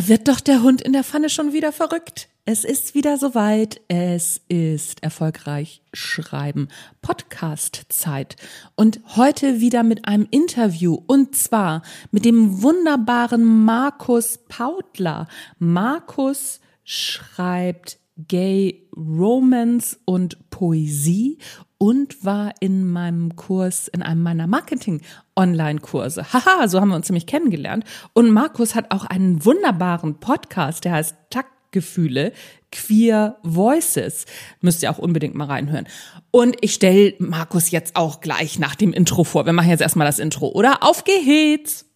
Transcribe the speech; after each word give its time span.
Da 0.00 0.08
wird 0.08 0.28
doch 0.28 0.40
der 0.40 0.62
Hund 0.62 0.80
in 0.80 0.94
der 0.94 1.04
Pfanne 1.04 1.28
schon 1.28 1.52
wieder 1.52 1.72
verrückt. 1.72 2.30
Es 2.46 2.64
ist 2.64 2.94
wieder 2.94 3.18
soweit. 3.18 3.82
Es 3.88 4.40
ist 4.48 5.02
erfolgreich 5.02 5.82
schreiben. 5.92 6.68
Podcast 7.02 7.82
Zeit. 7.90 8.36
Und 8.76 9.00
heute 9.16 9.60
wieder 9.60 9.82
mit 9.82 10.08
einem 10.08 10.26
Interview 10.30 10.98
und 11.06 11.36
zwar 11.36 11.82
mit 12.12 12.24
dem 12.24 12.62
wunderbaren 12.62 13.44
Markus 13.66 14.38
Pautler. 14.48 15.28
Markus 15.58 16.60
schreibt 16.82 17.98
Gay 18.28 18.88
Romance 18.96 19.98
und 20.04 20.50
Poesie 20.50 21.38
und 21.78 22.24
war 22.24 22.52
in 22.60 22.90
meinem 22.90 23.36
Kurs, 23.36 23.88
in 23.88 24.02
einem 24.02 24.22
meiner 24.22 24.46
Marketing-Online-Kurse. 24.46 26.32
Haha, 26.32 26.68
so 26.68 26.80
haben 26.80 26.90
wir 26.90 26.96
uns 26.96 27.08
nämlich 27.08 27.26
kennengelernt. 27.26 27.84
Und 28.12 28.30
Markus 28.30 28.74
hat 28.74 28.90
auch 28.90 29.04
einen 29.06 29.44
wunderbaren 29.44 30.20
Podcast, 30.20 30.84
der 30.84 30.92
heißt 30.92 31.16
Taktgefühle, 31.30 32.32
Queer 32.70 33.38
Voices. 33.42 34.26
Müsst 34.60 34.82
ihr 34.82 34.90
auch 34.90 34.98
unbedingt 34.98 35.34
mal 35.34 35.46
reinhören. 35.46 35.88
Und 36.30 36.56
ich 36.60 36.74
stelle 36.74 37.14
Markus 37.18 37.70
jetzt 37.70 37.96
auch 37.96 38.20
gleich 38.20 38.58
nach 38.58 38.74
dem 38.74 38.92
Intro 38.92 39.24
vor. 39.24 39.46
Wir 39.46 39.54
machen 39.54 39.70
jetzt 39.70 39.80
erstmal 39.80 40.06
das 40.06 40.18
Intro, 40.18 40.48
oder? 40.48 40.82
Auf 40.82 41.04
geht's! 41.04 41.86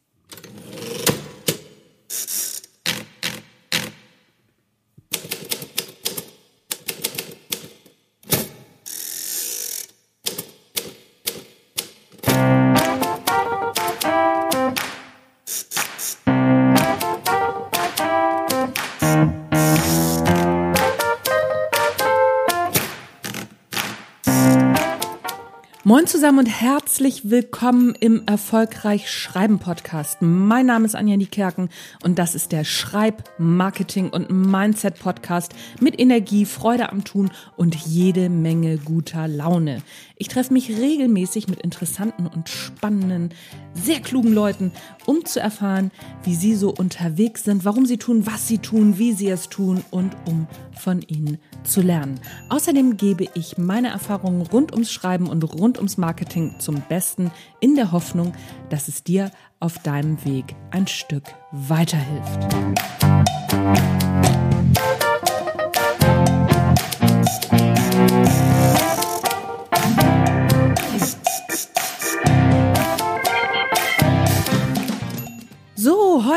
Moin 25.94 26.08
zusammen 26.08 26.40
und 26.40 26.46
herzlich 26.46 27.30
willkommen 27.30 27.94
im 27.94 28.24
Erfolgreich 28.26 29.08
Schreiben 29.08 29.60
Podcast. 29.60 30.22
Mein 30.22 30.66
Name 30.66 30.86
ist 30.86 30.96
Anja 30.96 31.16
Niekerken 31.16 31.68
und 32.02 32.18
das 32.18 32.34
ist 32.34 32.50
der 32.50 32.64
Schreib, 32.64 33.22
Marketing 33.38 34.10
und 34.10 34.28
Mindset 34.28 34.98
Podcast 34.98 35.54
mit 35.78 36.00
Energie, 36.00 36.46
Freude 36.46 36.90
am 36.90 37.04
Tun 37.04 37.30
und 37.56 37.76
jede 37.76 38.28
Menge 38.28 38.78
guter 38.78 39.28
Laune. 39.28 39.82
Ich 40.16 40.28
treffe 40.28 40.52
mich 40.52 40.70
regelmäßig 40.70 41.48
mit 41.48 41.60
interessanten 41.60 42.26
und 42.26 42.48
spannenden, 42.48 43.30
sehr 43.74 44.00
klugen 44.00 44.32
Leuten, 44.32 44.70
um 45.06 45.24
zu 45.24 45.40
erfahren, 45.40 45.90
wie 46.22 46.36
sie 46.36 46.54
so 46.54 46.70
unterwegs 46.70 47.44
sind, 47.44 47.64
warum 47.64 47.84
sie 47.84 47.96
tun, 47.96 48.24
was 48.26 48.46
sie 48.46 48.58
tun, 48.58 48.98
wie 48.98 49.12
sie 49.12 49.28
es 49.28 49.48
tun 49.48 49.82
und 49.90 50.16
um 50.26 50.46
von 50.78 51.02
ihnen 51.02 51.38
zu 51.64 51.80
lernen. 51.80 52.20
Außerdem 52.48 52.96
gebe 52.96 53.26
ich 53.34 53.58
meine 53.58 53.88
Erfahrungen 53.88 54.42
rund 54.42 54.72
ums 54.72 54.92
Schreiben 54.92 55.28
und 55.28 55.42
rund 55.42 55.78
ums 55.78 55.96
Marketing 55.96 56.54
zum 56.60 56.80
Besten 56.88 57.32
in 57.60 57.74
der 57.74 57.90
Hoffnung, 57.90 58.34
dass 58.70 58.86
es 58.86 59.02
dir 59.02 59.32
auf 59.58 59.80
deinem 59.80 60.24
Weg 60.24 60.54
ein 60.70 60.86
Stück 60.86 61.24
weiterhilft. 61.50 62.54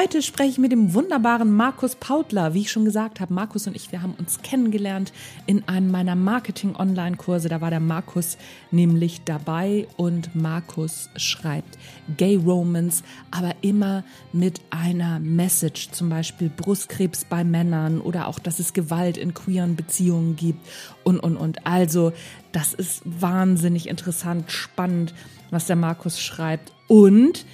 Heute 0.07 0.21
spreche 0.21 0.51
ich 0.51 0.57
mit 0.57 0.71
dem 0.71 0.93
wunderbaren 0.93 1.53
Markus 1.53 1.95
Pautler. 1.95 2.53
Wie 2.53 2.61
ich 2.61 2.71
schon 2.71 2.85
gesagt 2.85 3.19
habe, 3.19 3.33
Markus 3.33 3.67
und 3.67 3.75
ich, 3.75 3.91
wir 3.91 4.01
haben 4.01 4.13
uns 4.13 4.41
kennengelernt 4.41 5.11
in 5.47 5.67
einem 5.67 5.91
meiner 5.91 6.15
Marketing-Online-Kurse. 6.15 7.49
Da 7.49 7.59
war 7.59 7.71
der 7.71 7.81
Markus 7.81 8.37
nämlich 8.71 9.25
dabei 9.25 9.85
und 9.97 10.33
Markus 10.33 11.09
schreibt 11.17 11.77
Gay 12.15 12.37
Romans, 12.37 13.03
aber 13.31 13.53
immer 13.59 14.05
mit 14.31 14.61
einer 14.69 15.19
Message, 15.19 15.91
zum 15.91 16.07
Beispiel 16.07 16.49
Brustkrebs 16.55 17.25
bei 17.25 17.43
Männern 17.43 17.99
oder 17.99 18.29
auch, 18.29 18.39
dass 18.39 18.59
es 18.59 18.71
Gewalt 18.71 19.17
in 19.17 19.33
queeren 19.33 19.75
Beziehungen 19.75 20.37
gibt 20.37 20.65
und, 21.03 21.19
und, 21.19 21.35
und. 21.35 21.67
Also, 21.67 22.13
das 22.53 22.73
ist 22.73 23.01
wahnsinnig 23.03 23.89
interessant, 23.89 24.53
spannend, 24.53 25.13
was 25.51 25.65
der 25.65 25.75
Markus 25.75 26.21
schreibt. 26.21 26.71
Und 26.87 27.45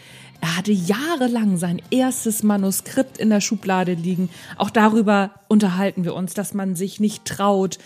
er 0.44 0.58
hatte 0.58 0.74
jahrelang 0.74 1.56
sein 1.56 1.82
erstes 1.90 2.44
Manuskript 2.44 3.18
in 3.18 3.30
der 3.30 3.40
Schublade 3.40 3.94
liegen. 3.94 4.28
Auch 4.58 4.70
darüber 4.70 5.32
unterhalten 5.48 6.04
wir 6.04 6.14
uns, 6.16 6.34
dass 6.34 6.54
man 6.54 6.76
sich 6.76 7.00
nicht 7.00 7.24
traut, 7.24 7.80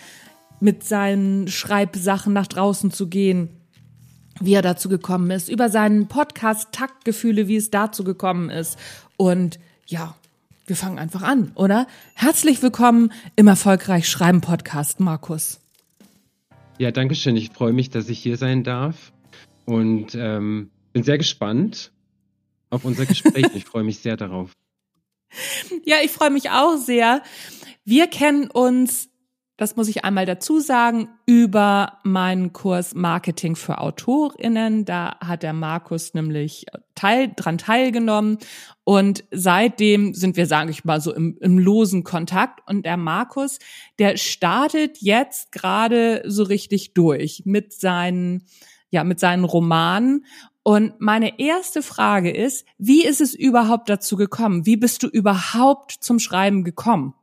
mit 0.58 0.82
seinen 0.82 1.46
Schreibsachen 1.46 2.32
nach 2.32 2.48
draußen 2.48 2.90
zu 2.90 3.06
gehen, 3.06 3.48
wie 4.40 4.54
er 4.54 4.62
dazu 4.62 4.88
gekommen 4.88 5.30
ist, 5.30 5.48
über 5.48 5.68
seinen 5.68 6.08
Podcast 6.08 6.72
Taktgefühle, 6.72 7.46
wie 7.46 7.54
es 7.54 7.70
dazu 7.70 8.02
gekommen 8.02 8.50
ist. 8.50 8.76
Und 9.16 9.60
ja, 9.86 10.16
wir 10.66 10.74
fangen 10.74 10.98
einfach 10.98 11.22
an, 11.22 11.52
oder? 11.54 11.86
Herzlich 12.14 12.60
willkommen 12.60 13.12
im 13.36 13.46
Erfolgreich 13.46 14.08
Schreiben 14.08 14.40
Podcast, 14.40 14.98
Markus. 14.98 15.60
Ja, 16.78 16.90
danke 16.90 17.14
schön. 17.14 17.36
Ich 17.36 17.50
freue 17.50 17.72
mich, 17.72 17.90
dass 17.90 18.08
ich 18.08 18.18
hier 18.18 18.36
sein 18.36 18.64
darf 18.64 19.12
und 19.64 20.16
ähm, 20.16 20.70
bin 20.92 21.04
sehr 21.04 21.18
gespannt, 21.18 21.92
auf 22.70 22.84
unser 22.84 23.06
Gespräch. 23.06 23.46
ich 23.54 23.64
freue 23.64 23.84
mich 23.84 23.98
sehr 23.98 24.16
darauf. 24.16 24.52
Ja, 25.84 25.96
ich 26.02 26.10
freue 26.10 26.30
mich 26.30 26.50
auch 26.50 26.76
sehr. 26.76 27.22
Wir 27.84 28.06
kennen 28.06 28.50
uns, 28.50 29.10
das 29.56 29.76
muss 29.76 29.88
ich 29.88 30.04
einmal 30.04 30.24
dazu 30.24 30.60
sagen, 30.60 31.08
über 31.26 31.98
meinen 32.04 32.52
Kurs 32.52 32.94
Marketing 32.94 33.56
für 33.56 33.78
AutorInnen. 33.78 34.84
Da 34.84 35.16
hat 35.20 35.42
der 35.42 35.52
Markus 35.52 36.14
nämlich 36.14 36.66
teil, 36.94 37.32
dran 37.34 37.58
teilgenommen. 37.58 38.38
Und 38.84 39.24
seitdem 39.30 40.14
sind 40.14 40.36
wir, 40.36 40.46
sage 40.46 40.70
ich 40.70 40.84
mal, 40.84 41.00
so 41.00 41.12
im, 41.12 41.36
im 41.40 41.58
losen 41.58 42.04
Kontakt. 42.04 42.60
Und 42.66 42.86
der 42.86 42.96
Markus, 42.96 43.58
der 43.98 44.16
startet 44.16 44.98
jetzt 45.00 45.52
gerade 45.52 46.22
so 46.26 46.42
richtig 46.42 46.94
durch 46.94 47.42
mit 47.44 47.72
seinen 47.72 48.46
ja, 48.90 49.04
mit 49.04 49.20
seinen 49.20 49.44
Romanen 49.44 50.24
und 50.68 51.00
meine 51.00 51.40
erste 51.40 51.80
Frage 51.80 52.30
ist, 52.30 52.66
wie 52.76 53.02
ist 53.02 53.22
es 53.22 53.34
überhaupt 53.34 53.88
dazu 53.88 54.16
gekommen? 54.16 54.66
Wie 54.66 54.76
bist 54.76 55.02
du 55.02 55.06
überhaupt 55.06 55.92
zum 55.92 56.18
Schreiben 56.18 56.62
gekommen? 56.62 57.14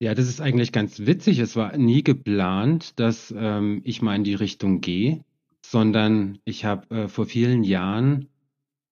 Ja, 0.00 0.14
das 0.14 0.26
ist 0.26 0.40
eigentlich 0.40 0.72
ganz 0.72 1.00
witzig. 1.00 1.38
Es 1.38 1.54
war 1.54 1.76
nie 1.76 2.02
geplant, 2.02 2.98
dass 2.98 3.30
ähm, 3.36 3.82
ich 3.84 4.00
mal 4.00 4.16
in 4.16 4.24
die 4.24 4.32
Richtung 4.32 4.80
gehe, 4.80 5.22
sondern 5.66 6.38
ich 6.46 6.64
habe 6.64 6.88
äh, 6.96 7.08
vor 7.08 7.26
vielen 7.26 7.62
Jahren 7.62 8.30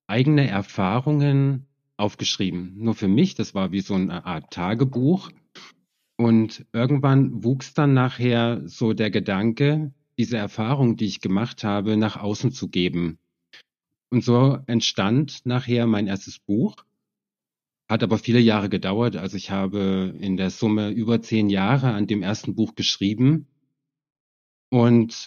eigene 0.08 0.46
Erfahrungen 0.46 1.64
aufgeschrieben. 1.96 2.74
Nur 2.76 2.94
für 2.94 3.08
mich, 3.08 3.34
das 3.34 3.54
war 3.54 3.72
wie 3.72 3.80
so 3.80 3.94
eine 3.94 4.26
Art 4.26 4.52
Tagebuch. 4.52 5.30
Und 6.18 6.66
irgendwann 6.74 7.42
wuchs 7.42 7.72
dann 7.72 7.94
nachher 7.94 8.60
so 8.66 8.92
der 8.92 9.10
Gedanke, 9.10 9.94
diese 10.18 10.36
Erfahrung, 10.36 10.98
die 10.98 11.06
ich 11.06 11.22
gemacht 11.22 11.64
habe, 11.64 11.96
nach 11.96 12.18
außen 12.18 12.52
zu 12.52 12.68
geben. 12.68 13.18
Und 14.14 14.22
so 14.22 14.60
entstand 14.68 15.44
nachher 15.44 15.88
mein 15.88 16.06
erstes 16.06 16.38
Buch. 16.38 16.76
Hat 17.88 18.04
aber 18.04 18.16
viele 18.16 18.38
Jahre 18.38 18.68
gedauert. 18.68 19.16
Also 19.16 19.36
ich 19.36 19.50
habe 19.50 20.14
in 20.20 20.36
der 20.36 20.50
Summe 20.50 20.90
über 20.90 21.20
zehn 21.20 21.50
Jahre 21.50 21.92
an 21.94 22.06
dem 22.06 22.22
ersten 22.22 22.54
Buch 22.54 22.76
geschrieben 22.76 23.48
und 24.70 25.26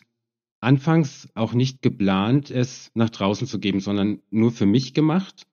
anfangs 0.62 1.28
auch 1.34 1.52
nicht 1.52 1.82
geplant, 1.82 2.50
es 2.50 2.90
nach 2.94 3.10
draußen 3.10 3.46
zu 3.46 3.60
geben, 3.60 3.82
sondern 3.82 4.22
nur 4.30 4.54
für 4.54 4.66
mich 4.66 4.94
gemacht. 4.94 5.46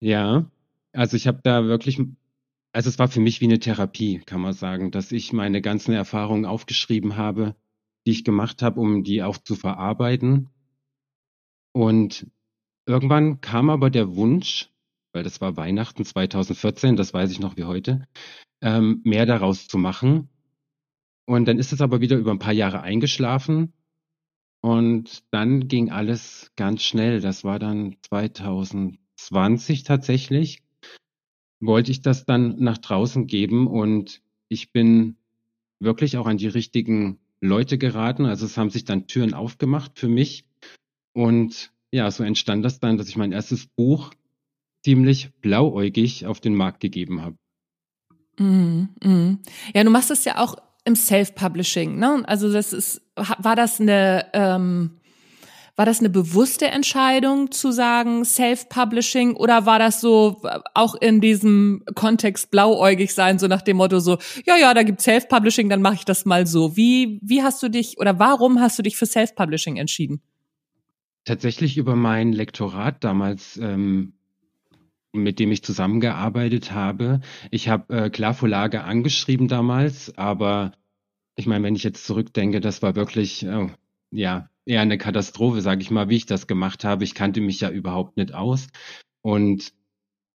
Ja, 0.00 0.50
also 0.92 1.18
ich 1.18 1.26
habe 1.26 1.40
da 1.44 1.66
wirklich, 1.66 2.00
also 2.72 2.88
es 2.88 2.98
war 2.98 3.08
für 3.08 3.20
mich 3.20 3.42
wie 3.42 3.44
eine 3.44 3.58
Therapie, 3.58 4.22
kann 4.24 4.40
man 4.40 4.54
sagen, 4.54 4.90
dass 4.90 5.12
ich 5.12 5.34
meine 5.34 5.60
ganzen 5.60 5.92
Erfahrungen 5.92 6.46
aufgeschrieben 6.46 7.18
habe, 7.18 7.56
die 8.06 8.12
ich 8.12 8.24
gemacht 8.24 8.62
habe, 8.62 8.80
um 8.80 9.04
die 9.04 9.22
auch 9.22 9.36
zu 9.36 9.54
verarbeiten. 9.54 10.48
Und 11.72 12.26
Irgendwann 12.86 13.40
kam 13.40 13.70
aber 13.70 13.90
der 13.90 14.14
Wunsch, 14.14 14.70
weil 15.12 15.22
das 15.22 15.40
war 15.40 15.56
Weihnachten 15.56 16.04
2014, 16.04 16.96
das 16.96 17.14
weiß 17.14 17.30
ich 17.30 17.40
noch 17.40 17.56
wie 17.56 17.64
heute, 17.64 18.06
ähm, 18.60 19.00
mehr 19.04 19.26
daraus 19.26 19.68
zu 19.68 19.78
machen. 19.78 20.28
Und 21.26 21.46
dann 21.46 21.58
ist 21.58 21.72
es 21.72 21.80
aber 21.80 22.00
wieder 22.00 22.16
über 22.16 22.30
ein 22.30 22.38
paar 22.38 22.52
Jahre 22.52 22.82
eingeschlafen. 22.82 23.72
Und 24.60 25.24
dann 25.30 25.68
ging 25.68 25.90
alles 25.90 26.50
ganz 26.56 26.82
schnell. 26.82 27.20
Das 27.20 27.44
war 27.44 27.58
dann 27.58 27.96
2020 28.02 29.84
tatsächlich. 29.84 30.62
Wollte 31.60 31.90
ich 31.90 32.02
das 32.02 32.24
dann 32.26 32.56
nach 32.58 32.78
draußen 32.78 33.26
geben 33.26 33.66
und 33.66 34.22
ich 34.48 34.72
bin 34.72 35.16
wirklich 35.80 36.16
auch 36.18 36.26
an 36.26 36.36
die 36.36 36.48
richtigen 36.48 37.18
Leute 37.40 37.78
geraten. 37.78 38.26
Also 38.26 38.44
es 38.46 38.56
haben 38.56 38.70
sich 38.70 38.84
dann 38.84 39.06
Türen 39.06 39.34
aufgemacht 39.34 39.98
für 39.98 40.08
mich. 40.08 40.46
Und 41.12 41.73
ja, 41.94 42.10
so 42.10 42.24
entstand 42.24 42.64
das 42.64 42.80
dann, 42.80 42.98
dass 42.98 43.08
ich 43.08 43.16
mein 43.16 43.30
erstes 43.30 43.66
Buch 43.66 44.10
ziemlich 44.82 45.30
blauäugig 45.40 46.26
auf 46.26 46.40
den 46.40 46.56
Markt 46.56 46.80
gegeben 46.80 47.22
habe. 47.22 47.36
Mm, 48.36 48.88
mm. 49.00 49.38
Ja, 49.74 49.84
du 49.84 49.90
machst 49.90 50.10
das 50.10 50.24
ja 50.24 50.38
auch 50.38 50.56
im 50.84 50.96
Self-Publishing, 50.96 51.96
ne? 51.96 52.24
Also 52.26 52.52
das 52.52 52.72
ist, 52.72 53.00
war 53.14 53.54
das 53.54 53.80
eine, 53.80 54.26
ähm, 54.32 54.98
war 55.76 55.86
das 55.86 56.00
eine 56.00 56.10
bewusste 56.10 56.66
Entscheidung 56.66 57.52
zu 57.52 57.70
sagen 57.70 58.24
Self-Publishing 58.24 59.36
oder 59.36 59.64
war 59.64 59.78
das 59.78 60.00
so 60.00 60.42
auch 60.74 60.96
in 60.96 61.20
diesem 61.20 61.84
Kontext 61.94 62.50
blauäugig 62.50 63.14
sein, 63.14 63.38
so 63.38 63.46
nach 63.46 63.62
dem 63.62 63.76
Motto 63.76 64.00
so, 64.00 64.18
ja, 64.46 64.56
ja, 64.56 64.74
da 64.74 64.82
gibt's 64.82 65.04
Self-Publishing, 65.04 65.68
dann 65.68 65.80
mache 65.80 65.94
ich 65.94 66.04
das 66.04 66.24
mal 66.24 66.44
so. 66.48 66.76
Wie, 66.76 67.20
wie 67.22 67.44
hast 67.44 67.62
du 67.62 67.68
dich 67.68 67.98
oder 67.98 68.18
warum 68.18 68.60
hast 68.60 68.80
du 68.80 68.82
dich 68.82 68.96
für 68.96 69.06
Self-Publishing 69.06 69.76
entschieden? 69.76 70.22
Tatsächlich 71.24 71.78
über 71.78 71.96
mein 71.96 72.32
Lektorat 72.32 73.02
damals, 73.02 73.56
ähm, 73.56 74.14
mit 75.12 75.38
dem 75.38 75.52
ich 75.52 75.62
zusammengearbeitet 75.62 76.72
habe. 76.72 77.20
Ich 77.50 77.68
habe 77.68 77.94
äh, 77.94 78.10
klar 78.10 78.34
Verlage 78.34 78.84
angeschrieben 78.84 79.48
damals, 79.48 80.16
aber 80.18 80.72
ich 81.36 81.46
meine, 81.46 81.64
wenn 81.64 81.76
ich 81.76 81.84
jetzt 81.84 82.06
zurückdenke, 82.06 82.60
das 82.60 82.82
war 82.82 82.94
wirklich, 82.94 83.46
oh, 83.46 83.70
ja, 84.10 84.48
eher 84.66 84.80
eine 84.80 84.98
Katastrophe, 84.98 85.60
sage 85.60 85.82
ich 85.82 85.90
mal, 85.90 86.08
wie 86.08 86.16
ich 86.16 86.26
das 86.26 86.46
gemacht 86.46 86.84
habe. 86.84 87.04
Ich 87.04 87.14
kannte 87.14 87.40
mich 87.40 87.60
ja 87.60 87.70
überhaupt 87.70 88.16
nicht 88.16 88.34
aus. 88.34 88.68
Und 89.22 89.72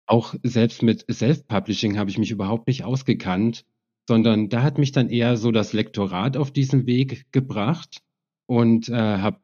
auch 0.06 0.34
selbst 0.44 0.82
mit 0.82 1.06
Self-Publishing 1.12 1.98
habe 1.98 2.10
ich 2.10 2.18
mich 2.18 2.32
überhaupt 2.32 2.68
nicht 2.68 2.84
ausgekannt, 2.84 3.66
sondern 4.08 4.50
da 4.50 4.64
hat 4.64 4.80
mich 4.80 4.92
dann 4.92 5.10
eher 5.10 5.38
so 5.38 5.52
das 5.52 5.74
Lektorat 5.74 6.36
auf 6.36 6.52
diesen 6.52 6.88
Weg 6.88 7.32
gebracht 7.32 8.02
und 8.48 8.90
äh, 8.90 8.94
habe 8.94 9.40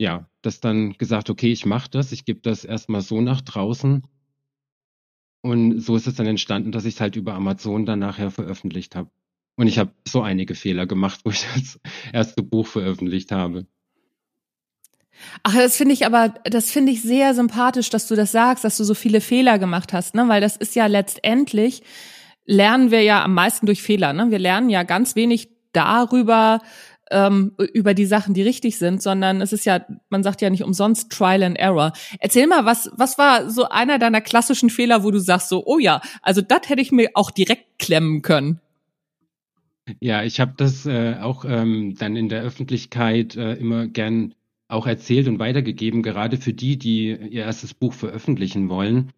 ja 0.00 0.26
das 0.42 0.60
dann 0.60 0.94
gesagt, 0.94 1.30
okay, 1.30 1.52
ich 1.52 1.66
mache 1.66 1.90
das, 1.90 2.10
ich 2.12 2.24
gebe 2.24 2.40
das 2.40 2.64
erstmal 2.64 3.02
so 3.02 3.20
nach 3.20 3.42
draußen. 3.42 4.02
Und 5.42 5.80
so 5.80 5.94
ist 5.96 6.06
es 6.06 6.14
dann 6.14 6.26
entstanden, 6.26 6.72
dass 6.72 6.86
ich 6.86 6.94
es 6.94 7.00
halt 7.00 7.16
über 7.16 7.34
Amazon 7.34 7.86
dann 7.86 7.98
nachher 7.98 8.30
veröffentlicht 8.30 8.96
habe. 8.96 9.10
Und 9.56 9.66
ich 9.66 9.78
habe 9.78 9.92
so 10.08 10.22
einige 10.22 10.54
Fehler 10.54 10.86
gemacht, 10.86 11.20
wo 11.24 11.30
ich 11.30 11.44
das 11.54 11.78
erste 12.12 12.42
Buch 12.42 12.66
veröffentlicht 12.66 13.30
habe. 13.30 13.66
Ach, 15.42 15.54
das 15.54 15.76
finde 15.76 15.92
ich 15.92 16.06
aber, 16.06 16.30
das 16.44 16.70
finde 16.70 16.92
ich 16.92 17.02
sehr 17.02 17.34
sympathisch, 17.34 17.90
dass 17.90 18.08
du 18.08 18.16
das 18.16 18.32
sagst, 18.32 18.64
dass 18.64 18.78
du 18.78 18.84
so 18.84 18.94
viele 18.94 19.20
Fehler 19.20 19.58
gemacht 19.58 19.92
hast, 19.92 20.14
ne? 20.14 20.28
Weil 20.28 20.40
das 20.40 20.56
ist 20.56 20.74
ja 20.74 20.86
letztendlich, 20.86 21.82
lernen 22.46 22.90
wir 22.90 23.02
ja 23.02 23.22
am 23.22 23.34
meisten 23.34 23.66
durch 23.66 23.82
Fehler, 23.82 24.14
ne? 24.14 24.30
Wir 24.30 24.38
lernen 24.38 24.70
ja 24.70 24.82
ganz 24.82 25.14
wenig 25.14 25.50
darüber, 25.72 26.60
ähm, 27.10 27.52
über 27.72 27.94
die 27.94 28.06
Sachen, 28.06 28.34
die 28.34 28.42
richtig 28.42 28.78
sind, 28.78 29.02
sondern 29.02 29.40
es 29.40 29.52
ist 29.52 29.64
ja, 29.66 29.84
man 30.08 30.22
sagt 30.22 30.40
ja 30.40 30.50
nicht 30.50 30.64
umsonst 30.64 31.10
Trial 31.10 31.42
and 31.42 31.58
Error. 31.58 31.92
Erzähl 32.18 32.46
mal, 32.46 32.64
was, 32.64 32.90
was 32.96 33.18
war 33.18 33.50
so 33.50 33.68
einer 33.68 33.98
deiner 33.98 34.20
klassischen 34.20 34.70
Fehler, 34.70 35.04
wo 35.04 35.10
du 35.10 35.18
sagst 35.18 35.48
so, 35.48 35.66
oh 35.66 35.78
ja, 35.78 36.00
also 36.22 36.40
das 36.40 36.68
hätte 36.68 36.82
ich 36.82 36.92
mir 36.92 37.10
auch 37.14 37.30
direkt 37.30 37.78
klemmen 37.78 38.22
können? 38.22 38.60
Ja, 39.98 40.22
ich 40.22 40.38
habe 40.38 40.54
das 40.56 40.86
äh, 40.86 41.16
auch 41.20 41.44
ähm, 41.44 41.96
dann 41.98 42.14
in 42.14 42.28
der 42.28 42.42
Öffentlichkeit 42.42 43.36
äh, 43.36 43.54
immer 43.54 43.86
gern 43.88 44.34
auch 44.68 44.86
erzählt 44.86 45.26
und 45.26 45.40
weitergegeben, 45.40 46.02
gerade 46.02 46.36
für 46.36 46.52
die, 46.52 46.78
die 46.78 47.08
ihr 47.08 47.42
erstes 47.42 47.74
Buch 47.74 47.92
veröffentlichen 47.92 48.68
wollen. 48.68 49.12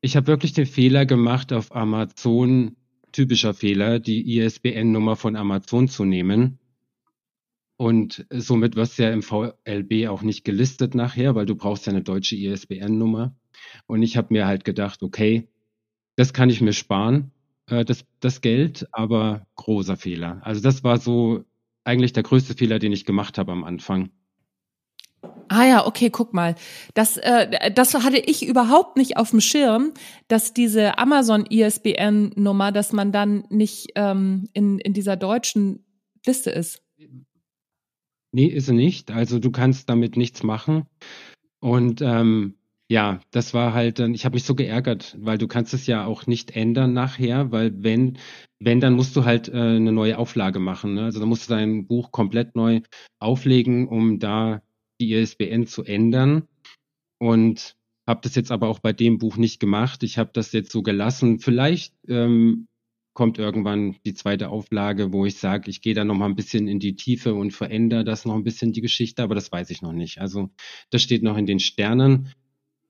Ich 0.00 0.16
habe 0.16 0.26
wirklich 0.26 0.52
den 0.52 0.66
Fehler 0.66 1.06
gemacht, 1.06 1.52
auf 1.52 1.74
Amazon, 1.74 2.74
typischer 3.12 3.54
Fehler, 3.54 4.00
die 4.00 4.38
ISBN-Nummer 4.38 5.14
von 5.14 5.36
Amazon 5.36 5.88
zu 5.88 6.04
nehmen. 6.04 6.58
Und 7.80 8.26
somit 8.28 8.76
wirst 8.76 8.98
du 8.98 9.04
ja 9.04 9.10
im 9.10 9.22
VLB 9.22 10.06
auch 10.10 10.20
nicht 10.20 10.44
gelistet 10.44 10.94
nachher, 10.94 11.34
weil 11.34 11.46
du 11.46 11.54
brauchst 11.54 11.86
ja 11.86 11.94
eine 11.94 12.02
deutsche 12.02 12.36
ISBN-Nummer. 12.36 13.34
Und 13.86 14.02
ich 14.02 14.18
habe 14.18 14.34
mir 14.34 14.46
halt 14.46 14.66
gedacht, 14.66 15.02
okay, 15.02 15.48
das 16.14 16.34
kann 16.34 16.50
ich 16.50 16.60
mir 16.60 16.74
sparen, 16.74 17.30
äh, 17.70 17.82
das, 17.86 18.04
das 18.20 18.42
Geld, 18.42 18.86
aber 18.92 19.46
großer 19.56 19.96
Fehler. 19.96 20.42
Also 20.44 20.60
das 20.60 20.84
war 20.84 20.98
so 20.98 21.42
eigentlich 21.82 22.12
der 22.12 22.22
größte 22.22 22.52
Fehler, 22.52 22.80
den 22.80 22.92
ich 22.92 23.06
gemacht 23.06 23.38
habe 23.38 23.52
am 23.52 23.64
Anfang. 23.64 24.10
Ah 25.48 25.64
ja, 25.64 25.86
okay, 25.86 26.10
guck 26.10 26.34
mal. 26.34 26.56
Das, 26.92 27.16
äh, 27.16 27.72
das 27.72 27.94
hatte 27.94 28.18
ich 28.18 28.46
überhaupt 28.46 28.98
nicht 28.98 29.16
auf 29.16 29.30
dem 29.30 29.40
Schirm, 29.40 29.94
dass 30.28 30.52
diese 30.52 30.98
Amazon 30.98 31.46
ISBN-Nummer, 31.46 32.72
dass 32.72 32.92
man 32.92 33.10
dann 33.10 33.44
nicht 33.48 33.92
ähm, 33.94 34.50
in, 34.52 34.78
in 34.80 34.92
dieser 34.92 35.16
deutschen 35.16 35.86
Liste 36.26 36.50
ist. 36.50 36.82
Nee, 38.32 38.46
ist 38.46 38.66
sie 38.66 38.74
nicht. 38.74 39.10
Also 39.10 39.38
du 39.38 39.50
kannst 39.50 39.88
damit 39.88 40.16
nichts 40.16 40.42
machen. 40.42 40.86
Und 41.60 42.00
ähm, 42.02 42.54
ja, 42.88 43.20
das 43.30 43.54
war 43.54 43.72
halt 43.72 43.98
dann, 43.98 44.14
ich 44.14 44.24
habe 44.24 44.34
mich 44.34 44.44
so 44.44 44.54
geärgert, 44.54 45.16
weil 45.20 45.38
du 45.38 45.46
kannst 45.46 45.74
es 45.74 45.86
ja 45.86 46.04
auch 46.06 46.26
nicht 46.26 46.56
ändern 46.56 46.92
nachher, 46.92 47.52
weil 47.52 47.72
wenn, 47.82 48.18
wenn, 48.58 48.80
dann 48.80 48.94
musst 48.94 49.14
du 49.16 49.24
halt 49.24 49.48
äh, 49.48 49.52
eine 49.52 49.92
neue 49.92 50.18
Auflage 50.18 50.58
machen. 50.58 50.94
Ne? 50.94 51.04
Also 51.04 51.20
dann 51.20 51.28
musst 51.28 51.48
du 51.48 51.54
dein 51.54 51.86
Buch 51.86 52.10
komplett 52.12 52.56
neu 52.56 52.80
auflegen, 53.20 53.88
um 53.88 54.18
da 54.18 54.62
die 55.00 55.12
ISBN 55.12 55.66
zu 55.66 55.84
ändern 55.84 56.48
und 57.18 57.76
habe 58.08 58.20
das 58.22 58.34
jetzt 58.34 58.50
aber 58.50 58.68
auch 58.68 58.80
bei 58.80 58.92
dem 58.92 59.18
Buch 59.18 59.36
nicht 59.36 59.60
gemacht. 59.60 60.02
Ich 60.02 60.18
habe 60.18 60.30
das 60.32 60.52
jetzt 60.52 60.72
so 60.72 60.82
gelassen. 60.82 61.38
Vielleicht 61.38 61.94
ähm, 62.08 62.66
kommt 63.20 63.36
irgendwann 63.36 63.96
die 64.06 64.14
zweite 64.14 64.48
Auflage, 64.48 65.12
wo 65.12 65.26
ich 65.26 65.36
sage, 65.36 65.68
ich 65.68 65.82
gehe 65.82 65.92
da 65.92 66.06
noch 66.06 66.14
mal 66.14 66.24
ein 66.24 66.36
bisschen 66.36 66.68
in 66.68 66.80
die 66.80 66.96
Tiefe 66.96 67.34
und 67.34 67.50
verändere 67.50 68.02
das 68.02 68.24
noch 68.24 68.34
ein 68.34 68.44
bisschen 68.44 68.72
die 68.72 68.80
Geschichte, 68.80 69.22
aber 69.22 69.34
das 69.34 69.52
weiß 69.52 69.68
ich 69.68 69.82
noch 69.82 69.92
nicht. 69.92 70.22
Also 70.22 70.48
das 70.88 71.02
steht 71.02 71.22
noch 71.22 71.36
in 71.36 71.44
den 71.44 71.60
Sternen. 71.60 72.32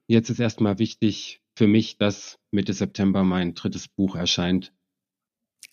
Jetzt 0.06 0.30
ist 0.30 0.38
erstmal 0.38 0.78
wichtig 0.78 1.40
für 1.56 1.66
mich, 1.66 1.96
dass 1.96 2.38
Mitte 2.52 2.74
September 2.74 3.24
mein 3.24 3.54
drittes 3.54 3.88
Buch 3.88 4.14
erscheint. 4.14 4.72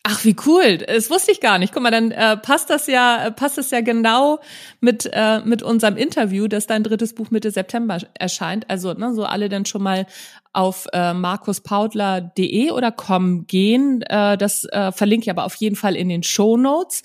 Ach, 0.10 0.24
wie 0.24 0.38
cool. 0.45 0.78
Das 0.78 1.10
wusste 1.10 1.34
ich 1.34 1.42
gar 1.42 1.60
nicht. 1.60 1.74
Guck 1.74 1.84
mal, 1.84 1.92
dann 1.92 2.12
äh, 2.12 2.38
passt 2.38 2.69
das 2.69 2.88
ja, 2.88 3.25
äh, 3.25 3.31
passt 3.31 3.57
es 3.57 3.72
ja 3.72 3.81
genau 3.81 4.39
mit, 4.80 5.10
äh, 5.12 5.42
mit 5.42 5.63
unserem 5.63 5.98
Interview, 5.98 6.48
dass 6.48 6.66
dein 6.66 6.84
drittes 6.84 7.13
Buch 7.13 7.30
Mitte 7.30 7.51
September 7.51 8.00
erscheint. 8.13 8.69
Also, 8.69 8.94
ne, 8.94 9.13
so 9.13 9.25
alle 9.25 9.50
dann 9.50 9.66
schon 9.66 9.84
mal 9.84 10.06
auf 10.54 10.88
äh, 10.94 11.13
markuspautler.de 11.13 12.72
oder 12.72 12.94
com 12.94 13.48
gehen. 13.48 14.01
Äh, 14.04 14.38
das 14.38 14.63
äh, 14.72 14.94
verlinke 14.94 15.25
ich 15.25 15.30
aber 15.30 15.44
auf 15.44 15.56
jeden 15.56 15.75
Fall 15.75 15.98
in 15.98 16.07
den 16.07 16.24
Show 16.24 16.56
Notes 16.56 17.04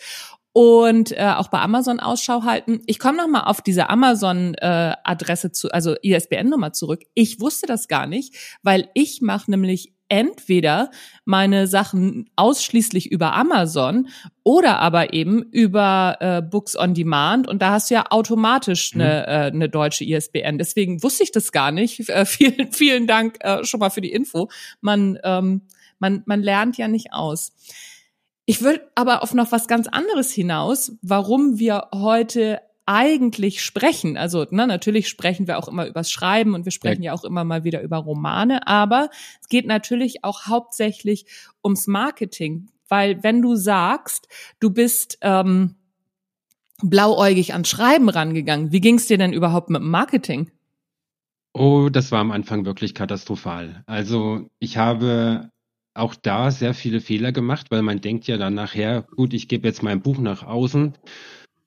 und 0.53 1.13
äh, 1.13 1.35
auch 1.37 1.49
bei 1.49 1.61
Amazon 1.61 1.99
Ausschau 1.99 2.45
halten. 2.45 2.83
Ich 2.87 2.99
komme 2.99 3.19
noch 3.19 3.27
mal 3.27 3.45
auf 3.45 3.63
diese 3.63 3.91
Amazon 3.91 4.55
äh, 4.55 4.95
Adresse 5.03 5.51
zu, 5.51 5.71
also 5.73 5.97
ISBN 6.03 6.51
Nummer 6.51 6.73
zurück. 6.73 7.03
Ich 7.15 7.41
wusste 7.41 7.67
das 7.67 7.89
gar 7.89 8.07
nicht, 8.07 8.37
weil 8.63 8.91
ich 8.95 9.23
mache 9.23 9.51
nämlich 9.51 9.93
entweder 10.13 10.91
meine 11.25 11.67
Sachen 11.67 12.29
ausschließlich 12.37 13.11
über 13.11 13.33
Amazon 13.33 14.09
oder 14.43 14.79
aber 14.79 15.15
eben 15.15 15.43
über 15.43 16.19
äh, 16.21 16.43
Books 16.43 16.77
on 16.77 16.93
Demand 16.93 17.49
und 17.49 17.63
da 17.63 17.71
hast 17.71 17.89
du 17.89 17.95
ja 17.95 18.05
automatisch 18.11 18.93
eine, 18.95 19.05
mhm. 19.05 19.33
äh, 19.33 19.47
eine 19.47 19.69
deutsche 19.71 20.05
ISBN. 20.05 20.59
Deswegen 20.59 21.03
wusste 21.03 21.23
ich 21.23 21.33
das 21.33 21.51
gar 21.51 21.73
nicht. 21.73 22.03
Äh, 22.13 22.27
vielen, 22.27 22.73
vielen 22.73 23.07
Dank 23.07 23.39
äh, 23.41 23.65
schon 23.65 23.81
mal 23.81 23.89
für 23.89 24.03
die 24.03 24.13
Info. 24.13 24.51
Man, 24.83 25.19
ähm, 25.25 25.63
man, 25.99 26.23
man 26.27 26.43
lernt 26.43 26.77
ja 26.77 26.89
nicht 26.89 27.15
aus. 27.15 27.53
Ich 28.45 28.61
will 28.61 28.83
aber 28.95 29.23
auf 29.23 29.33
noch 29.33 29.51
was 29.51 29.67
ganz 29.67 29.89
anderes 29.89 30.31
hinaus, 30.31 30.99
warum 31.01 31.59
wir 31.59 31.89
heute 31.95 32.61
eigentlich 32.87 33.63
sprechen. 33.63 34.17
Also 34.17 34.47
ne, 34.51 34.67
natürlich 34.67 35.09
sprechen 35.09 35.47
wir 35.47 35.59
auch 35.59 35.69
immer 35.69 35.87
übers 35.87 36.11
Schreiben 36.11 36.55
und 36.55 36.65
wir 36.65 36.73
sprechen 36.73 37.03
ja. 37.03 37.13
ja 37.13 37.19
auch 37.19 37.25
immer 37.25 37.45
mal 37.45 37.65
wieder 37.65 37.83
über 37.83 37.99
Romane, 37.99 38.67
aber 38.67 39.11
es 39.41 39.49
geht 39.49 39.67
natürlich 39.67 40.25
auch 40.25 40.47
hauptsächlich 40.47 41.27
ums 41.65 41.87
Marketing, 41.87 42.69
weil 42.89 43.23
wenn 43.23 43.41
du 43.41 43.55
sagst, 43.55 44.29
du 44.59 44.71
bist 44.71 45.19
ähm, 45.23 45.77
blauäugig 46.83 47.53
ans 47.53 47.69
Schreiben 47.69 48.09
rangegangen, 48.09 48.73
wie 48.73 48.81
ging 48.81 48.97
es 48.97 49.07
dir 49.07 49.19
denn 49.19 49.33
überhaupt 49.33 49.71
mit 49.71 49.81
dem 49.81 49.91
Marketing? 49.91 50.51
Oh, 51.55 51.89
das 51.91 52.11
war 52.11 52.21
am 52.21 52.33
Anfang 52.33 52.65
wirklich 52.65 52.95
katastrophal. 52.95 53.85
Also 53.87 54.49
ich 54.59 54.79
habe 54.79 55.51
auch 55.95 56.15
da 56.15 56.51
sehr 56.51 56.75
viele 56.75 57.01
Fehler 57.01 57.33
gemacht, 57.33 57.67
weil 57.71 57.83
man 57.83 58.01
denkt 58.01 58.27
ja 58.27 58.39
dann 58.39 58.55
nachher, 58.55 59.03
gut, 59.03 59.35
ich 59.35 59.49
gebe 59.49 59.69
jetzt 59.69 59.83
mein 59.83 60.01
Buch 60.01 60.19
nach 60.19 60.43
außen 60.43 60.95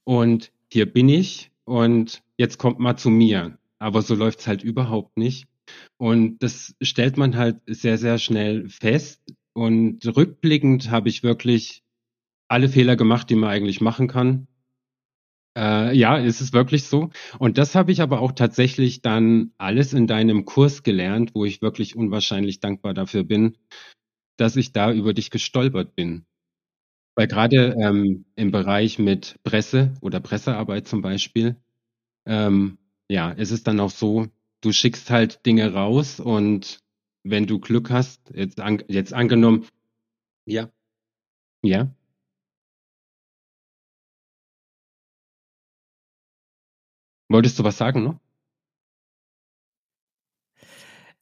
und 0.04 0.52
hier 0.75 0.91
bin 0.91 1.08
ich 1.08 1.51
und 1.63 2.22
jetzt 2.36 2.60
kommt 2.60 2.79
mal 2.79 2.98
zu 2.98 3.10
mir. 3.10 3.58
Aber 3.79 4.01
so 4.01 4.13
läuft's 4.13 4.46
halt 4.46 4.62
überhaupt 4.62 5.15
nicht. 5.15 5.48
Und 5.96 6.39
das 6.39 6.75
stellt 6.82 7.15
man 7.15 7.38
halt 7.38 7.62
sehr, 7.65 7.98
sehr 7.98 8.17
schnell 8.17 8.67
fest. 8.67 9.24
Und 9.53 10.05
rückblickend 10.05 10.91
habe 10.91 11.08
ich 11.08 11.24
wirklich 11.24 11.82
alle 12.50 12.67
Fehler 12.67 12.98
gemacht, 12.98 13.29
die 13.29 13.36
man 13.36 13.51
eigentlich 13.51 13.79
machen 13.79 14.10
kann. 14.10 14.48
Äh, 15.58 15.96
ja, 15.98 16.20
es 16.20 16.41
ist 16.41 16.51
wirklich 16.51 16.84
so. 16.84 17.10
Und 17.39 17.58
das 17.58 17.74
habe 17.74 17.94
ich 17.94 18.01
aber 18.01 18.20
auch 18.20 18.34
tatsächlich 18.34 19.01
dann 19.01 19.53
alles 19.58 19.94
in 19.94 20.08
deinem 20.08 20.44
Kurs 20.44 20.84
gelernt, 20.84 21.32
wo 21.36 21.46
ich 21.46 21.62
wirklich 21.62 21.96
unwahrscheinlich 21.96 22.60
dankbar 22.60 22.94
dafür 22.94 23.24
bin, 23.24 23.55
dass 24.36 24.58
ich 24.58 24.74
da 24.74 24.91
über 24.91 25.13
dich 25.13 25.29
gestolpert 25.29 25.96
bin. 25.96 26.25
Weil 27.18 27.28
gerade 27.28 27.76
ähm, 27.80 28.26
im 28.36 28.52
Bereich 28.52 29.00
mit 29.00 29.40
Presse 29.44 29.94
oder 30.02 30.20
Pressearbeit 30.20 30.86
zum 30.88 31.02
Beispiel, 31.02 31.56
ähm, 32.26 32.78
ja, 33.10 33.32
ist 33.32 33.52
es 33.52 33.64
dann 33.64 33.80
auch 33.80 33.92
so, 33.92 34.28
du 34.62 34.72
schickst 34.74 35.12
halt 35.12 35.46
Dinge 35.46 35.74
raus 35.74 36.20
und 36.20 36.80
wenn 37.24 37.48
du 37.48 37.60
Glück 37.60 37.92
hast, 37.92 38.32
jetzt, 38.36 38.62
an, 38.62 38.84
jetzt 38.90 39.14
angenommen, 39.14 39.68
Ja. 40.46 40.70
Ja. 41.64 41.90
Wolltest 47.30 47.58
du 47.60 47.64
was 47.64 47.78
sagen 47.78 48.04
noch? 48.04 48.20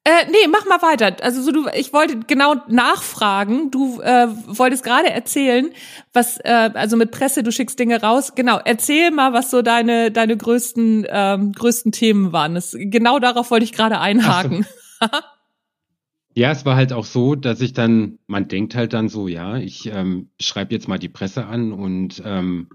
Äh, 0.05 0.29
nee, 0.29 0.48
mach 0.51 0.65
mal 0.65 0.81
weiter. 0.81 1.15
Also 1.22 1.41
so 1.41 1.53
du, 1.53 1.67
ich 1.74 1.93
wollte 1.93 2.19
genau 2.27 2.55
nachfragen. 2.67 3.72
Du 3.72 4.01
äh, 4.01 4.27
wolltest 4.48 4.83
gerade 4.83 5.10
erzählen, 5.10 5.69
was 6.12 6.38
äh, 6.39 6.72
also 6.74 6.98
mit 6.98 7.12
Presse, 7.12 7.41
du 7.41 7.53
schickst 7.53 7.79
Dinge 7.79 8.01
raus. 8.01 8.36
Genau, 8.36 8.60
erzähl 8.65 9.12
mal, 9.12 9.31
was 9.31 9.50
so 9.50 9.62
deine 9.62 10.12
deine 10.12 10.36
größten 10.36 11.07
ähm, 11.07 11.53
größten 11.53 11.93
Themen 11.93 12.33
waren. 12.33 12.53
Das, 12.53 12.75
genau 12.77 13.19
darauf 13.19 13.50
wollte 13.50 13.63
ich 13.63 13.72
gerade 13.72 14.01
einhaken. 14.01 14.65
So. 15.00 15.07
ja, 16.36 16.51
es 16.51 16.65
war 16.65 16.75
halt 16.75 16.91
auch 16.91 17.05
so, 17.05 17.36
dass 17.36 17.62
ich 17.62 17.72
dann, 17.72 18.19
man 18.27 18.50
denkt 18.50 18.75
halt 18.75 18.91
dann 18.91 19.07
so, 19.07 19.29
ja, 19.29 19.55
ich 19.55 19.86
ähm, 19.86 20.31
schreibe 20.38 20.74
jetzt 20.74 20.89
mal 20.89 21.00
die 21.00 21.10
Presse 21.10 21.45
an 21.45 21.72
und 21.72 22.22
ähm, 22.25 22.67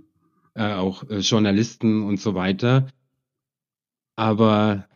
äh, 0.54 0.72
auch 0.72 1.02
äh, 1.10 1.18
Journalisten 1.18 2.04
und 2.04 2.18
so 2.18 2.34
weiter. 2.34 2.86
Aber 4.16 4.87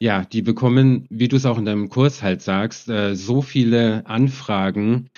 ja, 0.00 0.24
die 0.24 0.42
bekommen, 0.42 1.06
wie 1.10 1.28
du 1.28 1.36
es 1.36 1.46
auch 1.46 1.58
in 1.58 1.64
deinem 1.64 1.88
Kurs 1.88 2.22
halt 2.22 2.42
sagst, 2.42 2.88
äh, 2.88 3.14
so 3.14 3.42
viele 3.42 4.06
Anfragen. 4.06 5.08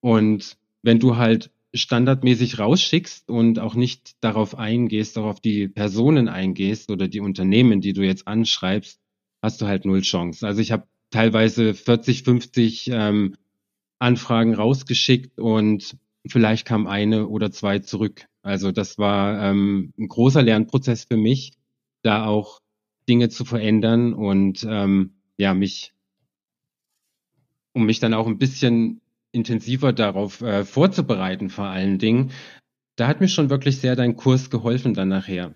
Und 0.00 0.56
wenn 0.82 1.00
du 1.00 1.16
halt 1.16 1.50
standardmäßig 1.74 2.58
rausschickst 2.58 3.28
und 3.28 3.58
auch 3.58 3.74
nicht 3.74 4.12
darauf 4.20 4.56
eingehst, 4.56 5.18
auch 5.18 5.26
auf 5.26 5.40
die 5.40 5.68
Personen 5.68 6.28
eingehst 6.28 6.90
oder 6.90 7.08
die 7.08 7.20
Unternehmen, 7.20 7.80
die 7.80 7.92
du 7.92 8.02
jetzt 8.02 8.26
anschreibst, 8.26 9.00
hast 9.42 9.60
du 9.60 9.66
halt 9.66 9.84
null 9.84 10.00
Chance. 10.02 10.46
Also 10.46 10.60
ich 10.60 10.72
habe 10.72 10.86
teilweise 11.10 11.74
40, 11.74 12.22
50 12.22 12.90
ähm, 12.92 13.34
Anfragen 13.98 14.54
rausgeschickt 14.54 15.38
und 15.38 15.96
vielleicht 16.26 16.66
kam 16.66 16.86
eine 16.86 17.28
oder 17.28 17.50
zwei 17.50 17.78
zurück. 17.78 18.26
Also 18.42 18.72
das 18.72 18.98
war 18.98 19.42
ähm, 19.42 19.92
ein 19.98 20.08
großer 20.08 20.42
Lernprozess 20.42 21.04
für 21.04 21.16
mich, 21.16 21.52
da 22.02 22.26
auch 22.26 22.60
Dinge 23.08 23.28
zu 23.28 23.44
verändern 23.44 24.14
und 24.14 24.66
ähm, 24.68 25.14
ja, 25.36 25.54
mich, 25.54 25.94
um 27.72 27.86
mich 27.86 28.00
dann 28.00 28.14
auch 28.14 28.26
ein 28.26 28.38
bisschen 28.38 29.00
intensiver 29.32 29.92
darauf 29.92 30.40
äh, 30.40 30.64
vorzubereiten, 30.64 31.50
vor 31.50 31.66
allen 31.66 31.98
Dingen. 31.98 32.32
Da 32.96 33.06
hat 33.06 33.20
mir 33.20 33.28
schon 33.28 33.50
wirklich 33.50 33.78
sehr 33.78 33.96
dein 33.96 34.16
Kurs 34.16 34.50
geholfen 34.50 34.94
dann 34.94 35.08
nachher. 35.08 35.52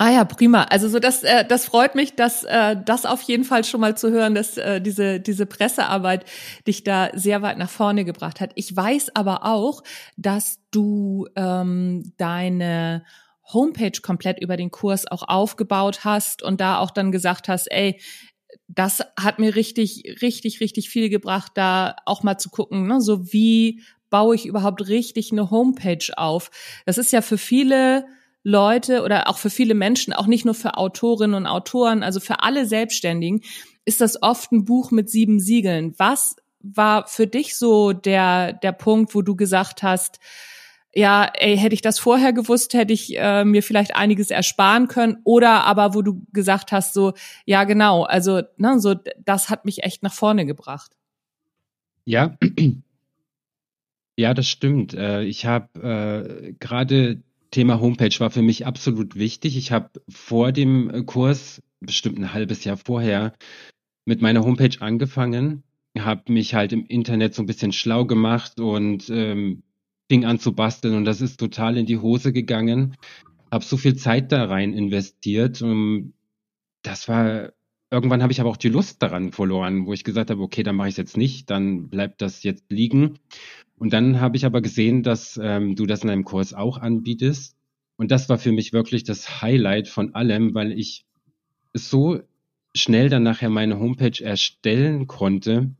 Ah 0.00 0.10
ja, 0.12 0.24
prima. 0.24 0.62
Also 0.64 0.88
so 0.88 1.00
das, 1.00 1.24
äh, 1.24 1.44
das 1.44 1.64
freut 1.64 1.96
mich, 1.96 2.14
dass 2.14 2.44
äh, 2.44 2.76
das 2.84 3.04
auf 3.04 3.20
jeden 3.22 3.42
Fall 3.42 3.64
schon 3.64 3.80
mal 3.80 3.96
zu 3.96 4.12
hören, 4.12 4.36
dass 4.36 4.56
äh, 4.56 4.80
diese 4.80 5.18
diese 5.18 5.44
Pressearbeit 5.44 6.24
dich 6.68 6.84
da 6.84 7.10
sehr 7.14 7.42
weit 7.42 7.58
nach 7.58 7.68
vorne 7.68 8.04
gebracht 8.04 8.40
hat. 8.40 8.52
Ich 8.54 8.74
weiß 8.76 9.16
aber 9.16 9.44
auch, 9.44 9.82
dass 10.16 10.60
du 10.70 11.26
ähm, 11.34 12.12
deine 12.16 13.04
Homepage 13.52 14.00
komplett 14.02 14.40
über 14.40 14.56
den 14.56 14.70
Kurs 14.70 15.06
auch 15.06 15.26
aufgebaut 15.26 16.04
hast 16.04 16.42
und 16.42 16.60
da 16.60 16.78
auch 16.78 16.90
dann 16.90 17.12
gesagt 17.12 17.48
hast, 17.48 17.70
ey, 17.70 18.00
das 18.68 19.02
hat 19.18 19.38
mir 19.38 19.54
richtig, 19.54 20.18
richtig, 20.22 20.60
richtig 20.60 20.90
viel 20.90 21.08
gebracht, 21.08 21.52
da 21.54 21.96
auch 22.04 22.22
mal 22.22 22.38
zu 22.38 22.50
gucken, 22.50 22.86
ne, 22.86 23.00
so 23.00 23.32
wie 23.32 23.82
baue 24.10 24.34
ich 24.34 24.46
überhaupt 24.46 24.88
richtig 24.88 25.32
eine 25.32 25.50
Homepage 25.50 26.06
auf. 26.16 26.50
Das 26.86 26.98
ist 26.98 27.12
ja 27.12 27.20
für 27.20 27.38
viele 27.38 28.06
Leute 28.42 29.02
oder 29.02 29.28
auch 29.28 29.38
für 29.38 29.50
viele 29.50 29.74
Menschen, 29.74 30.12
auch 30.12 30.26
nicht 30.26 30.44
nur 30.44 30.54
für 30.54 30.76
Autorinnen 30.76 31.34
und 31.34 31.46
Autoren, 31.46 32.02
also 32.02 32.20
für 32.20 32.42
alle 32.42 32.66
Selbstständigen, 32.66 33.42
ist 33.84 34.00
das 34.00 34.22
oft 34.22 34.52
ein 34.52 34.64
Buch 34.64 34.90
mit 34.90 35.10
sieben 35.10 35.40
Siegeln. 35.40 35.94
Was 35.98 36.36
war 36.60 37.06
für 37.06 37.26
dich 37.26 37.56
so 37.56 37.92
der, 37.92 38.52
der 38.52 38.72
Punkt, 38.72 39.14
wo 39.14 39.22
du 39.22 39.36
gesagt 39.36 39.82
hast, 39.82 40.18
ja, 40.94 41.30
ey, 41.34 41.56
hätte 41.56 41.74
ich 41.74 41.82
das 41.82 41.98
vorher 41.98 42.32
gewusst, 42.32 42.74
hätte 42.74 42.92
ich 42.92 43.16
äh, 43.18 43.44
mir 43.44 43.62
vielleicht 43.62 43.94
einiges 43.94 44.30
ersparen 44.30 44.88
können. 44.88 45.18
Oder 45.24 45.64
aber, 45.64 45.94
wo 45.94 46.02
du 46.02 46.26
gesagt 46.32 46.72
hast, 46.72 46.94
so, 46.94 47.12
ja, 47.44 47.64
genau, 47.64 48.04
also, 48.04 48.42
ne, 48.56 48.80
so, 48.80 48.94
das 49.24 49.50
hat 49.50 49.64
mich 49.64 49.84
echt 49.84 50.02
nach 50.02 50.12
vorne 50.12 50.46
gebracht. 50.46 50.92
Ja, 52.04 52.38
ja, 54.16 54.32
das 54.34 54.48
stimmt. 54.48 54.94
Äh, 54.94 55.24
ich 55.24 55.44
habe 55.44 55.68
äh, 55.80 56.52
gerade 56.58 57.22
Thema 57.50 57.80
Homepage 57.80 58.18
war 58.18 58.30
für 58.30 58.42
mich 58.42 58.66
absolut 58.66 59.14
wichtig. 59.14 59.56
Ich 59.56 59.72
habe 59.72 59.90
vor 60.08 60.52
dem 60.52 61.06
Kurs, 61.06 61.62
bestimmt 61.80 62.18
ein 62.18 62.32
halbes 62.32 62.64
Jahr 62.64 62.76
vorher, 62.76 63.34
mit 64.04 64.22
meiner 64.22 64.44
Homepage 64.44 64.80
angefangen, 64.80 65.62
habe 65.98 66.32
mich 66.32 66.54
halt 66.54 66.72
im 66.72 66.86
Internet 66.86 67.34
so 67.34 67.42
ein 67.42 67.46
bisschen 67.46 67.72
schlau 67.72 68.04
gemacht 68.06 68.58
und 68.60 69.10
ähm, 69.10 69.62
fing 70.08 70.24
an 70.24 70.38
zu 70.38 70.52
basteln 70.52 70.94
und 70.94 71.04
das 71.04 71.20
ist 71.20 71.38
total 71.38 71.76
in 71.76 71.86
die 71.86 71.98
Hose 71.98 72.32
gegangen. 72.32 72.96
Hab 73.50 73.64
so 73.64 73.76
viel 73.76 73.96
Zeit 73.96 74.32
da 74.32 74.44
rein 74.44 74.72
investiert. 74.72 75.62
Und 75.62 76.14
das 76.82 77.08
war 77.08 77.52
irgendwann 77.90 78.22
habe 78.22 78.32
ich 78.32 78.40
aber 78.40 78.50
auch 78.50 78.56
die 78.56 78.68
Lust 78.68 79.02
daran 79.02 79.32
verloren, 79.32 79.86
wo 79.86 79.92
ich 79.92 80.04
gesagt 80.04 80.30
habe, 80.30 80.42
okay, 80.42 80.62
dann 80.62 80.76
mache 80.76 80.88
ich 80.88 80.94
es 80.94 80.98
jetzt 80.98 81.16
nicht, 81.16 81.50
dann 81.50 81.88
bleibt 81.88 82.20
das 82.20 82.42
jetzt 82.42 82.70
liegen. 82.70 83.18
Und 83.78 83.92
dann 83.92 84.20
habe 84.20 84.36
ich 84.36 84.44
aber 84.44 84.60
gesehen, 84.60 85.02
dass 85.02 85.38
ähm, 85.42 85.76
du 85.76 85.86
das 85.86 86.02
in 86.02 86.10
einem 86.10 86.24
Kurs 86.24 86.52
auch 86.52 86.78
anbietest. 86.78 87.56
Und 87.96 88.10
das 88.10 88.28
war 88.28 88.38
für 88.38 88.52
mich 88.52 88.72
wirklich 88.72 89.04
das 89.04 89.42
Highlight 89.42 89.88
von 89.88 90.14
allem, 90.14 90.54
weil 90.54 90.72
ich 90.72 91.04
so 91.74 92.20
schnell 92.74 93.08
dann 93.08 93.22
nachher 93.22 93.50
meine 93.50 93.78
Homepage 93.78 94.22
erstellen 94.22 95.06
konnte. 95.06 95.70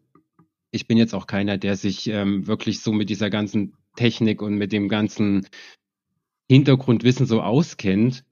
Ich 0.70 0.87
bin 0.87 0.99
jetzt 0.99 1.14
auch 1.14 1.26
keiner, 1.26 1.58
der 1.58 1.76
sich 1.76 2.08
ähm, 2.08 2.47
wirklich 2.47 2.80
so 2.80 2.92
mit 2.92 3.11
dieser 3.11 3.30
ganzen 3.30 3.75
Technik 3.98 4.40
und 4.40 4.54
mit 4.54 4.72
dem 4.72 4.88
ganzen 4.88 5.46
Hintergrundwissen 6.48 7.26
so 7.26 7.42
auskennt. 7.42 8.24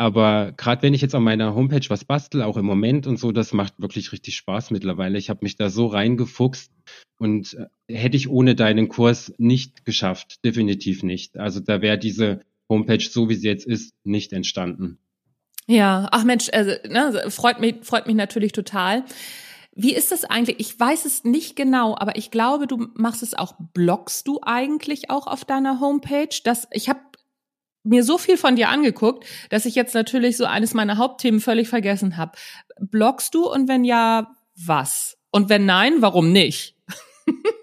Aber 0.00 0.52
gerade 0.56 0.82
wenn 0.82 0.94
ich 0.94 1.02
jetzt 1.02 1.14
an 1.14 1.24
meiner 1.24 1.54
Homepage 1.54 1.84
was 1.88 2.04
bastel, 2.04 2.42
auch 2.42 2.56
im 2.56 2.64
Moment 2.64 3.06
und 3.06 3.18
so, 3.18 3.32
das 3.32 3.52
macht 3.52 3.80
wirklich 3.80 4.12
richtig 4.12 4.36
Spaß 4.36 4.70
mittlerweile. 4.70 5.18
Ich 5.18 5.28
habe 5.28 5.40
mich 5.42 5.56
da 5.56 5.70
so 5.70 5.86
reingefuchst 5.86 6.72
und 7.18 7.54
äh, 7.54 7.94
hätte 7.94 8.16
ich 8.16 8.28
ohne 8.28 8.54
deinen 8.54 8.88
Kurs 8.88 9.34
nicht 9.38 9.84
geschafft, 9.84 10.44
definitiv 10.44 11.02
nicht. 11.02 11.36
Also 11.36 11.60
da 11.60 11.82
wäre 11.82 11.98
diese 11.98 12.40
Homepage 12.68 13.00
so 13.00 13.28
wie 13.28 13.34
sie 13.34 13.48
jetzt 13.48 13.66
ist 13.66 13.92
nicht 14.04 14.32
entstanden. 14.32 14.98
Ja, 15.66 16.08
ach 16.12 16.24
Mensch, 16.24 16.48
also, 16.52 16.72
ne, 16.88 17.30
freut 17.30 17.60
mich 17.60 17.76
freut 17.82 18.06
mich 18.06 18.16
natürlich 18.16 18.52
total. 18.52 19.04
Wie 19.74 19.94
ist 19.94 20.10
das 20.10 20.24
eigentlich? 20.24 20.58
Ich 20.60 20.78
weiß 20.78 21.04
es 21.04 21.24
nicht 21.24 21.54
genau, 21.54 21.96
aber 21.96 22.16
ich 22.16 22.30
glaube, 22.30 22.66
du 22.66 22.88
machst 22.94 23.22
es 23.22 23.34
auch. 23.34 23.54
Bloggst 23.74 24.26
du 24.26 24.40
eigentlich 24.42 25.10
auch 25.10 25.26
auf 25.26 25.44
deiner 25.44 25.80
Homepage? 25.80 26.28
Das, 26.42 26.66
ich 26.72 26.88
habe 26.88 27.00
mir 27.84 28.04
so 28.04 28.18
viel 28.18 28.36
von 28.36 28.56
dir 28.56 28.68
angeguckt, 28.68 29.24
dass 29.50 29.66
ich 29.66 29.74
jetzt 29.74 29.94
natürlich 29.94 30.36
so 30.36 30.44
eines 30.44 30.74
meiner 30.74 30.98
Hauptthemen 30.98 31.40
völlig 31.40 31.68
vergessen 31.68 32.16
habe. 32.16 32.32
Bloggst 32.80 33.34
du 33.34 33.48
und 33.50 33.68
wenn 33.68 33.84
ja, 33.84 34.34
was? 34.56 35.16
Und 35.30 35.48
wenn 35.48 35.66
nein, 35.66 36.00
warum 36.00 36.32
nicht? 36.32 36.74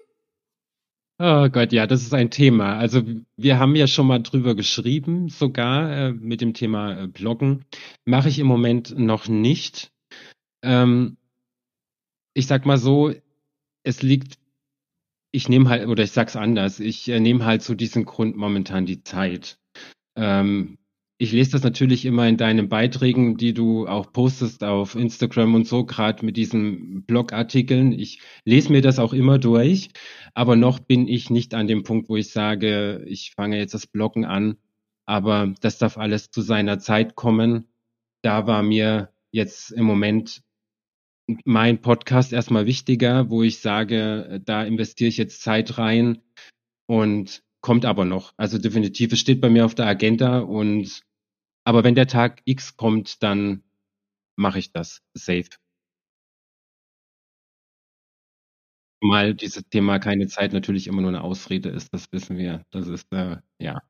Oh 1.18 1.48
Gott, 1.48 1.72
ja, 1.72 1.88
das 1.88 2.02
ist 2.02 2.14
ein 2.14 2.30
Thema. 2.30 2.78
Also 2.78 3.02
wir 3.38 3.58
haben 3.58 3.74
ja 3.78 3.88
schon 3.88 4.06
mal 4.06 4.20
drüber 4.20 4.54
geschrieben, 4.54 5.30
sogar 5.30 5.90
äh, 5.90 6.12
mit 6.12 6.42
dem 6.42 6.54
Thema 6.54 7.04
äh, 7.04 7.08
Bloggen. 7.08 7.64
Mache 8.04 8.28
ich 8.28 8.38
im 8.38 8.48
Moment 8.48 9.00
noch 9.00 9.30
nicht. 9.30 9.94
Ähm, 10.62 11.16
ich 12.36 12.48
sag 12.48 12.66
mal 12.66 12.78
so, 12.78 13.14
es 13.84 14.04
liegt, 14.04 14.38
ich 15.32 15.50
nehme 15.50 15.70
halt, 15.70 15.88
oder 15.88 16.04
ich 16.04 16.12
sag's 16.12 16.36
anders, 16.36 16.80
ich 16.80 17.08
äh, 17.10 17.20
nehme 17.20 17.46
halt 17.46 17.64
zu 17.64 17.76
diesem 17.76 18.06
Grund 18.06 18.36
momentan 18.36 18.86
die 18.86 19.04
Zeit. 19.04 19.58
Ähm, 20.16 20.78
ich 21.18 21.32
lese 21.32 21.52
das 21.52 21.64
natürlich 21.64 22.04
immer 22.06 22.28
in 22.28 22.36
deinen 22.36 22.68
Beiträgen, 22.68 23.38
die 23.38 23.54
du 23.54 23.88
auch 23.88 24.12
postest 24.12 24.66
auf 24.66 24.96
Instagram 24.96 25.56
und 25.56 25.66
so, 25.66 25.86
gerade 25.86 26.26
mit 26.26 26.36
diesen 26.36 27.06
Blogartikeln. 27.06 27.94
Ich 27.94 28.20
lese 28.44 28.72
mir 28.72 28.82
das 28.82 29.00
auch 29.00 29.14
immer 29.14 29.40
durch, 29.40 29.90
aber 30.34 30.58
noch 30.58 30.80
bin 30.80 31.08
ich 31.08 31.30
nicht 31.30 31.54
an 31.54 31.68
dem 31.68 31.84
Punkt, 31.84 32.10
wo 32.10 32.18
ich 32.18 32.32
sage, 32.32 33.06
ich 33.08 33.32
fange 33.34 33.58
jetzt 33.58 33.74
das 33.74 33.88
Bloggen 33.88 34.26
an, 34.26 34.58
aber 35.06 35.54
das 35.62 35.78
darf 35.78 35.98
alles 35.98 36.32
zu 36.32 36.42
seiner 36.42 36.80
Zeit 36.80 37.16
kommen. 37.16 37.70
Da 38.22 38.46
war 38.46 38.62
mir 38.62 39.14
jetzt 39.32 39.72
im 39.72 39.86
Moment 39.86 40.42
mein 41.46 41.82
Podcast 41.82 42.34
erstmal 42.34 42.66
wichtiger, 42.66 43.30
wo 43.30 43.44
ich 43.44 43.60
sage, 43.60 44.42
da 44.46 44.64
investiere 44.64 45.10
ich 45.10 45.18
jetzt 45.18 45.42
Zeit 45.42 45.78
rein 45.78 46.22
und 46.88 47.44
kommt 47.62 47.86
aber 47.86 48.06
noch. 48.06 48.34
Also 48.38 48.58
definitiv, 48.60 49.12
es 49.12 49.20
steht 49.20 49.42
bei 49.42 49.50
mir 49.50 49.66
auf 49.66 49.76
der 49.76 49.88
Agenda 49.88 50.40
und 50.40 51.02
aber 51.66 51.84
wenn 51.84 51.96
der 51.96 52.08
Tag 52.08 52.42
X 52.46 52.78
kommt, 52.78 53.24
dann 53.24 53.64
mache 54.38 54.60
ich 54.60 54.72
das 54.72 55.02
safe. 55.16 55.50
Mal 59.02 59.34
dieses 59.36 59.64
Thema 59.70 60.00
keine 60.00 60.28
Zeit 60.28 60.54
natürlich 60.54 60.88
immer 60.88 61.02
nur 61.02 61.10
eine 61.10 61.22
Ausrede 61.24 61.70
ist, 61.70 61.94
das 61.94 62.12
wissen 62.12 62.38
wir. 62.38 62.64
Das 62.72 62.88
ist 62.88 63.12
äh, 63.14 63.38
ja. 63.60 63.82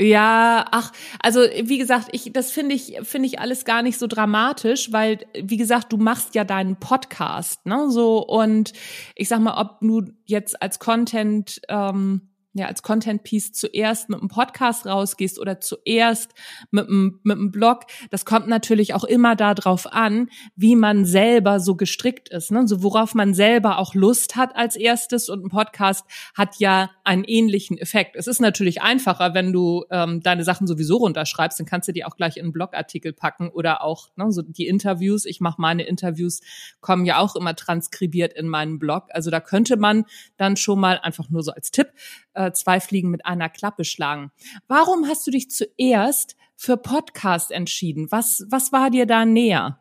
Ja, 0.00 0.64
ach, 0.70 0.92
also 1.22 1.40
wie 1.40 1.76
gesagt, 1.76 2.08
ich 2.12 2.32
das 2.32 2.50
finde 2.50 2.74
ich 2.74 2.96
finde 3.02 3.26
ich 3.28 3.38
alles 3.38 3.66
gar 3.66 3.82
nicht 3.82 3.98
so 3.98 4.06
dramatisch, 4.06 4.90
weil 4.92 5.18
wie 5.34 5.58
gesagt, 5.58 5.92
du 5.92 5.98
machst 5.98 6.34
ja 6.34 6.44
deinen 6.44 6.76
Podcast, 6.76 7.66
ne, 7.66 7.90
so. 7.90 8.26
Und 8.26 8.72
ich 9.14 9.28
sag 9.28 9.40
mal, 9.40 9.60
ob 9.60 9.80
du 9.80 10.10
jetzt 10.24 10.62
als 10.62 10.78
Content 10.78 11.60
ähm, 11.68 12.29
ja, 12.52 12.66
als 12.66 12.82
Content 12.82 13.22
Piece 13.22 13.52
zuerst 13.52 14.08
mit 14.08 14.18
einem 14.18 14.28
Podcast 14.28 14.84
rausgehst 14.84 15.38
oder 15.38 15.60
zuerst 15.60 16.34
mit 16.72 16.88
einem, 16.88 17.20
mit 17.22 17.36
einem 17.36 17.52
Blog, 17.52 17.84
das 18.10 18.24
kommt 18.24 18.48
natürlich 18.48 18.92
auch 18.92 19.04
immer 19.04 19.36
darauf 19.36 19.92
an, 19.92 20.28
wie 20.56 20.74
man 20.74 21.04
selber 21.04 21.60
so 21.60 21.76
gestrickt 21.76 22.28
ist, 22.28 22.50
ne? 22.50 22.66
so 22.66 22.82
worauf 22.82 23.14
man 23.14 23.34
selber 23.34 23.78
auch 23.78 23.94
Lust 23.94 24.34
hat 24.34 24.56
als 24.56 24.74
erstes 24.74 25.28
und 25.28 25.44
ein 25.44 25.48
Podcast 25.48 26.04
hat 26.34 26.56
ja 26.58 26.90
einen 27.04 27.22
ähnlichen 27.22 27.78
Effekt. 27.78 28.16
Es 28.16 28.26
ist 28.26 28.40
natürlich 28.40 28.82
einfacher, 28.82 29.32
wenn 29.32 29.52
du 29.52 29.84
ähm, 29.90 30.20
deine 30.20 30.42
Sachen 30.42 30.66
sowieso 30.66 30.96
runterschreibst, 30.96 31.60
dann 31.60 31.66
kannst 31.66 31.86
du 31.88 31.92
die 31.92 32.04
auch 32.04 32.16
gleich 32.16 32.36
in 32.36 32.44
einen 32.44 32.52
Blogartikel 32.52 33.12
packen 33.12 33.48
oder 33.48 33.84
auch 33.84 34.08
ne, 34.16 34.32
so 34.32 34.42
die 34.42 34.66
Interviews. 34.66 35.24
Ich 35.24 35.40
mache 35.40 35.60
meine 35.60 35.84
Interviews, 35.84 36.40
kommen 36.80 37.04
ja 37.04 37.18
auch 37.18 37.36
immer 37.36 37.54
transkribiert 37.54 38.32
in 38.32 38.48
meinen 38.48 38.80
Blog. 38.80 39.04
Also 39.10 39.30
da 39.30 39.38
könnte 39.38 39.76
man 39.76 40.04
dann 40.36 40.56
schon 40.56 40.80
mal 40.80 40.98
einfach 40.98 41.30
nur 41.30 41.44
so 41.44 41.52
als 41.52 41.70
Tipp 41.70 41.92
äh, 42.40 42.52
zwei 42.52 42.80
Fliegen 42.80 43.10
mit 43.10 43.26
einer 43.26 43.48
Klappe 43.48 43.84
schlagen. 43.84 44.30
Warum 44.66 45.06
hast 45.06 45.26
du 45.26 45.30
dich 45.30 45.50
zuerst 45.50 46.36
für 46.56 46.76
Podcast 46.76 47.50
entschieden? 47.50 48.10
Was, 48.10 48.46
was 48.48 48.72
war 48.72 48.90
dir 48.90 49.06
da 49.06 49.24
näher? 49.24 49.78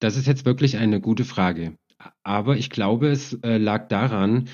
Das 0.00 0.16
ist 0.16 0.26
jetzt 0.26 0.44
wirklich 0.44 0.76
eine 0.76 1.00
gute 1.00 1.24
Frage. 1.24 1.76
Aber 2.22 2.56
ich 2.56 2.70
glaube, 2.70 3.08
es 3.08 3.32
äh, 3.42 3.58
lag 3.58 3.88
daran, 3.88 4.48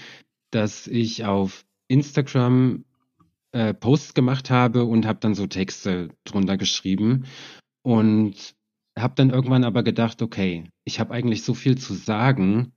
dass 0.51 0.87
ich 0.87 1.25
auf 1.27 1.67
Instagram 1.89 2.85
äh, 3.53 3.75
Posts 3.75 4.15
gemacht 4.15 4.51
habe 4.51 4.85
und 4.85 5.07
habe 5.07 5.21
dann 5.21 5.35
so 5.35 5.47
Texte 5.47 6.09
drunter 6.25 6.57
geschrieben 6.57 7.27
und 7.83 8.55
habe 8.99 9.15
dann 9.17 9.31
irgendwann 9.31 9.65
aber 9.65 9.83
gedacht, 9.83 10.23
okay, 10.23 10.71
ich 10.85 11.01
habe 11.01 11.13
eigentlich 11.13 11.43
so 11.43 11.53
viel 11.53 11.77
zu 11.77 11.95
sagen, 11.95 12.73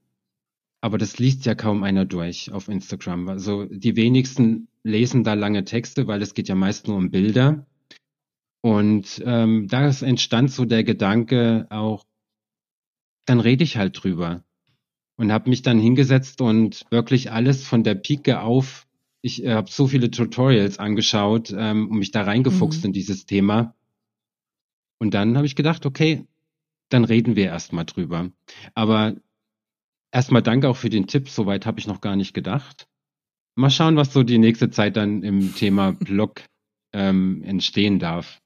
aber 0.81 0.97
das 0.97 1.17
liest 1.17 1.45
ja 1.45 1.55
kaum 1.55 1.83
einer 1.83 2.05
durch 2.05 2.51
auf 2.51 2.67
Instagram. 2.67 3.29
Also 3.29 3.65
die 3.65 3.95
wenigsten 3.95 4.67
lesen 4.83 5.23
da 5.23 5.33
lange 5.33 5.65
Texte, 5.65 6.07
weil 6.07 6.21
es 6.21 6.33
geht 6.33 6.47
ja 6.47 6.55
meist 6.55 6.87
nur 6.87 6.97
um 6.97 7.11
Bilder. 7.11 7.65
Und 8.61 9.21
ähm, 9.25 9.67
da 9.67 9.87
entstand 9.87 10.51
so 10.51 10.65
der 10.65 10.83
Gedanke 10.83 11.67
auch, 11.69 12.05
dann 13.25 13.39
rede 13.39 13.63
ich 13.63 13.77
halt 13.77 14.01
drüber. 14.01 14.43
Und 15.17 15.31
habe 15.31 15.49
mich 15.49 15.63
dann 15.63 15.79
hingesetzt 15.79 16.41
und 16.41 16.85
wirklich 16.91 17.31
alles 17.31 17.65
von 17.65 17.83
der 17.83 17.95
Pike 17.95 18.41
auf, 18.41 18.87
ich 19.21 19.43
äh, 19.43 19.53
habe 19.53 19.69
so 19.69 19.87
viele 19.87 20.11
Tutorials 20.11 20.79
angeschaut 20.79 21.53
ähm, 21.57 21.89
und 21.89 21.99
mich 21.99 22.11
da 22.11 22.21
reingefuchst 22.21 22.81
mhm. 22.81 22.87
in 22.87 22.93
dieses 22.93 23.25
Thema. 23.25 23.75
Und 24.99 25.13
dann 25.13 25.35
habe 25.37 25.47
ich 25.47 25.55
gedacht, 25.55 25.85
okay, 25.85 26.27
dann 26.89 27.03
reden 27.03 27.35
wir 27.35 27.45
erstmal 27.45 27.85
drüber. 27.85 28.31
Aber 28.73 29.15
Erstmal 30.11 30.41
danke 30.41 30.69
auch 30.69 30.77
für 30.77 30.89
den 30.89 31.07
Tipp. 31.07 31.29
Soweit 31.29 31.65
habe 31.65 31.79
ich 31.79 31.87
noch 31.87 32.01
gar 32.01 32.15
nicht 32.15 32.33
gedacht. 32.33 32.87
Mal 33.55 33.69
schauen, 33.69 33.97
was 33.97 34.13
so 34.13 34.23
die 34.23 34.37
nächste 34.37 34.69
Zeit 34.69 34.97
dann 34.97 35.23
im 35.23 35.55
Thema 35.55 35.91
Blog 35.99 36.43
ähm, 36.93 37.43
entstehen 37.43 37.99
darf. 37.99 38.39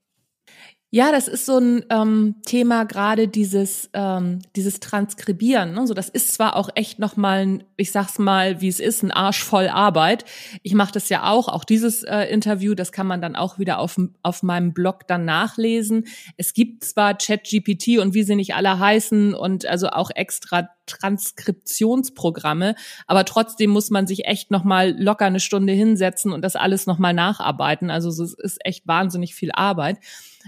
Ja, 0.94 1.10
das 1.10 1.26
ist 1.26 1.46
so 1.46 1.56
ein 1.56 1.86
ähm, 1.88 2.34
Thema 2.44 2.84
gerade 2.84 3.26
dieses 3.26 3.88
ähm, 3.94 4.40
dieses 4.56 4.78
Transkribieren. 4.78 5.72
Ne? 5.72 5.86
So, 5.86 5.94
das 5.94 6.10
ist 6.10 6.34
zwar 6.34 6.54
auch 6.54 6.68
echt 6.74 6.98
noch 6.98 7.16
mal, 7.16 7.46
ein, 7.46 7.64
ich 7.78 7.90
sag's 7.92 8.18
mal, 8.18 8.60
wie 8.60 8.68
es 8.68 8.78
ist, 8.78 9.02
ein 9.02 9.10
Arsch 9.10 9.42
voll 9.42 9.68
Arbeit. 9.68 10.26
Ich 10.62 10.74
mache 10.74 10.92
das 10.92 11.08
ja 11.08 11.30
auch, 11.30 11.48
auch 11.48 11.64
dieses 11.64 12.02
äh, 12.02 12.24
Interview, 12.24 12.74
das 12.74 12.92
kann 12.92 13.06
man 13.06 13.22
dann 13.22 13.36
auch 13.36 13.58
wieder 13.58 13.78
auf 13.78 13.98
auf 14.22 14.42
meinem 14.42 14.74
Blog 14.74 15.06
dann 15.06 15.24
nachlesen. 15.24 16.08
Es 16.36 16.52
gibt 16.52 16.84
zwar 16.84 17.16
ChatGPT 17.16 17.98
und 17.98 18.12
wie 18.12 18.22
sie 18.22 18.36
nicht 18.36 18.54
alle 18.54 18.78
heißen 18.78 19.32
und 19.32 19.64
also 19.64 19.88
auch 19.88 20.10
extra 20.14 20.68
Transkriptionsprogramme, 20.86 22.74
aber 23.06 23.24
trotzdem 23.24 23.70
muss 23.70 23.90
man 23.90 24.06
sich 24.06 24.26
echt 24.26 24.50
noch 24.50 24.64
mal 24.64 24.94
locker 25.00 25.26
eine 25.26 25.40
Stunde 25.40 25.72
hinsetzen 25.72 26.32
und 26.32 26.42
das 26.42 26.56
alles 26.56 26.86
noch 26.86 26.98
mal 26.98 27.12
nacharbeiten. 27.12 27.90
Also 27.90 28.08
es 28.08 28.34
ist 28.34 28.64
echt 28.64 28.86
wahnsinnig 28.86 29.34
viel 29.34 29.50
Arbeit. 29.52 29.98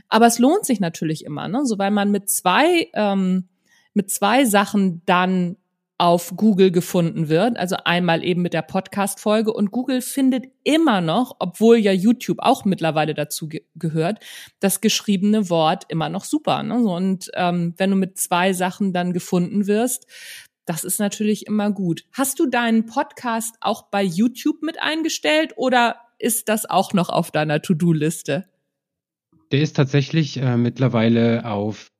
Aber 0.09 0.27
es 0.27 0.39
lohnt 0.39 0.65
sich 0.65 0.81
natürlich 0.81 1.25
immer, 1.25 1.49
ne? 1.49 1.65
So 1.65 1.79
weil 1.79 1.91
man 1.91 2.11
mit 2.11 2.29
zwei 2.29 2.89
ähm, 2.95 3.49
mit 3.95 4.11
zwei 4.11 4.45
Sachen 4.45 5.03
dann 5.07 5.57
auf 5.99 6.35
Google 6.37 6.71
gefunden 6.71 7.29
wird. 7.29 7.57
Also 7.57 7.77
einmal 7.85 8.25
eben 8.25 8.43
mit 8.43 8.53
der 8.53 8.63
Podcast-Folge 8.63 9.53
und 9.53 9.71
Google 9.71 10.03
findet 10.03 10.47
immer 10.65 11.01
noch, 11.01 11.37
obwohl 11.39 11.77
ja 11.77 11.93
YouTube 11.93 12.39
auch 12.41 12.65
mittlerweile 12.65 13.15
dazu 13.15 13.49
ge 13.49 13.63
gehört, 13.77 14.19
das 14.61 14.81
geschriebene 14.81 15.51
Wort 15.51 15.85
immer 15.89 16.09
noch 16.09 16.25
super. 16.25 16.63
Ne? 16.63 16.79
Und 16.79 17.31
ähm, 17.35 17.75
wenn 17.77 17.91
du 17.91 17.97
mit 17.97 18.19
zwei 18.19 18.53
Sachen 18.53 18.93
dann 18.93 19.13
gefunden 19.13 19.67
wirst, 19.67 20.07
das 20.67 20.83
ist 20.85 20.99
natürlich 20.99 21.47
immer 21.47 21.71
gut. 21.71 22.05
Hast 22.13 22.41
du 22.41 22.47
deinen 22.47 22.87
Podcast 22.87 23.57
auch 23.61 23.91
bei 23.91 24.03
YouTube 24.03 24.63
mit 24.63 24.81
eingestellt 24.81 25.53
oder 25.57 25.97
ist 26.19 26.49
das 26.49 26.69
auch 26.69 26.93
noch 26.93 27.09
auf 27.11 27.31
deiner 27.31 27.61
To-Do-Liste? 27.61 28.47
Der 29.53 29.61
ist 29.61 29.77
tatsächlich 29.77 30.39
äh, 30.39 30.57
mittlerweile 30.57 31.45
auf 31.45 31.91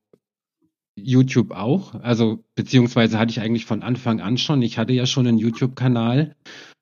YouTube 0.95 1.51
auch. 1.51 1.95
Also, 1.95 2.43
beziehungsweise 2.55 3.19
hatte 3.19 3.31
ich 3.31 3.41
eigentlich 3.41 3.65
von 3.65 3.83
Anfang 3.83 4.21
an 4.21 4.37
schon. 4.37 4.61
Ich 4.61 4.77
hatte 4.77 4.93
ja 4.93 5.05
schon 5.05 5.27
einen 5.27 5.37
YouTube-Kanal 5.37 6.35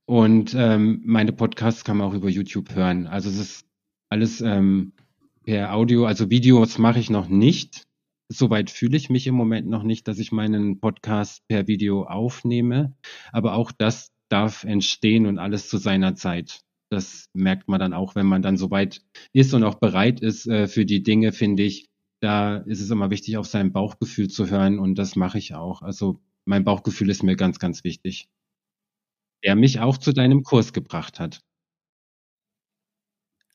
und 0.05 0.53
ähm, 0.55 1.01
meine 1.05 1.33
Podcasts 1.33 1.83
kann 1.83 1.97
man 1.97 2.07
auch 2.07 2.13
über 2.13 2.29
YouTube 2.29 2.75
hören. 2.75 3.07
Also 3.07 3.29
es 3.29 3.39
ist 3.39 3.65
alles 4.09 4.41
ähm, 4.41 4.93
per 5.43 5.73
Audio, 5.73 6.05
also 6.05 6.29
Videos 6.29 6.77
mache 6.77 6.99
ich 6.99 7.09
noch 7.09 7.29
nicht. 7.29 7.83
Soweit 8.29 8.69
fühle 8.69 8.97
ich 8.97 9.09
mich 9.09 9.27
im 9.27 9.35
Moment 9.35 9.67
noch 9.67 9.83
nicht, 9.83 10.07
dass 10.07 10.19
ich 10.19 10.31
meinen 10.31 10.79
Podcast 10.79 11.47
per 11.47 11.67
Video 11.67 12.03
aufnehme. 12.03 12.95
Aber 13.31 13.55
auch 13.55 13.71
das 13.71 14.11
darf 14.29 14.63
entstehen 14.63 15.25
und 15.25 15.39
alles 15.39 15.69
zu 15.69 15.77
seiner 15.77 16.15
Zeit 16.15 16.63
das 16.93 17.29
merkt 17.33 17.67
man 17.67 17.79
dann 17.79 17.93
auch, 17.93 18.15
wenn 18.15 18.25
man 18.25 18.41
dann 18.41 18.55
soweit 18.55 19.01
ist 19.33 19.53
und 19.53 19.63
auch 19.63 19.75
bereit 19.75 20.21
ist 20.21 20.47
äh, 20.47 20.67
für 20.67 20.85
die 20.85 21.03
Dinge, 21.03 21.31
finde 21.31 21.63
ich. 21.63 21.87
Da 22.23 22.59
ist 22.59 22.79
es 22.79 22.89
immer 22.89 23.09
wichtig, 23.09 23.35
auf 23.35 23.47
sein 23.47 23.73
Bauchgefühl 23.73 24.29
zu 24.29 24.49
hören 24.49 24.79
und 24.79 24.95
das 24.95 25.17
mache 25.17 25.37
ich 25.37 25.55
auch. 25.55 25.81
Also 25.81 26.21
mein 26.45 26.63
Bauchgefühl 26.63 27.09
ist 27.09 27.21
mir 27.21 27.35
ganz, 27.35 27.59
ganz 27.59 27.83
wichtig. 27.83 28.29
Der 29.43 29.57
mich 29.57 29.81
auch 29.81 29.97
zu 29.97 30.13
deinem 30.13 30.43
Kurs 30.43 30.71
gebracht 30.71 31.19
hat. 31.19 31.41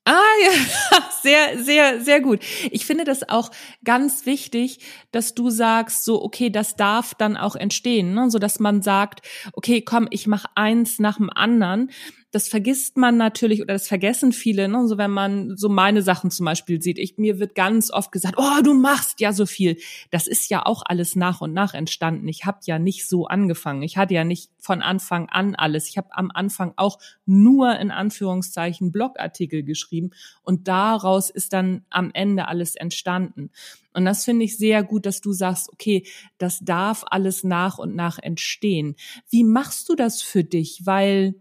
Ah 0.05 0.13
ja, 0.43 1.01
sehr, 1.23 1.65
sehr, 1.65 2.01
sehr 2.03 2.21
gut. 2.21 2.41
Ich 2.71 2.85
finde 2.85 3.05
das 3.05 3.27
auch 3.29 3.51
ganz 3.85 4.27
wichtig, 4.27 4.81
dass 5.13 5.35
du 5.35 5.49
sagst, 5.49 6.05
so 6.05 6.23
okay, 6.23 6.51
das 6.51 6.77
darf 6.77 7.15
dann 7.15 7.39
auch 7.39 7.57
entstehen, 7.57 8.13
ne? 8.13 8.31
so 8.31 8.39
dass 8.39 8.61
man 8.61 8.83
sagt, 8.83 9.27
okay, 9.55 9.81
komm, 9.81 10.09
ich 10.11 10.27
mache 10.27 10.49
eins 10.57 10.99
nach 10.99 11.17
dem 11.17 11.31
anderen 11.31 11.91
das 12.31 12.49
vergisst 12.49 12.99
man 12.99 13.17
natürlich 13.17 13.63
oder 13.63 13.73
das 13.73 13.89
vergessen 13.89 14.33
viele, 14.33 14.69
ne? 14.69 14.87
so 14.87 14.99
wenn 14.99 15.11
man 15.11 15.57
so 15.57 15.71
meine 15.71 16.03
Sachen 16.03 16.31
zum 16.31 16.45
Beispiel 16.45 16.83
sieht. 16.83 16.99
Ich, 16.99 17.17
mir 17.17 17.39
wird 17.39 17.55
ganz 17.55 17.91
oft 17.91 18.13
gesagt, 18.13 18.35
oh, 18.37 18.63
du 18.63 18.75
machst 18.75 19.21
ja 19.21 19.33
so 19.33 19.47
viel. 19.47 19.79
Das 20.11 20.27
ist 20.27 20.51
ja 20.51 20.67
auch 20.67 20.83
alles 20.85 21.17
nach 21.17 21.41
und 21.41 21.55
nach 21.55 21.73
entstanden. 21.73 22.29
Ich 22.29 22.45
habe 22.45 22.59
ja 22.67 22.79
nicht 22.79 23.09
so 23.09 23.27
angefangen. 23.27 23.83
Ich 23.83 23.97
hatte 23.97 24.13
ja 24.13 24.25
nicht 24.25 24.51
von 24.59 24.83
Anfang 24.83 25.31
an 25.31 25.55
alles. 25.55 25.89
Ich 25.89 25.97
habe 25.97 26.09
am 26.11 26.31
Anfang 26.33 26.75
auch 26.77 26.99
nur 27.25 27.79
in 27.79 27.91
Anführungszeichen 27.91 28.93
Blogartikel 28.93 29.63
geschrieben 29.63 30.11
und 30.43 30.69
daraus 30.69 31.31
ist 31.31 31.55
dann 31.55 31.87
am 31.89 32.11
Ende 32.13 32.47
alles 32.49 32.77
entstanden. 32.77 33.51
Und 33.95 34.05
das 34.05 34.25
finde 34.25 34.45
ich 34.45 34.59
sehr 34.59 34.83
gut, 34.83 35.07
dass 35.07 35.23
du 35.23 35.33
sagst, 35.33 35.73
okay, 35.73 36.07
das 36.37 36.61
darf 36.61 37.05
alles 37.09 37.43
nach 37.43 37.79
und 37.79 37.97
nach 37.97 38.19
entstehen. 38.19 38.97
Wie 39.31 39.45
machst 39.45 39.89
du 39.89 39.95
das 39.95 40.21
für 40.21 40.45
dich? 40.45 40.83
Weil 40.85 41.35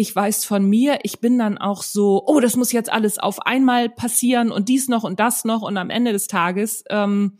ich 0.00 0.14
weiß 0.14 0.44
von 0.44 0.64
mir, 0.64 1.00
ich 1.02 1.18
bin 1.18 1.40
dann 1.40 1.58
auch 1.58 1.82
so, 1.82 2.22
oh, 2.24 2.38
das 2.38 2.54
muss 2.54 2.70
jetzt 2.70 2.88
alles 2.88 3.18
auf 3.18 3.44
einmal 3.44 3.88
passieren 3.88 4.52
und 4.52 4.68
dies 4.68 4.86
noch 4.86 5.02
und 5.02 5.18
das 5.18 5.44
noch 5.44 5.62
und 5.62 5.76
am 5.76 5.90
Ende 5.90 6.12
des 6.12 6.28
Tages 6.28 6.84
ähm, 6.88 7.38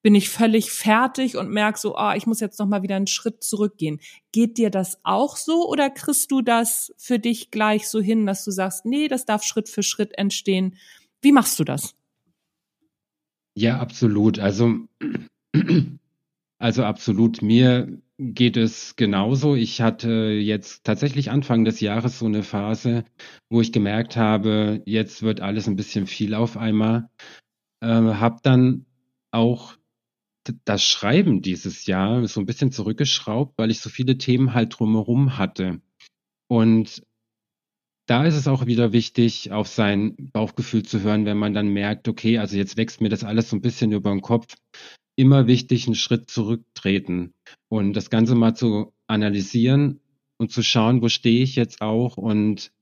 bin 0.00 0.14
ich 0.14 0.28
völlig 0.28 0.70
fertig 0.70 1.36
und 1.36 1.50
merk 1.50 1.76
so, 1.76 1.96
ah, 1.96 2.14
ich 2.14 2.24
muss 2.24 2.38
jetzt 2.38 2.60
noch 2.60 2.68
mal 2.68 2.84
wieder 2.84 2.94
einen 2.94 3.08
Schritt 3.08 3.42
zurückgehen. 3.42 3.98
Geht 4.30 4.58
dir 4.58 4.70
das 4.70 5.00
auch 5.02 5.36
so 5.36 5.68
oder 5.68 5.90
kriegst 5.90 6.30
du 6.30 6.40
das 6.40 6.94
für 6.98 7.18
dich 7.18 7.50
gleich 7.50 7.88
so 7.88 8.00
hin, 8.00 8.26
dass 8.26 8.44
du 8.44 8.52
sagst, 8.52 8.84
nee, 8.84 9.08
das 9.08 9.24
darf 9.24 9.42
Schritt 9.42 9.68
für 9.68 9.82
Schritt 9.82 10.16
entstehen? 10.16 10.76
Wie 11.20 11.32
machst 11.32 11.58
du 11.58 11.64
das? 11.64 11.96
Ja, 13.56 13.80
absolut. 13.80 14.38
Also, 14.38 14.72
also 16.60 16.84
absolut. 16.84 17.42
Mir 17.42 18.00
geht 18.18 18.56
es 18.56 18.96
genauso. 18.96 19.54
Ich 19.54 19.80
hatte 19.80 20.10
jetzt 20.30 20.84
tatsächlich 20.84 21.30
Anfang 21.30 21.64
des 21.64 21.80
Jahres 21.80 22.18
so 22.18 22.26
eine 22.26 22.42
Phase, 22.42 23.04
wo 23.48 23.60
ich 23.60 23.72
gemerkt 23.72 24.16
habe, 24.16 24.82
jetzt 24.86 25.22
wird 25.22 25.40
alles 25.40 25.68
ein 25.68 25.76
bisschen 25.76 26.06
viel 26.06 26.34
auf 26.34 26.56
einmal. 26.56 27.08
Äh, 27.80 27.86
habe 27.86 28.40
dann 28.42 28.86
auch 29.30 29.76
das 30.64 30.82
Schreiben 30.82 31.42
dieses 31.42 31.86
Jahr 31.86 32.26
so 32.26 32.40
ein 32.40 32.46
bisschen 32.46 32.72
zurückgeschraubt, 32.72 33.54
weil 33.56 33.70
ich 33.70 33.80
so 33.80 33.90
viele 33.90 34.18
Themen 34.18 34.54
halt 34.54 34.78
drumherum 34.78 35.38
hatte. 35.38 35.80
Und 36.48 37.02
da 38.06 38.24
ist 38.24 38.34
es 38.34 38.48
auch 38.48 38.66
wieder 38.66 38.92
wichtig, 38.92 39.52
auf 39.52 39.68
sein 39.68 40.30
Bauchgefühl 40.32 40.82
zu 40.82 41.02
hören, 41.02 41.26
wenn 41.26 41.36
man 41.36 41.52
dann 41.52 41.68
merkt, 41.68 42.08
okay, 42.08 42.38
also 42.38 42.56
jetzt 42.56 42.78
wächst 42.78 43.02
mir 43.02 43.10
das 43.10 43.22
alles 43.22 43.50
so 43.50 43.56
ein 43.56 43.60
bisschen 43.60 43.92
über 43.92 44.10
den 44.10 44.22
Kopf. 44.22 44.56
Immer 45.14 45.46
wichtig, 45.46 45.86
einen 45.86 45.94
Schritt 45.94 46.30
zurücktreten 46.30 47.34
und 47.68 47.94
das 47.94 48.10
Ganze 48.10 48.34
mal 48.34 48.54
zu 48.54 48.92
analysieren 49.06 50.00
und 50.38 50.52
zu 50.52 50.62
schauen, 50.62 51.02
wo 51.02 51.08
stehe 51.08 51.42
ich 51.42 51.56
jetzt 51.56 51.80
auch 51.80 52.16
und 52.16 52.72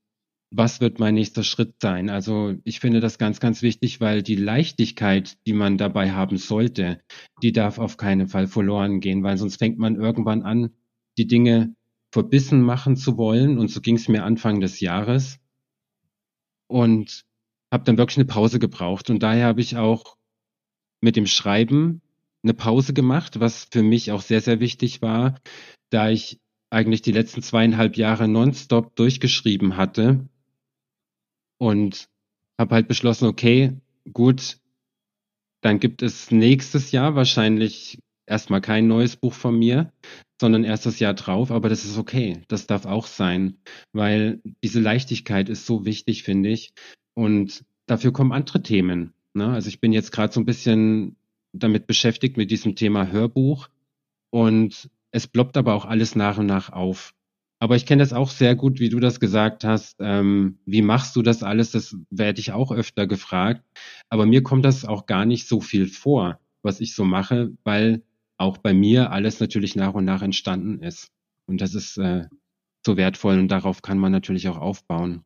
was 0.51 0.81
wird 0.81 1.01
mein 1.01 1.15
nächster 1.15 1.43
Schritt 1.43 1.75
sein? 1.81 2.09
Also 2.09 2.55
ich 2.65 2.81
finde 2.81 3.01
das 3.01 3.19
ganz, 3.19 3.41
ganz 3.41 3.63
wichtig, 3.63 4.01
weil 4.01 4.23
die 4.23 4.37
Leichtigkeit, 4.37 5.37
die 5.47 5.53
man 5.53 5.77
dabei 5.77 6.13
haben 6.13 6.37
sollte, 6.37 7.01
die 7.43 7.53
darf 7.53 7.79
auf 7.79 7.97
keinen 7.97 8.29
Fall 8.29 8.47
verloren 8.47 9.01
gehen, 9.01 9.23
weil 9.23 9.37
sonst 9.39 9.57
fängt 9.57 9.79
man 9.79 9.97
irgendwann 9.97 10.43
an, 10.43 10.71
die 11.19 11.27
Dinge 11.27 11.75
verbissen 12.13 12.63
machen 12.63 12.97
zu 12.97 13.17
wollen. 13.17 13.59
Und 13.59 13.71
so 13.71 13.81
ging 13.81 13.97
es 13.97 14.09
mir 14.09 14.25
Anfang 14.25 14.61
des 14.61 14.81
Jahres. 14.81 15.39
Und 16.69 17.25
habe 17.73 17.85
dann 17.85 17.99
wirklich 17.99 18.19
eine 18.19 18.27
Pause 18.27 18.59
gebraucht. 18.59 19.11
Und 19.11 19.23
daher 19.23 19.47
habe 19.47 19.61
ich 19.61 19.77
auch 19.77 20.17
mit 21.01 21.17
dem 21.17 21.27
Schreiben 21.27 22.01
eine 22.47 22.55
Pause 22.55 22.95
gemacht, 22.95 23.41
was 23.41 23.69
für 23.71 23.83
mich 23.83 24.13
auch 24.13 24.23
sehr, 24.23 24.41
sehr 24.41 24.61
wichtig 24.61 25.03
war, 25.03 25.39
da 25.91 26.11
ich 26.11 26.39
eigentlich 26.71 27.03
die 27.03 27.13
letzten 27.13 27.43
zweieinhalb 27.43 27.97
Jahre 27.97 28.29
nonstop 28.29 28.97
durchgeschrieben 28.97 29.77
hatte 29.77 30.29
und 31.59 32.09
habe 32.59 32.75
halt 32.75 32.89
beschlossen, 32.89 33.27
okay, 33.27 33.77
gut, 34.13 34.59
dann 35.63 35.81
gibt 35.81 36.03
es 36.03 36.31
nächstes 36.31 36.93
Jahr 36.93 37.15
wahrscheinlich 37.15 37.99
erstmal 38.27 38.61
kein 38.61 38.87
neues 38.87 39.17
Buch 39.17 39.33
von 39.33 39.59
mir, 39.59 39.93
sondern 40.41 40.65
erst 40.65 40.87
das 40.87 40.99
Jahr 40.99 41.15
drauf, 41.15 41.51
aber 41.51 41.69
das 41.69 41.85
ist 41.85 41.99
okay, 41.99 42.43
das 42.49 42.67
darf 42.67 42.87
auch 42.87 43.07
sein, 43.07 43.59
weil 43.93 44.41
diese 44.63 44.81
Leichtigkeit 44.81 45.49
ist 45.49 45.67
so 45.67 45.85
wichtig, 45.85 46.23
finde 46.23 46.51
ich. 46.51 46.73
Und 47.15 47.65
dafür 47.87 48.13
kommen 48.13 48.33
andere 48.33 48.63
Themen. 48.63 49.15
Ne? 49.35 49.49
Also 49.49 49.69
ich 49.69 49.81
bin 49.81 49.93
jetzt 49.93 50.13
gerade 50.13 50.33
so 50.33 50.41
ein 50.41 50.47
bisschen 50.47 51.17
damit 51.53 51.87
beschäftigt 51.87 52.37
mit 52.37 52.51
diesem 52.51 52.77
Thema 52.77 53.11
Hörbuch 53.11 53.69
und 54.31 54.91
es 55.11 55.27
ploppt 55.27 55.57
aber 55.57 55.75
auch 55.75 55.85
alles 55.85 56.15
nach 56.15 56.39
und 56.39 56.47
nach 56.47 56.71
auf. 56.71 57.15
Aber 57.59 57.77
ich 57.77 57.87
kenne 57.87 58.03
das 58.03 58.13
auch 58.13 58.29
sehr 58.29 58.55
gut, 58.55 58.81
wie 58.81 58.91
du 58.91 59.01
das 59.01 59.19
gesagt 59.19 59.65
hast. 59.65 59.97
Ähm, 60.01 60.59
wie 60.67 60.83
machst 60.83 61.17
du 61.17 61.23
das 61.23 61.43
alles? 61.43 61.71
Das 61.71 61.97
werde 62.11 62.41
ich 62.41 62.53
auch 62.53 62.71
öfter 62.71 63.07
gefragt. 63.07 63.65
Aber 64.11 64.27
mir 64.27 64.43
kommt 64.43 64.65
das 64.65 64.85
auch 64.85 65.07
gar 65.07 65.25
nicht 65.25 65.49
so 65.49 65.61
viel 65.61 65.87
vor, 65.87 66.39
was 66.63 66.81
ich 66.81 66.95
so 66.95 67.05
mache, 67.05 67.53
weil 67.65 68.03
auch 68.37 68.59
bei 68.59 68.75
mir 68.75 69.11
alles 69.11 69.41
natürlich 69.41 69.75
nach 69.75 69.95
und 69.95 70.05
nach 70.05 70.21
entstanden 70.21 70.83
ist. 70.83 71.09
Und 71.47 71.63
das 71.63 71.75
ist 71.75 71.97
äh, 71.97 72.27
so 72.85 72.97
wertvoll 72.99 73.39
und 73.39 73.49
darauf 73.49 73.81
kann 73.81 73.99
man 73.99 74.13
natürlich 74.13 74.49
auch 74.49 74.59
aufbauen. 74.59 75.25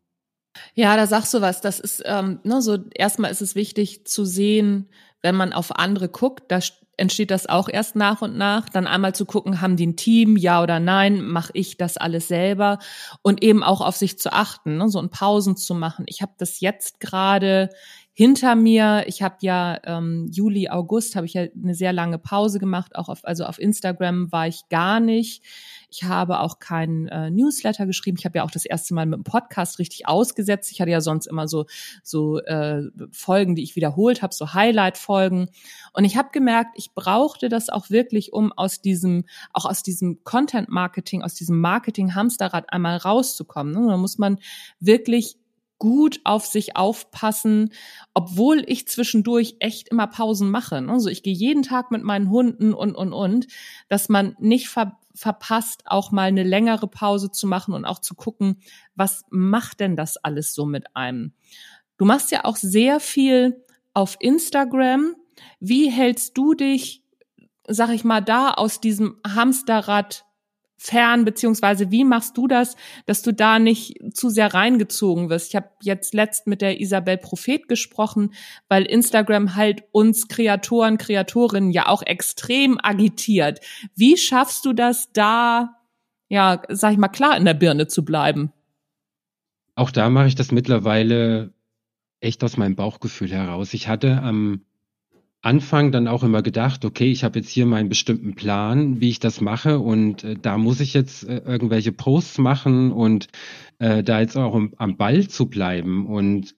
Ja, 0.74 0.96
da 0.96 1.06
sagst 1.06 1.32
du 1.34 1.40
was. 1.40 1.60
Das 1.60 1.80
ist 1.80 2.02
ähm, 2.04 2.40
ne, 2.44 2.62
so. 2.62 2.78
Erstmal 2.94 3.30
ist 3.30 3.42
es 3.42 3.54
wichtig 3.54 4.06
zu 4.06 4.24
sehen, 4.24 4.88
wenn 5.22 5.36
man 5.36 5.52
auf 5.52 5.76
andere 5.76 6.08
guckt, 6.08 6.44
da 6.48 6.60
entsteht 6.96 7.30
das 7.30 7.48
auch 7.48 7.68
erst 7.68 7.96
nach 7.96 8.20
und 8.22 8.36
nach. 8.36 8.68
Dann 8.68 8.86
einmal 8.86 9.14
zu 9.14 9.24
gucken, 9.24 9.60
haben 9.60 9.76
die 9.76 9.86
ein 9.86 9.96
Team, 9.96 10.36
ja 10.36 10.62
oder 10.62 10.80
nein, 10.80 11.22
mache 11.22 11.50
ich 11.54 11.76
das 11.76 11.96
alles 11.96 12.28
selber 12.28 12.78
und 13.22 13.42
eben 13.42 13.62
auch 13.62 13.80
auf 13.80 13.96
sich 13.96 14.18
zu 14.18 14.32
achten, 14.32 14.76
ne, 14.76 14.88
so 14.88 14.98
ein 15.00 15.10
Pausen 15.10 15.56
zu 15.56 15.74
machen. 15.74 16.04
Ich 16.08 16.22
habe 16.22 16.32
das 16.38 16.60
jetzt 16.60 17.00
gerade 17.00 17.70
hinter 18.12 18.54
mir. 18.54 19.04
Ich 19.06 19.22
habe 19.22 19.36
ja 19.40 19.78
ähm, 19.84 20.28
Juli, 20.30 20.68
August 20.68 21.16
habe 21.16 21.24
ich 21.24 21.34
ja 21.34 21.46
eine 21.62 21.74
sehr 21.74 21.94
lange 21.94 22.18
Pause 22.18 22.58
gemacht. 22.58 22.94
Auch 22.94 23.08
auf, 23.08 23.20
also 23.24 23.44
auf 23.44 23.58
Instagram 23.58 24.30
war 24.30 24.46
ich 24.46 24.68
gar 24.68 25.00
nicht. 25.00 25.42
Ich 25.90 26.04
habe 26.04 26.40
auch 26.40 26.60
keinen 26.60 27.08
äh, 27.08 27.30
Newsletter 27.30 27.86
geschrieben. 27.86 28.16
Ich 28.18 28.24
habe 28.24 28.38
ja 28.38 28.44
auch 28.44 28.50
das 28.50 28.64
erste 28.64 28.94
Mal 28.94 29.06
mit 29.06 29.18
dem 29.18 29.24
Podcast 29.24 29.78
richtig 29.78 30.06
ausgesetzt. 30.06 30.70
Ich 30.70 30.80
hatte 30.80 30.90
ja 30.90 31.00
sonst 31.00 31.26
immer 31.26 31.48
so 31.48 31.66
so 32.02 32.38
äh, 32.38 32.82
Folgen, 33.10 33.56
die 33.56 33.62
ich 33.62 33.76
wiederholt 33.76 34.22
habe, 34.22 34.32
so 34.32 34.54
Highlight-Folgen. 34.54 35.48
Und 35.92 36.04
ich 36.04 36.16
habe 36.16 36.30
gemerkt, 36.32 36.70
ich 36.74 36.94
brauchte 36.94 37.48
das 37.48 37.68
auch 37.68 37.90
wirklich, 37.90 38.32
um 38.32 38.52
aus 38.52 38.80
diesem 38.80 39.24
auch 39.52 39.64
aus 39.64 39.82
diesem 39.82 40.22
Content-Marketing, 40.22 41.22
aus 41.22 41.34
diesem 41.34 41.60
Marketing-Hamsterrad 41.60 42.72
einmal 42.72 42.96
rauszukommen. 42.96 43.74
Ne? 43.74 43.88
Da 43.88 43.96
muss 43.96 44.18
man 44.18 44.38
wirklich 44.78 45.40
gut 45.80 46.20
auf 46.24 46.46
sich 46.46 46.76
aufpassen, 46.76 47.72
obwohl 48.14 48.62
ich 48.66 48.86
zwischendurch 48.86 49.56
echt 49.58 49.88
immer 49.88 50.06
Pausen 50.06 50.50
mache. 50.50 50.76
Also 50.88 51.08
ich 51.08 51.24
gehe 51.24 51.34
jeden 51.34 51.62
Tag 51.62 51.90
mit 51.90 52.04
meinen 52.04 52.30
Hunden 52.30 52.74
und, 52.74 52.94
und, 52.94 53.12
und, 53.12 53.46
dass 53.88 54.08
man 54.08 54.36
nicht 54.38 54.68
ver 54.68 54.99
verpasst, 55.14 55.82
auch 55.86 56.12
mal 56.12 56.28
eine 56.28 56.42
längere 56.42 56.88
Pause 56.88 57.30
zu 57.30 57.46
machen 57.46 57.74
und 57.74 57.84
auch 57.84 57.98
zu 57.98 58.14
gucken, 58.14 58.60
was 58.94 59.24
macht 59.30 59.80
denn 59.80 59.96
das 59.96 60.16
alles 60.16 60.54
so 60.54 60.66
mit 60.66 60.96
einem? 60.96 61.32
Du 61.96 62.04
machst 62.04 62.30
ja 62.30 62.44
auch 62.44 62.56
sehr 62.56 63.00
viel 63.00 63.64
auf 63.92 64.16
Instagram. 64.20 65.14
Wie 65.58 65.90
hältst 65.90 66.36
du 66.38 66.54
dich, 66.54 67.04
sag 67.66 67.90
ich 67.90 68.04
mal, 68.04 68.20
da 68.20 68.52
aus 68.52 68.80
diesem 68.80 69.18
Hamsterrad 69.26 70.24
fern, 70.82 71.26
beziehungsweise 71.26 71.90
wie 71.90 72.04
machst 72.04 72.38
du 72.38 72.46
das, 72.48 72.74
dass 73.04 73.20
du 73.20 73.34
da 73.34 73.58
nicht 73.58 73.98
zu 74.14 74.30
sehr 74.30 74.54
reingezogen 74.54 75.28
wirst? 75.28 75.50
Ich 75.50 75.56
habe 75.56 75.68
jetzt 75.82 76.14
letzt 76.14 76.46
mit 76.46 76.62
der 76.62 76.80
Isabel 76.80 77.18
Prophet 77.18 77.68
gesprochen, 77.68 78.32
weil 78.68 78.84
Instagram 78.84 79.56
halt 79.56 79.84
uns 79.92 80.26
Kreatoren, 80.26 80.96
Kreatorinnen 80.96 81.70
ja 81.70 81.86
auch 81.86 82.02
extrem 82.02 82.78
agitiert. 82.82 83.60
Wie 83.94 84.16
schaffst 84.16 84.64
du 84.64 84.72
das 84.72 85.12
da, 85.12 85.76
ja, 86.30 86.62
sag 86.70 86.92
ich 86.92 86.98
mal, 86.98 87.08
klar 87.08 87.36
in 87.36 87.44
der 87.44 87.54
Birne 87.54 87.86
zu 87.86 88.02
bleiben? 88.02 88.50
Auch 89.74 89.90
da 89.90 90.08
mache 90.08 90.28
ich 90.28 90.34
das 90.34 90.50
mittlerweile 90.50 91.52
echt 92.20 92.42
aus 92.42 92.56
meinem 92.56 92.74
Bauchgefühl 92.74 93.30
heraus. 93.30 93.74
Ich 93.74 93.86
hatte 93.86 94.22
am 94.22 94.64
Anfang 95.42 95.90
dann 95.90 96.06
auch 96.06 96.22
immer 96.22 96.42
gedacht, 96.42 96.84
okay, 96.84 97.10
ich 97.10 97.24
habe 97.24 97.38
jetzt 97.38 97.48
hier 97.48 97.64
meinen 97.64 97.88
bestimmten 97.88 98.34
Plan, 98.34 99.00
wie 99.00 99.08
ich 99.08 99.20
das 99.20 99.40
mache 99.40 99.78
und 99.78 100.22
äh, 100.22 100.36
da 100.40 100.58
muss 100.58 100.80
ich 100.80 100.92
jetzt 100.92 101.26
äh, 101.26 101.38
irgendwelche 101.38 101.92
Posts 101.92 102.38
machen 102.38 102.92
und 102.92 103.28
äh, 103.78 104.02
da 104.02 104.20
jetzt 104.20 104.36
auch 104.36 104.54
um, 104.54 104.74
am 104.76 104.98
Ball 104.98 105.28
zu 105.28 105.46
bleiben 105.46 106.06
und 106.06 106.54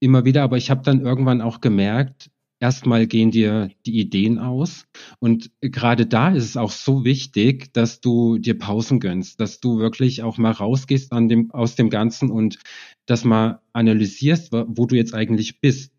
immer 0.00 0.24
wieder, 0.24 0.42
aber 0.42 0.56
ich 0.56 0.70
habe 0.70 0.82
dann 0.82 1.00
irgendwann 1.00 1.40
auch 1.40 1.60
gemerkt, 1.60 2.30
erstmal 2.58 3.06
gehen 3.06 3.30
dir 3.30 3.70
die 3.86 4.00
Ideen 4.00 4.40
aus 4.40 4.86
und 5.20 5.52
gerade 5.60 6.04
da 6.04 6.30
ist 6.30 6.44
es 6.44 6.56
auch 6.56 6.72
so 6.72 7.04
wichtig, 7.04 7.72
dass 7.72 8.00
du 8.00 8.38
dir 8.38 8.58
Pausen 8.58 8.98
gönnst, 8.98 9.38
dass 9.38 9.60
du 9.60 9.78
wirklich 9.78 10.24
auch 10.24 10.38
mal 10.38 10.50
rausgehst 10.50 11.12
an 11.12 11.28
dem, 11.28 11.52
aus 11.52 11.76
dem 11.76 11.88
Ganzen 11.88 12.32
und 12.32 12.58
das 13.06 13.24
mal 13.24 13.60
analysierst, 13.72 14.50
wo 14.50 14.86
du 14.86 14.96
jetzt 14.96 15.14
eigentlich 15.14 15.60
bist 15.60 15.93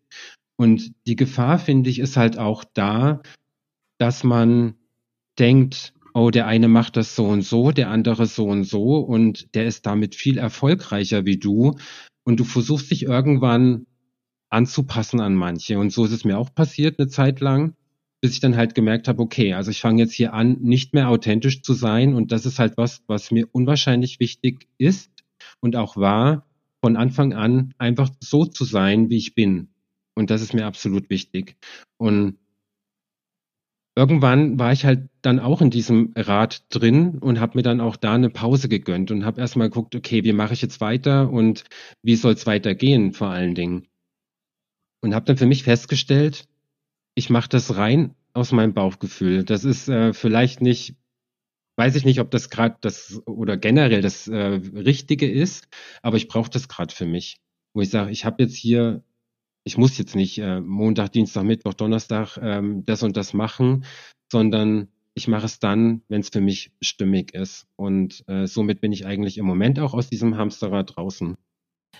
und 0.56 0.92
die 1.06 1.16
Gefahr, 1.16 1.58
finde 1.58 1.90
ich, 1.90 1.98
ist 1.98 2.16
halt 2.16 2.38
auch 2.38 2.64
da, 2.64 3.20
dass 3.98 4.24
man 4.24 4.74
denkt, 5.38 5.92
oh, 6.14 6.30
der 6.30 6.46
eine 6.46 6.68
macht 6.68 6.96
das 6.96 7.14
so 7.14 7.26
und 7.26 7.42
so, 7.42 7.72
der 7.72 7.90
andere 7.90 8.26
so 8.26 8.46
und 8.46 8.64
so 8.64 8.98
und 8.98 9.54
der 9.54 9.66
ist 9.66 9.84
damit 9.84 10.14
viel 10.14 10.38
erfolgreicher 10.38 11.26
wie 11.26 11.36
du. 11.36 11.76
Und 12.24 12.40
du 12.40 12.44
versuchst 12.44 12.90
dich 12.90 13.02
irgendwann 13.04 13.86
anzupassen 14.48 15.20
an 15.20 15.34
manche. 15.34 15.78
Und 15.78 15.92
so 15.92 16.06
ist 16.06 16.12
es 16.12 16.24
mir 16.24 16.38
auch 16.38 16.54
passiert 16.54 16.98
eine 16.98 17.08
Zeit 17.08 17.40
lang, 17.40 17.74
bis 18.22 18.32
ich 18.32 18.40
dann 18.40 18.56
halt 18.56 18.74
gemerkt 18.74 19.08
habe, 19.08 19.22
okay, 19.22 19.52
also 19.52 19.70
ich 19.70 19.80
fange 19.80 20.02
jetzt 20.02 20.14
hier 20.14 20.32
an, 20.32 20.56
nicht 20.62 20.94
mehr 20.94 21.10
authentisch 21.10 21.62
zu 21.62 21.74
sein. 21.74 22.14
Und 22.14 22.32
das 22.32 22.46
ist 22.46 22.58
halt 22.58 22.78
was, 22.78 23.02
was 23.06 23.30
mir 23.30 23.46
unwahrscheinlich 23.52 24.18
wichtig 24.18 24.68
ist 24.78 25.10
und 25.60 25.76
auch 25.76 25.96
war, 25.96 26.46
von 26.80 26.96
Anfang 26.96 27.34
an 27.34 27.74
einfach 27.78 28.10
so 28.20 28.46
zu 28.46 28.64
sein, 28.64 29.10
wie 29.10 29.18
ich 29.18 29.34
bin. 29.34 29.68
Und 30.16 30.30
das 30.30 30.42
ist 30.42 30.54
mir 30.54 30.66
absolut 30.66 31.10
wichtig. 31.10 31.56
Und 31.98 32.38
irgendwann 33.96 34.58
war 34.58 34.72
ich 34.72 34.84
halt 34.84 35.08
dann 35.22 35.38
auch 35.38 35.60
in 35.60 35.70
diesem 35.70 36.12
Rad 36.16 36.64
drin 36.74 37.18
und 37.18 37.38
habe 37.40 37.58
mir 37.58 37.62
dann 37.62 37.80
auch 37.80 37.96
da 37.96 38.14
eine 38.14 38.30
Pause 38.30 38.68
gegönnt 38.68 39.10
und 39.10 39.24
habe 39.24 39.40
erstmal 39.40 39.68
geguckt, 39.68 39.94
okay, 39.94 40.24
wie 40.24 40.32
mache 40.32 40.54
ich 40.54 40.62
jetzt 40.62 40.80
weiter 40.80 41.30
und 41.30 41.64
wie 42.02 42.16
soll 42.16 42.34
es 42.34 42.46
weitergehen 42.46 43.12
vor 43.12 43.28
allen 43.28 43.54
Dingen. 43.54 43.88
Und 45.02 45.14
habe 45.14 45.26
dann 45.26 45.36
für 45.36 45.46
mich 45.46 45.62
festgestellt, 45.62 46.46
ich 47.14 47.30
mache 47.30 47.48
das 47.48 47.76
rein 47.76 48.14
aus 48.34 48.52
meinem 48.52 48.74
Bauchgefühl. 48.74 49.44
Das 49.44 49.64
ist 49.64 49.88
äh, 49.88 50.12
vielleicht 50.12 50.60
nicht, 50.60 50.96
weiß 51.76 51.96
ich 51.96 52.04
nicht, 52.04 52.20
ob 52.20 52.30
das 52.30 52.50
gerade 52.50 52.76
das 52.80 53.22
oder 53.26 53.56
generell 53.56 54.02
das 54.02 54.28
äh, 54.28 54.36
Richtige 54.36 55.30
ist, 55.30 55.68
aber 56.02 56.16
ich 56.16 56.28
brauche 56.28 56.50
das 56.50 56.68
gerade 56.68 56.94
für 56.94 57.06
mich. 57.06 57.40
Wo 57.74 57.82
ich 57.82 57.90
sage, 57.90 58.10
ich 58.10 58.24
habe 58.24 58.42
jetzt 58.42 58.56
hier 58.56 59.02
ich 59.66 59.76
muss 59.76 59.98
jetzt 59.98 60.14
nicht 60.14 60.38
äh, 60.38 60.60
Montag, 60.60 61.10
Dienstag, 61.10 61.42
Mittwoch, 61.42 61.74
Donnerstag 61.74 62.38
ähm, 62.40 62.84
das 62.86 63.02
und 63.02 63.16
das 63.16 63.34
machen, 63.34 63.84
sondern 64.30 64.88
ich 65.14 65.26
mache 65.26 65.46
es 65.46 65.58
dann, 65.58 66.02
wenn 66.08 66.20
es 66.20 66.28
für 66.28 66.40
mich 66.40 66.70
stimmig 66.80 67.34
ist. 67.34 67.66
Und 67.74 68.22
äh, 68.28 68.46
somit 68.46 68.80
bin 68.80 68.92
ich 68.92 69.06
eigentlich 69.06 69.38
im 69.38 69.44
Moment 69.44 69.80
auch 69.80 69.92
aus 69.92 70.08
diesem 70.08 70.36
Hamsterrad 70.36 70.94
draußen. 70.94 71.36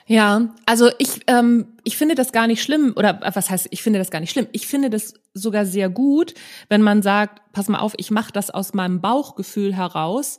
Ja, 0.06 0.54
also 0.64 0.90
ich, 0.98 1.22
ähm, 1.26 1.78
ich 1.82 1.96
finde 1.96 2.14
das 2.14 2.30
gar 2.30 2.46
nicht 2.46 2.62
schlimm, 2.62 2.92
oder 2.94 3.20
äh, 3.22 3.34
was 3.34 3.50
heißt, 3.50 3.66
ich 3.72 3.82
finde 3.82 3.98
das 3.98 4.12
gar 4.12 4.20
nicht 4.20 4.30
schlimm. 4.30 4.46
Ich 4.52 4.68
finde 4.68 4.88
das 4.88 5.14
sogar 5.34 5.66
sehr 5.66 5.88
gut, 5.88 6.34
wenn 6.68 6.82
man 6.82 7.02
sagt, 7.02 7.40
pass 7.52 7.68
mal 7.68 7.80
auf, 7.80 7.94
ich 7.96 8.12
mache 8.12 8.32
das 8.32 8.50
aus 8.50 8.74
meinem 8.74 9.00
Bauchgefühl 9.00 9.74
heraus, 9.74 10.38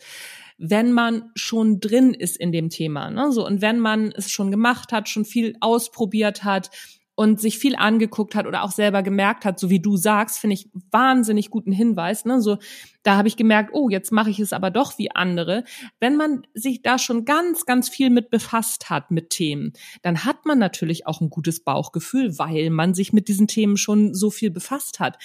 wenn 0.58 0.94
man 0.94 1.32
schon 1.36 1.82
drin 1.82 2.14
ist 2.14 2.38
in 2.38 2.54
dem 2.54 2.70
Thema. 2.70 3.12
Ne? 3.12 3.34
So, 3.34 3.46
und 3.46 3.62
wenn 3.62 3.80
man 3.80 4.14
es 4.14 4.32
schon 4.32 4.50
gemacht 4.50 4.94
hat, 4.94 5.10
schon 5.10 5.26
viel 5.26 5.58
ausprobiert 5.60 6.46
hat, 6.46 6.72
und 7.18 7.42
sich 7.42 7.58
viel 7.58 7.76
angeguckt 7.76 8.36
hat 8.36 8.46
oder 8.46 8.62
auch 8.62 8.70
selber 8.70 9.02
gemerkt 9.02 9.44
hat, 9.44 9.60
so 9.60 9.72
wie 9.72 9.80
du 9.80 9.98
sagst, 9.98 10.38
finde 10.38 10.54
ich 10.54 10.70
wahnsinnig 10.92 11.50
guten 11.50 11.72
Hinweis. 11.72 12.26
Ne? 12.26 12.40
So, 12.44 12.60
da 13.02 13.18
habe 13.18 13.28
ich 13.28 13.36
gemerkt, 13.36 13.72
oh, 13.74 13.90
jetzt 13.90 14.12
mache 14.12 14.30
ich 14.30 14.40
es 14.40 14.54
aber 14.54 14.70
doch 14.70 15.00
wie 15.00 15.10
andere. 15.10 15.64
Wenn 16.00 16.16
man 16.16 16.46
sich 16.54 16.84
da 16.84 17.00
schon 17.00 17.26
ganz, 17.26 17.66
ganz 17.66 17.90
viel 17.90 18.12
mit 18.12 18.30
befasst 18.30 18.92
hat 18.92 19.10
mit 19.10 19.32
Themen, 19.32 19.74
dann 20.04 20.26
hat 20.26 20.46
man 20.46 20.60
natürlich 20.60 21.08
auch 21.08 21.20
ein 21.20 21.32
gutes 21.32 21.64
Bauchgefühl, 21.64 22.38
weil 22.38 22.70
man 22.70 22.94
sich 22.94 23.14
mit 23.14 23.30
diesen 23.30 23.48
Themen 23.48 23.78
schon 23.78 24.14
so 24.14 24.30
viel 24.30 24.52
befasst 24.52 25.00
hat. 25.00 25.18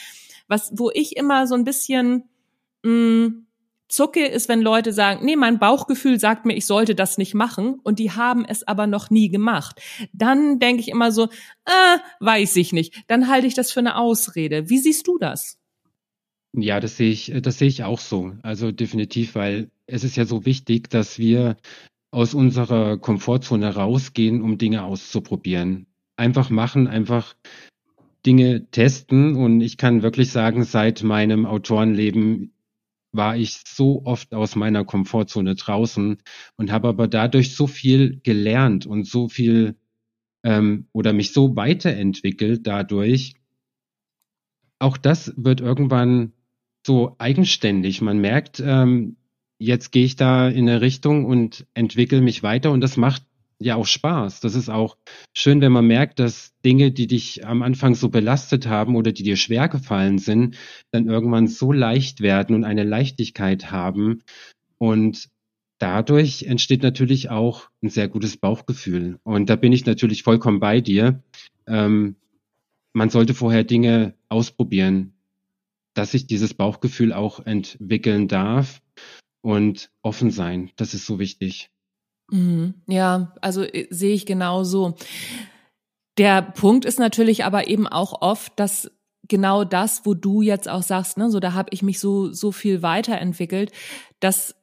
Was, 0.48 0.72
wo 0.74 0.90
ich 0.94 1.18
immer 1.18 1.46
so 1.46 1.54
ein 1.54 1.64
bisschen 1.64 2.30
mh, 2.84 2.90
mm, 2.90 3.46
zucke, 3.92 4.24
ist, 4.26 4.48
wenn 4.48 4.62
Leute 4.62 4.92
sagen, 4.92 5.24
nee, 5.24 5.36
mein 5.36 5.58
Bauchgefühl 5.58 6.18
sagt 6.18 6.46
mir, 6.46 6.54
ich 6.54 6.66
sollte 6.66 6.94
das 6.94 7.18
nicht 7.18 7.34
machen 7.34 7.80
und 7.82 7.98
die 7.98 8.10
haben 8.10 8.44
es 8.44 8.66
aber 8.66 8.86
noch 8.86 9.10
nie 9.10 9.28
gemacht. 9.28 9.80
Dann 10.12 10.58
denke 10.58 10.80
ich 10.80 10.88
immer 10.88 11.12
so, 11.12 11.24
äh, 11.66 11.98
weiß 12.20 12.56
ich 12.56 12.72
nicht. 12.72 13.04
Dann 13.06 13.28
halte 13.28 13.46
ich 13.46 13.54
das 13.54 13.72
für 13.72 13.80
eine 13.80 13.96
Ausrede. 13.96 14.68
Wie 14.68 14.78
siehst 14.78 15.06
du 15.06 15.18
das? 15.18 15.58
Ja, 16.54 16.80
das 16.80 16.96
sehe 16.96 17.10
ich, 17.10 17.32
das 17.42 17.58
sehe 17.58 17.68
ich 17.68 17.84
auch 17.84 17.98
so. 17.98 18.32
Also 18.42 18.72
definitiv, 18.72 19.34
weil 19.34 19.70
es 19.86 20.04
ist 20.04 20.16
ja 20.16 20.24
so 20.24 20.44
wichtig, 20.44 20.90
dass 20.90 21.18
wir 21.18 21.56
aus 22.10 22.34
unserer 22.34 22.98
Komfortzone 22.98 23.74
rausgehen, 23.74 24.42
um 24.42 24.58
Dinge 24.58 24.84
auszuprobieren. 24.84 25.86
Einfach 26.16 26.50
machen, 26.50 26.86
einfach 26.88 27.34
Dinge 28.26 28.70
testen. 28.70 29.34
Und 29.34 29.62
ich 29.62 29.78
kann 29.78 30.02
wirklich 30.02 30.30
sagen, 30.30 30.64
seit 30.64 31.02
meinem 31.02 31.46
Autorenleben 31.46 32.52
war 33.12 33.36
ich 33.36 33.60
so 33.66 34.02
oft 34.04 34.34
aus 34.34 34.56
meiner 34.56 34.84
Komfortzone 34.84 35.54
draußen 35.54 36.18
und 36.56 36.72
habe 36.72 36.88
aber 36.88 37.08
dadurch 37.08 37.54
so 37.54 37.66
viel 37.66 38.20
gelernt 38.22 38.86
und 38.86 39.06
so 39.06 39.28
viel 39.28 39.76
ähm, 40.42 40.88
oder 40.92 41.12
mich 41.12 41.32
so 41.32 41.54
weiterentwickelt 41.54 42.66
dadurch. 42.66 43.34
Auch 44.78 44.96
das 44.96 45.32
wird 45.36 45.60
irgendwann 45.60 46.32
so 46.84 47.14
eigenständig. 47.18 48.00
Man 48.00 48.18
merkt, 48.18 48.60
ähm, 48.64 49.16
jetzt 49.58 49.92
gehe 49.92 50.04
ich 50.04 50.16
da 50.16 50.48
in 50.48 50.68
eine 50.68 50.80
Richtung 50.80 51.24
und 51.24 51.66
entwickle 51.74 52.20
mich 52.20 52.42
weiter 52.42 52.72
und 52.72 52.80
das 52.80 52.96
macht 52.96 53.22
ja 53.58 53.76
auch 53.76 53.86
Spaß. 53.86 54.40
Das 54.40 54.54
ist 54.54 54.68
auch 54.68 54.96
schön, 55.34 55.60
wenn 55.60 55.72
man 55.72 55.86
merkt, 55.86 56.18
dass 56.18 56.52
Dinge, 56.64 56.92
die 56.92 57.06
dich 57.06 57.46
am 57.46 57.62
Anfang 57.62 57.94
so 57.94 58.08
belastet 58.08 58.66
haben 58.66 58.96
oder 58.96 59.12
die 59.12 59.22
dir 59.22 59.36
schwer 59.36 59.68
gefallen 59.68 60.18
sind, 60.18 60.56
dann 60.90 61.08
irgendwann 61.08 61.48
so 61.48 61.72
leicht 61.72 62.20
werden 62.20 62.54
und 62.54 62.64
eine 62.64 62.84
Leichtigkeit 62.84 63.70
haben. 63.70 64.22
Und 64.78 65.28
dadurch 65.78 66.44
entsteht 66.44 66.82
natürlich 66.82 67.30
auch 67.30 67.68
ein 67.82 67.88
sehr 67.88 68.08
gutes 68.08 68.36
Bauchgefühl. 68.36 69.18
Und 69.24 69.50
da 69.50 69.56
bin 69.56 69.72
ich 69.72 69.84
natürlich 69.86 70.22
vollkommen 70.22 70.60
bei 70.60 70.80
dir. 70.80 71.22
Ähm, 71.66 72.16
man 72.92 73.10
sollte 73.10 73.34
vorher 73.34 73.64
Dinge 73.64 74.14
ausprobieren, 74.28 75.14
dass 75.94 76.12
sich 76.12 76.26
dieses 76.26 76.54
Bauchgefühl 76.54 77.12
auch 77.12 77.44
entwickeln 77.44 78.28
darf 78.28 78.80
und 79.40 79.90
offen 80.02 80.30
sein. 80.30 80.70
Das 80.76 80.94
ist 80.94 81.06
so 81.06 81.18
wichtig. 81.18 81.71
Mhm. 82.32 82.74
Ja, 82.88 83.34
also 83.42 83.62
äh, 83.62 83.86
sehe 83.90 84.14
ich 84.14 84.26
genau 84.26 84.64
so. 84.64 84.94
Der 86.18 86.42
Punkt 86.42 86.84
ist 86.84 86.98
natürlich 86.98 87.44
aber 87.44 87.68
eben 87.68 87.86
auch 87.86 88.20
oft, 88.22 88.52
dass 88.58 88.90
genau 89.28 89.64
das, 89.64 90.04
wo 90.04 90.14
du 90.14 90.42
jetzt 90.42 90.68
auch 90.68 90.82
sagst, 90.82 91.16
ne, 91.18 91.30
so 91.30 91.40
da 91.40 91.52
habe 91.52 91.68
ich 91.72 91.82
mich 91.82 92.00
so 92.00 92.32
so 92.32 92.52
viel 92.52 92.82
weiterentwickelt, 92.82 93.72
dass 94.20 94.54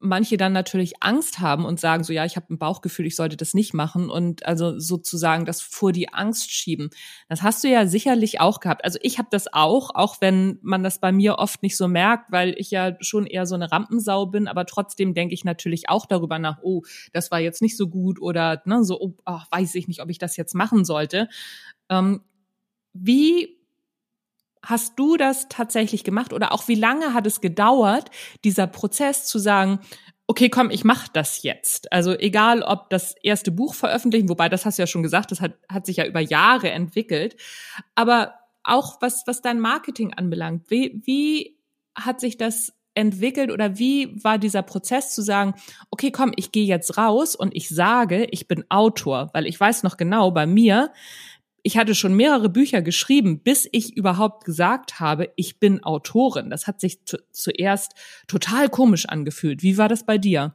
manche 0.00 0.38
dann 0.38 0.54
natürlich 0.54 1.02
Angst 1.02 1.40
haben 1.40 1.66
und 1.66 1.78
sagen 1.78 2.04
so, 2.04 2.12
ja, 2.12 2.24
ich 2.24 2.36
habe 2.36 2.52
ein 2.52 2.58
Bauchgefühl, 2.58 3.06
ich 3.06 3.16
sollte 3.16 3.36
das 3.36 3.52
nicht 3.52 3.74
machen 3.74 4.08
und 4.08 4.46
also 4.46 4.78
sozusagen 4.78 5.44
das 5.44 5.60
vor 5.60 5.92
die 5.92 6.12
Angst 6.12 6.50
schieben. 6.50 6.90
Das 7.28 7.42
hast 7.42 7.62
du 7.62 7.68
ja 7.68 7.86
sicherlich 7.86 8.40
auch 8.40 8.60
gehabt. 8.60 8.82
Also 8.84 8.98
ich 9.02 9.18
habe 9.18 9.28
das 9.30 9.52
auch, 9.52 9.94
auch 9.94 10.16
wenn 10.20 10.58
man 10.62 10.82
das 10.82 11.00
bei 11.00 11.12
mir 11.12 11.36
oft 11.38 11.62
nicht 11.62 11.76
so 11.76 11.86
merkt, 11.86 12.32
weil 12.32 12.54
ich 12.56 12.70
ja 12.70 12.96
schon 13.00 13.26
eher 13.26 13.44
so 13.44 13.54
eine 13.54 13.70
Rampensau 13.70 14.26
bin, 14.26 14.48
aber 14.48 14.64
trotzdem 14.64 15.12
denke 15.12 15.34
ich 15.34 15.44
natürlich 15.44 15.90
auch 15.90 16.06
darüber 16.06 16.38
nach, 16.38 16.58
oh, 16.62 16.82
das 17.12 17.30
war 17.30 17.40
jetzt 17.40 17.60
nicht 17.60 17.76
so 17.76 17.88
gut 17.88 18.20
oder 18.20 18.62
ne, 18.64 18.82
so, 18.82 18.98
oh, 18.98 19.14
ach, 19.26 19.46
weiß 19.52 19.74
ich 19.74 19.86
nicht, 19.86 20.00
ob 20.02 20.08
ich 20.08 20.18
das 20.18 20.36
jetzt 20.38 20.54
machen 20.54 20.86
sollte. 20.86 21.28
Ähm, 21.90 22.22
wie 22.94 23.59
Hast 24.62 24.98
du 24.98 25.16
das 25.16 25.48
tatsächlich 25.48 26.04
gemacht 26.04 26.32
oder 26.32 26.52
auch 26.52 26.68
wie 26.68 26.74
lange 26.74 27.14
hat 27.14 27.26
es 27.26 27.40
gedauert, 27.40 28.10
dieser 28.44 28.66
Prozess 28.66 29.24
zu 29.24 29.38
sagen, 29.38 29.80
okay, 30.26 30.48
komm, 30.48 30.70
ich 30.70 30.84
mach 30.84 31.08
das 31.08 31.42
jetzt. 31.42 31.92
Also 31.92 32.16
egal, 32.16 32.62
ob 32.62 32.88
das 32.90 33.16
erste 33.22 33.50
Buch 33.50 33.74
veröffentlichen, 33.74 34.28
wobei 34.28 34.48
das 34.48 34.64
hast 34.64 34.78
du 34.78 34.82
ja 34.82 34.86
schon 34.86 35.02
gesagt, 35.02 35.32
das 35.32 35.40
hat, 35.40 35.54
hat 35.68 35.86
sich 35.86 35.96
ja 35.96 36.06
über 36.06 36.20
Jahre 36.20 36.70
entwickelt. 36.70 37.36
Aber 37.96 38.34
auch 38.62 38.98
was, 39.00 39.24
was 39.26 39.42
dein 39.42 39.58
Marketing 39.58 40.14
anbelangt, 40.14 40.70
wie, 40.70 41.00
wie 41.04 41.58
hat 41.96 42.20
sich 42.20 42.36
das 42.36 42.72
entwickelt 42.94 43.50
oder 43.50 43.78
wie 43.78 44.22
war 44.22 44.38
dieser 44.38 44.62
Prozess 44.62 45.14
zu 45.14 45.22
sagen, 45.22 45.54
okay, 45.90 46.10
komm, 46.10 46.32
ich 46.36 46.52
gehe 46.52 46.66
jetzt 46.66 46.96
raus 46.96 47.34
und 47.34 47.54
ich 47.56 47.68
sage, 47.68 48.26
ich 48.30 48.48
bin 48.48 48.64
Autor, 48.68 49.30
weil 49.32 49.46
ich 49.46 49.58
weiß 49.58 49.82
noch 49.82 49.96
genau, 49.96 50.30
bei 50.30 50.46
mir, 50.46 50.92
ich 51.62 51.76
hatte 51.76 51.94
schon 51.94 52.14
mehrere 52.14 52.48
Bücher 52.48 52.82
geschrieben, 52.82 53.40
bis 53.40 53.68
ich 53.72 53.96
überhaupt 53.96 54.44
gesagt 54.44 55.00
habe, 55.00 55.30
ich 55.36 55.58
bin 55.58 55.82
Autorin. 55.82 56.50
Das 56.50 56.66
hat 56.66 56.80
sich 56.80 57.00
zuerst 57.32 57.94
total 58.26 58.68
komisch 58.68 59.06
angefühlt. 59.06 59.62
Wie 59.62 59.78
war 59.78 59.88
das 59.88 60.04
bei 60.04 60.18
dir? 60.18 60.54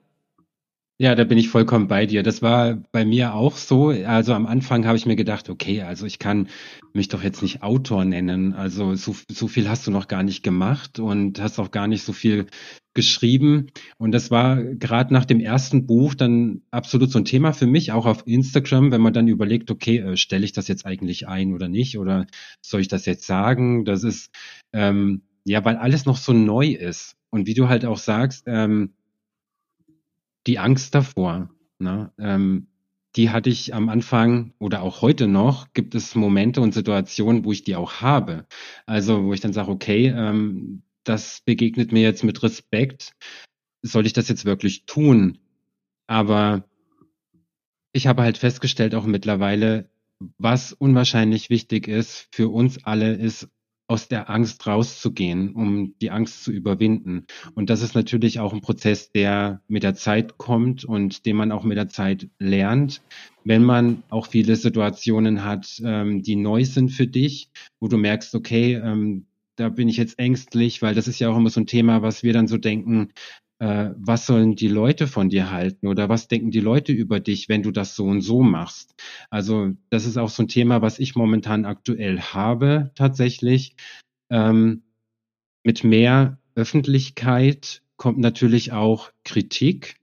Ja, 0.97 1.13
da 1.13 1.25
bin 1.25 1.37
ich 1.37 1.49
vollkommen 1.49 1.89
bei 1.89 2.05
dir. 2.05 2.23
Das 2.23 2.41
war 2.41 2.75
bei 2.93 3.03
mir 3.03 3.33
auch 3.33 3.57
so. 3.57 3.87
Also 3.89 4.33
am 4.33 4.45
Anfang 4.45 4.85
habe 4.85 4.95
ich 4.97 5.05
mir 5.05 5.17
gedacht, 5.17 5.49
okay, 5.49 5.81
also 5.81 6.05
ich 6.05 6.19
kann 6.19 6.47
mich 6.93 7.09
doch 7.09 7.21
jetzt 7.21 7.41
nicht 7.41 7.61
Autor 7.63 8.05
nennen. 8.05 8.53
Also 8.53 8.95
so, 8.95 9.13
so 9.29 9.49
viel 9.49 9.67
hast 9.67 9.85
du 9.85 9.91
noch 9.91 10.07
gar 10.07 10.23
nicht 10.23 10.41
gemacht 10.41 10.99
und 10.99 11.41
hast 11.41 11.59
auch 11.59 11.71
gar 11.71 11.87
nicht 11.87 12.03
so 12.03 12.13
viel 12.13 12.45
geschrieben. 12.93 13.67
Und 13.97 14.13
das 14.13 14.31
war 14.31 14.63
gerade 14.63 15.13
nach 15.13 15.25
dem 15.25 15.41
ersten 15.41 15.85
Buch 15.85 16.15
dann 16.15 16.61
absolut 16.71 17.11
so 17.11 17.19
ein 17.19 17.25
Thema 17.25 17.51
für 17.51 17.67
mich, 17.67 17.91
auch 17.91 18.05
auf 18.05 18.25
Instagram, 18.25 18.91
wenn 18.93 19.01
man 19.01 19.11
dann 19.11 19.27
überlegt, 19.27 19.71
okay, 19.71 19.97
äh, 19.97 20.15
stelle 20.15 20.45
ich 20.45 20.53
das 20.53 20.69
jetzt 20.69 20.85
eigentlich 20.85 21.27
ein 21.27 21.53
oder 21.53 21.67
nicht? 21.67 21.97
Oder 21.97 22.25
soll 22.61 22.79
ich 22.79 22.87
das 22.87 23.05
jetzt 23.05 23.27
sagen? 23.27 23.83
Das 23.83 24.05
ist, 24.05 24.31
ähm, 24.71 25.23
ja, 25.43 25.65
weil 25.65 25.75
alles 25.75 26.05
noch 26.05 26.15
so 26.17 26.31
neu 26.31 26.67
ist. 26.69 27.17
Und 27.31 27.47
wie 27.47 27.53
du 27.53 27.67
halt 27.67 27.83
auch 27.85 27.97
sagst, 27.97 28.45
ähm, 28.47 28.93
die 30.47 30.59
Angst 30.59 30.95
davor, 30.95 31.49
ne, 31.79 32.11
ähm, 32.19 32.67
die 33.15 33.29
hatte 33.29 33.49
ich 33.49 33.73
am 33.73 33.89
Anfang 33.89 34.53
oder 34.59 34.81
auch 34.81 35.01
heute 35.01 35.27
noch, 35.27 35.71
gibt 35.73 35.95
es 35.95 36.15
Momente 36.15 36.59
und 36.61 36.73
Situationen, 36.73 37.45
wo 37.45 37.51
ich 37.51 37.63
die 37.63 37.75
auch 37.75 38.01
habe. 38.01 38.45
Also 38.85 39.23
wo 39.23 39.33
ich 39.33 39.39
dann 39.39 39.53
sage, 39.53 39.71
okay, 39.71 40.07
ähm, 40.07 40.83
das 41.05 41.41
begegnet 41.45 41.91
mir 41.91 42.01
jetzt 42.01 42.23
mit 42.23 42.43
Respekt. 42.43 43.13
Soll 43.81 44.05
ich 44.05 44.13
das 44.13 44.27
jetzt 44.27 44.43
wirklich 44.43 44.85
tun? 44.85 45.37
Aber 46.07 46.67
ich 47.93 48.07
habe 48.07 48.23
halt 48.23 48.37
festgestellt 48.37 48.95
auch 48.95 49.05
mittlerweile, 49.05 49.89
was 50.37 50.73
unwahrscheinlich 50.73 51.49
wichtig 51.49 51.87
ist 51.87 52.27
für 52.31 52.49
uns 52.49 52.83
alle, 52.83 53.13
ist 53.13 53.49
aus 53.87 54.07
der 54.07 54.29
Angst 54.29 54.65
rauszugehen, 54.65 55.53
um 55.53 55.93
die 56.01 56.09
Angst 56.09 56.43
zu 56.43 56.51
überwinden. 56.51 57.25
Und 57.53 57.69
das 57.69 57.81
ist 57.81 57.93
natürlich 57.93 58.39
auch 58.39 58.53
ein 58.53 58.61
Prozess, 58.61 59.11
der 59.11 59.61
mit 59.67 59.83
der 59.83 59.95
Zeit 59.95 60.37
kommt 60.37 60.85
und 60.85 61.25
den 61.25 61.35
man 61.35 61.51
auch 61.51 61.63
mit 61.63 61.77
der 61.77 61.89
Zeit 61.89 62.27
lernt, 62.39 63.01
wenn 63.43 63.63
man 63.63 64.03
auch 64.09 64.27
viele 64.27 64.55
Situationen 64.55 65.43
hat, 65.43 65.81
ähm, 65.85 66.23
die 66.23 66.35
neu 66.35 66.65
sind 66.65 66.89
für 66.89 67.05
dich, 67.05 67.49
wo 67.79 67.87
du 67.87 67.97
merkst, 67.97 68.33
okay, 68.33 68.73
ähm, 68.73 69.27
da 69.55 69.69
bin 69.69 69.87
ich 69.87 69.97
jetzt 69.97 70.19
ängstlich, 70.19 70.81
weil 70.81 70.95
das 70.95 71.07
ist 71.07 71.19
ja 71.19 71.29
auch 71.29 71.37
immer 71.37 71.49
so 71.49 71.61
ein 71.61 71.67
Thema, 71.67 72.01
was 72.01 72.23
wir 72.23 72.33
dann 72.33 72.47
so 72.47 72.57
denken, 72.57 73.13
äh, 73.59 73.91
was 73.97 74.25
sollen 74.25 74.55
die 74.55 74.67
Leute 74.67 75.07
von 75.07 75.29
dir 75.29 75.51
halten 75.51 75.87
oder 75.87 76.09
was 76.09 76.27
denken 76.27 76.51
die 76.51 76.59
Leute 76.59 76.91
über 76.91 77.19
dich, 77.19 77.47
wenn 77.49 77.63
du 77.63 77.71
das 77.71 77.95
so 77.95 78.05
und 78.05 78.21
so 78.21 78.41
machst. 78.41 78.95
Also 79.29 79.71
das 79.89 80.05
ist 80.05 80.17
auch 80.17 80.29
so 80.29 80.43
ein 80.43 80.47
Thema, 80.47 80.81
was 80.81 80.99
ich 80.99 81.15
momentan 81.15 81.65
aktuell 81.65 82.19
habe 82.19 82.91
tatsächlich. 82.95 83.75
Ähm, 84.29 84.83
mit 85.63 85.83
mehr 85.83 86.39
Öffentlichkeit 86.55 87.81
kommt 87.97 88.19
natürlich 88.19 88.71
auch 88.71 89.11
Kritik. 89.23 89.97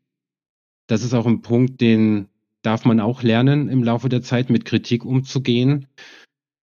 Das 0.87 1.03
ist 1.03 1.15
auch 1.15 1.27
ein 1.27 1.43
Punkt, 1.43 1.81
den 1.81 2.29
darf 2.63 2.85
man 2.85 3.01
auch 3.01 3.23
lernen 3.23 3.69
im 3.69 3.83
Laufe 3.83 4.09
der 4.09 4.23
Zeit, 4.23 4.51
mit 4.51 4.65
Kritik 4.65 5.05
umzugehen. 5.05 5.87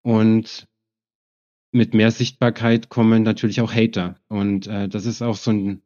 Und 0.02 0.68
mit 1.72 1.94
mehr 1.94 2.12
Sichtbarkeit 2.12 2.90
kommen 2.90 3.24
natürlich 3.24 3.62
auch 3.62 3.74
Hater. 3.74 4.16
Und 4.28 4.68
äh, 4.68 4.90
das 4.90 5.06
ist 5.06 5.22
auch 5.22 5.36
so 5.36 5.52
ein 5.52 5.82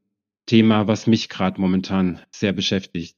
Thema, 0.45 0.87
was 0.87 1.07
mich 1.07 1.29
gerade 1.29 1.59
momentan 1.59 2.19
sehr 2.31 2.53
beschäftigt. 2.53 3.15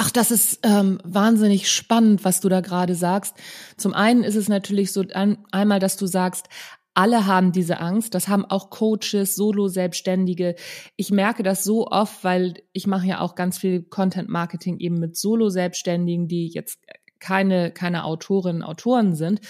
Ach, 0.00 0.10
das 0.12 0.30
ist 0.30 0.60
ähm, 0.62 1.00
wahnsinnig 1.02 1.70
spannend, 1.70 2.24
was 2.24 2.40
du 2.40 2.48
da 2.48 2.60
gerade 2.60 2.94
sagst. 2.94 3.34
Zum 3.76 3.94
einen 3.94 4.22
ist 4.22 4.36
es 4.36 4.48
natürlich 4.48 4.92
so 4.92 5.04
ein, 5.12 5.38
einmal, 5.50 5.80
dass 5.80 5.96
du 5.96 6.06
sagst, 6.06 6.48
alle 6.94 7.26
haben 7.26 7.52
diese 7.52 7.80
Angst. 7.80 8.14
Das 8.14 8.28
haben 8.28 8.44
auch 8.44 8.70
Coaches, 8.70 9.34
Solo-Selbstständige. 9.34 10.54
Ich 10.96 11.10
merke 11.10 11.42
das 11.42 11.64
so 11.64 11.88
oft, 11.88 12.24
weil 12.24 12.62
ich 12.72 12.86
mache 12.86 13.06
ja 13.06 13.20
auch 13.20 13.34
ganz 13.34 13.58
viel 13.58 13.82
Content-Marketing 13.82 14.78
eben 14.78 14.98
mit 14.98 15.16
Solo-Selbstständigen, 15.16 16.28
die 16.28 16.48
jetzt 16.48 16.80
keine, 17.20 17.70
keine 17.70 18.04
Autorinnen, 18.04 18.62
Autoren 18.62 19.14
sind. 19.14 19.40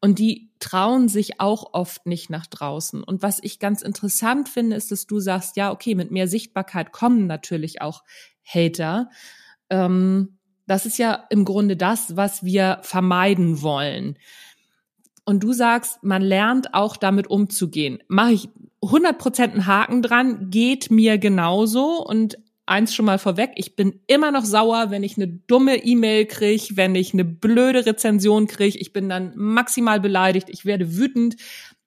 Und 0.00 0.18
die 0.18 0.50
trauen 0.58 1.08
sich 1.08 1.40
auch 1.40 1.72
oft 1.72 2.06
nicht 2.06 2.30
nach 2.30 2.46
draußen. 2.46 3.02
Und 3.02 3.22
was 3.22 3.38
ich 3.42 3.58
ganz 3.58 3.82
interessant 3.82 4.48
finde, 4.48 4.76
ist, 4.76 4.90
dass 4.90 5.06
du 5.06 5.20
sagst, 5.20 5.56
ja, 5.56 5.70
okay, 5.70 5.94
mit 5.94 6.10
mehr 6.10 6.28
Sichtbarkeit 6.28 6.92
kommen 6.92 7.26
natürlich 7.26 7.82
auch 7.82 8.02
Hater. 8.44 9.10
Ähm, 9.70 10.38
das 10.66 10.86
ist 10.86 10.98
ja 10.98 11.24
im 11.30 11.44
Grunde 11.44 11.76
das, 11.76 12.16
was 12.16 12.44
wir 12.44 12.78
vermeiden 12.82 13.62
wollen. 13.62 14.18
Und 15.24 15.42
du 15.42 15.52
sagst, 15.52 16.02
man 16.02 16.22
lernt 16.22 16.74
auch 16.74 16.96
damit 16.96 17.28
umzugehen. 17.28 17.98
Mache 18.08 18.32
ich 18.32 18.48
100% 18.80 19.42
einen 19.42 19.66
Haken 19.66 20.02
dran, 20.02 20.50
geht 20.50 20.90
mir 20.90 21.18
genauso. 21.18 22.04
Und 22.04 22.38
eins 22.66 22.94
schon 22.94 23.06
mal 23.06 23.18
vorweg, 23.18 23.52
ich 23.54 23.76
bin 23.76 24.00
immer 24.06 24.32
noch 24.32 24.44
sauer, 24.44 24.90
wenn 24.90 25.04
ich 25.04 25.16
eine 25.16 25.28
dumme 25.28 25.84
E-Mail 25.84 26.26
kriege, 26.26 26.76
wenn 26.76 26.94
ich 26.94 27.14
eine 27.14 27.24
blöde 27.24 27.86
Rezension 27.86 28.46
kriege. 28.48 28.78
Ich 28.78 28.92
bin 28.92 29.08
dann 29.08 29.32
maximal 29.36 30.00
beleidigt, 30.00 30.48
ich 30.50 30.64
werde 30.64 30.96
wütend, 30.96 31.36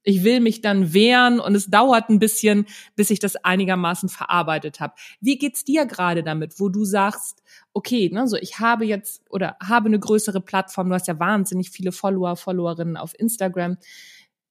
ich 0.04 0.24
will 0.24 0.40
mich 0.40 0.62
dann 0.62 0.94
wehren 0.94 1.40
und 1.40 1.56
es 1.56 1.68
dauert 1.68 2.10
ein 2.10 2.20
bisschen, 2.20 2.66
bis 2.96 3.10
ich 3.10 3.20
das 3.20 3.36
einigermaßen 3.36 4.08
verarbeitet 4.08 4.80
habe. 4.80 4.94
Wie 5.20 5.38
geht's 5.38 5.66
dir 5.66 5.86
gerade 5.86 6.24
damit, 6.24 6.60
wo 6.60 6.70
du 6.70 6.86
sagst, 6.86 7.44
okay, 7.74 8.10
ne, 8.12 8.28
so 8.28 8.38
ich 8.38 8.60
habe 8.60 8.86
jetzt 8.86 9.22
oder 9.30 9.58
habe 9.62 9.88
eine 9.88 10.00
größere 10.00 10.40
Plattform, 10.40 10.90
du 10.90 10.96
hast 10.96 11.08
ja 11.08 11.20
wahnsinnig 11.20 11.70
viele 11.70 11.92
Follower, 11.92 12.38
Followerinnen 12.38 12.96
auf 12.98 13.14
Instagram. 13.20 13.78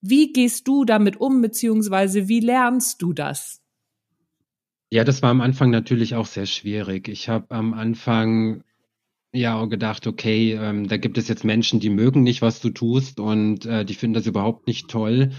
Wie 0.00 0.32
gehst 0.32 0.68
du 0.68 0.84
damit 0.84 1.20
um, 1.20 1.40
beziehungsweise 1.40 2.28
wie 2.28 2.40
lernst 2.40 3.02
du 3.02 3.12
das? 3.12 3.62
Ja, 4.90 5.04
das 5.04 5.20
war 5.22 5.30
am 5.30 5.42
Anfang 5.42 5.70
natürlich 5.70 6.14
auch 6.14 6.26
sehr 6.26 6.46
schwierig. 6.46 7.08
Ich 7.08 7.28
habe 7.28 7.50
am 7.50 7.74
Anfang 7.74 8.64
ja 9.32 9.58
auch 9.58 9.68
gedacht, 9.68 10.06
okay, 10.06 10.54
ähm, 10.54 10.88
da 10.88 10.96
gibt 10.96 11.18
es 11.18 11.28
jetzt 11.28 11.44
Menschen, 11.44 11.78
die 11.78 11.90
mögen 11.90 12.22
nicht, 12.22 12.40
was 12.40 12.60
du 12.60 12.70
tust 12.70 13.20
und 13.20 13.66
äh, 13.66 13.84
die 13.84 13.94
finden 13.94 14.14
das 14.14 14.26
überhaupt 14.26 14.66
nicht 14.66 14.88
toll. 14.88 15.32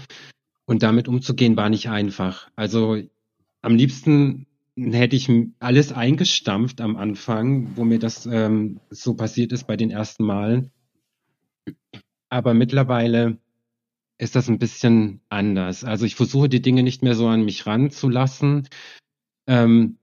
Und 0.66 0.84
damit 0.84 1.08
umzugehen 1.08 1.56
war 1.56 1.68
nicht 1.68 1.88
einfach. 1.88 2.48
Also 2.54 2.96
am 3.60 3.74
liebsten 3.74 4.46
hätte 4.76 5.16
ich 5.16 5.28
alles 5.58 5.92
eingestampft 5.92 6.80
am 6.80 6.96
Anfang, 6.96 7.76
wo 7.76 7.82
mir 7.84 7.98
das 7.98 8.26
ähm, 8.26 8.78
so 8.90 9.14
passiert 9.14 9.50
ist 9.50 9.66
bei 9.66 9.76
den 9.76 9.90
ersten 9.90 10.24
Malen. 10.24 10.70
Aber 12.28 12.54
mittlerweile 12.54 13.38
ist 14.18 14.36
das 14.36 14.48
ein 14.48 14.60
bisschen 14.60 15.20
anders. 15.28 15.82
Also 15.82 16.06
ich 16.06 16.14
versuche 16.14 16.48
die 16.48 16.62
Dinge 16.62 16.84
nicht 16.84 17.02
mehr 17.02 17.16
so 17.16 17.26
an 17.26 17.44
mich 17.44 17.66
ranzulassen, 17.66 18.68
ähm, 19.50 19.98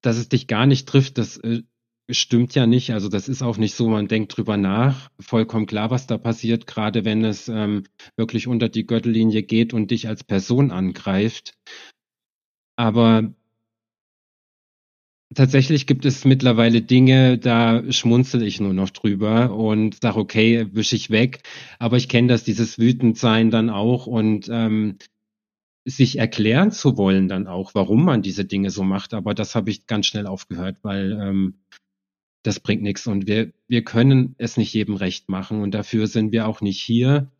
dass 0.00 0.16
es 0.16 0.30
dich 0.30 0.46
gar 0.46 0.66
nicht 0.66 0.88
trifft, 0.88 1.18
das 1.18 1.36
äh, 1.38 1.62
stimmt 2.10 2.54
ja 2.54 2.66
nicht. 2.66 2.92
Also 2.92 3.08
das 3.08 3.28
ist 3.28 3.42
auch 3.42 3.58
nicht 3.58 3.74
so, 3.74 3.88
man 3.88 4.08
denkt 4.08 4.36
drüber 4.36 4.56
nach. 4.56 5.10
Vollkommen 5.20 5.66
klar, 5.66 5.90
was 5.90 6.06
da 6.06 6.16
passiert, 6.16 6.66
gerade 6.66 7.04
wenn 7.04 7.22
es 7.22 7.48
ähm, 7.48 7.84
wirklich 8.16 8.46
unter 8.46 8.70
die 8.70 8.86
Gürtellinie 8.86 9.42
geht 9.42 9.74
und 9.74 9.90
dich 9.90 10.08
als 10.08 10.24
Person 10.24 10.70
angreift. 10.70 11.52
Aber 12.76 13.34
tatsächlich 15.34 15.86
gibt 15.86 16.06
es 16.06 16.24
mittlerweile 16.24 16.80
Dinge, 16.80 17.36
da 17.36 17.82
schmunzel 17.92 18.42
ich 18.42 18.58
nur 18.58 18.72
noch 18.72 18.88
drüber 18.90 19.54
und 19.54 20.00
sage, 20.00 20.18
okay, 20.18 20.66
wische 20.72 20.96
ich 20.96 21.10
weg. 21.10 21.42
Aber 21.78 21.98
ich 21.98 22.08
kenne 22.08 22.28
das, 22.28 22.42
dieses 22.42 22.78
Wütendsein 22.78 23.50
dann 23.50 23.68
auch 23.68 24.06
und 24.06 24.48
ähm, 24.50 24.96
sich 25.84 26.18
erklären 26.18 26.70
zu 26.70 26.96
wollen 26.96 27.28
dann 27.28 27.46
auch, 27.46 27.74
warum 27.74 28.04
man 28.04 28.22
diese 28.22 28.44
Dinge 28.44 28.70
so 28.70 28.82
macht. 28.82 29.14
Aber 29.14 29.34
das 29.34 29.54
habe 29.54 29.70
ich 29.70 29.86
ganz 29.86 30.06
schnell 30.06 30.26
aufgehört, 30.26 30.78
weil 30.82 31.12
ähm, 31.20 31.54
das 32.44 32.60
bringt 32.60 32.82
nichts 32.82 33.06
und 33.06 33.26
wir, 33.26 33.52
wir 33.68 33.84
können 33.84 34.34
es 34.38 34.56
nicht 34.56 34.72
jedem 34.74 34.96
recht 34.96 35.28
machen 35.28 35.60
und 35.60 35.72
dafür 35.72 36.06
sind 36.06 36.32
wir 36.32 36.46
auch 36.46 36.60
nicht 36.60 36.80
hier, 36.80 37.30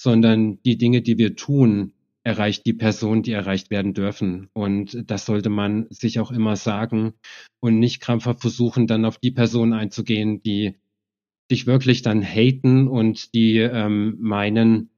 sondern 0.00 0.62
die 0.62 0.78
Dinge, 0.78 1.02
die 1.02 1.18
wir 1.18 1.36
tun, 1.36 1.92
erreicht 2.24 2.66
die 2.66 2.72
Person, 2.72 3.22
die 3.22 3.32
erreicht 3.32 3.70
werden 3.70 3.94
dürfen. 3.94 4.48
Und 4.52 5.10
das 5.10 5.26
sollte 5.26 5.48
man 5.48 5.86
sich 5.90 6.20
auch 6.20 6.30
immer 6.30 6.56
sagen 6.56 7.14
und 7.60 7.78
nicht 7.78 8.00
krampfhaft 8.00 8.40
versuchen, 8.40 8.86
dann 8.86 9.04
auf 9.04 9.18
die 9.18 9.32
Person 9.32 9.72
einzugehen, 9.72 10.42
die 10.42 10.76
dich 11.50 11.66
wirklich 11.66 12.02
dann 12.02 12.22
haten 12.22 12.88
und 12.88 13.34
die 13.34 13.58
ähm, 13.58 14.16
meinen, 14.20 14.90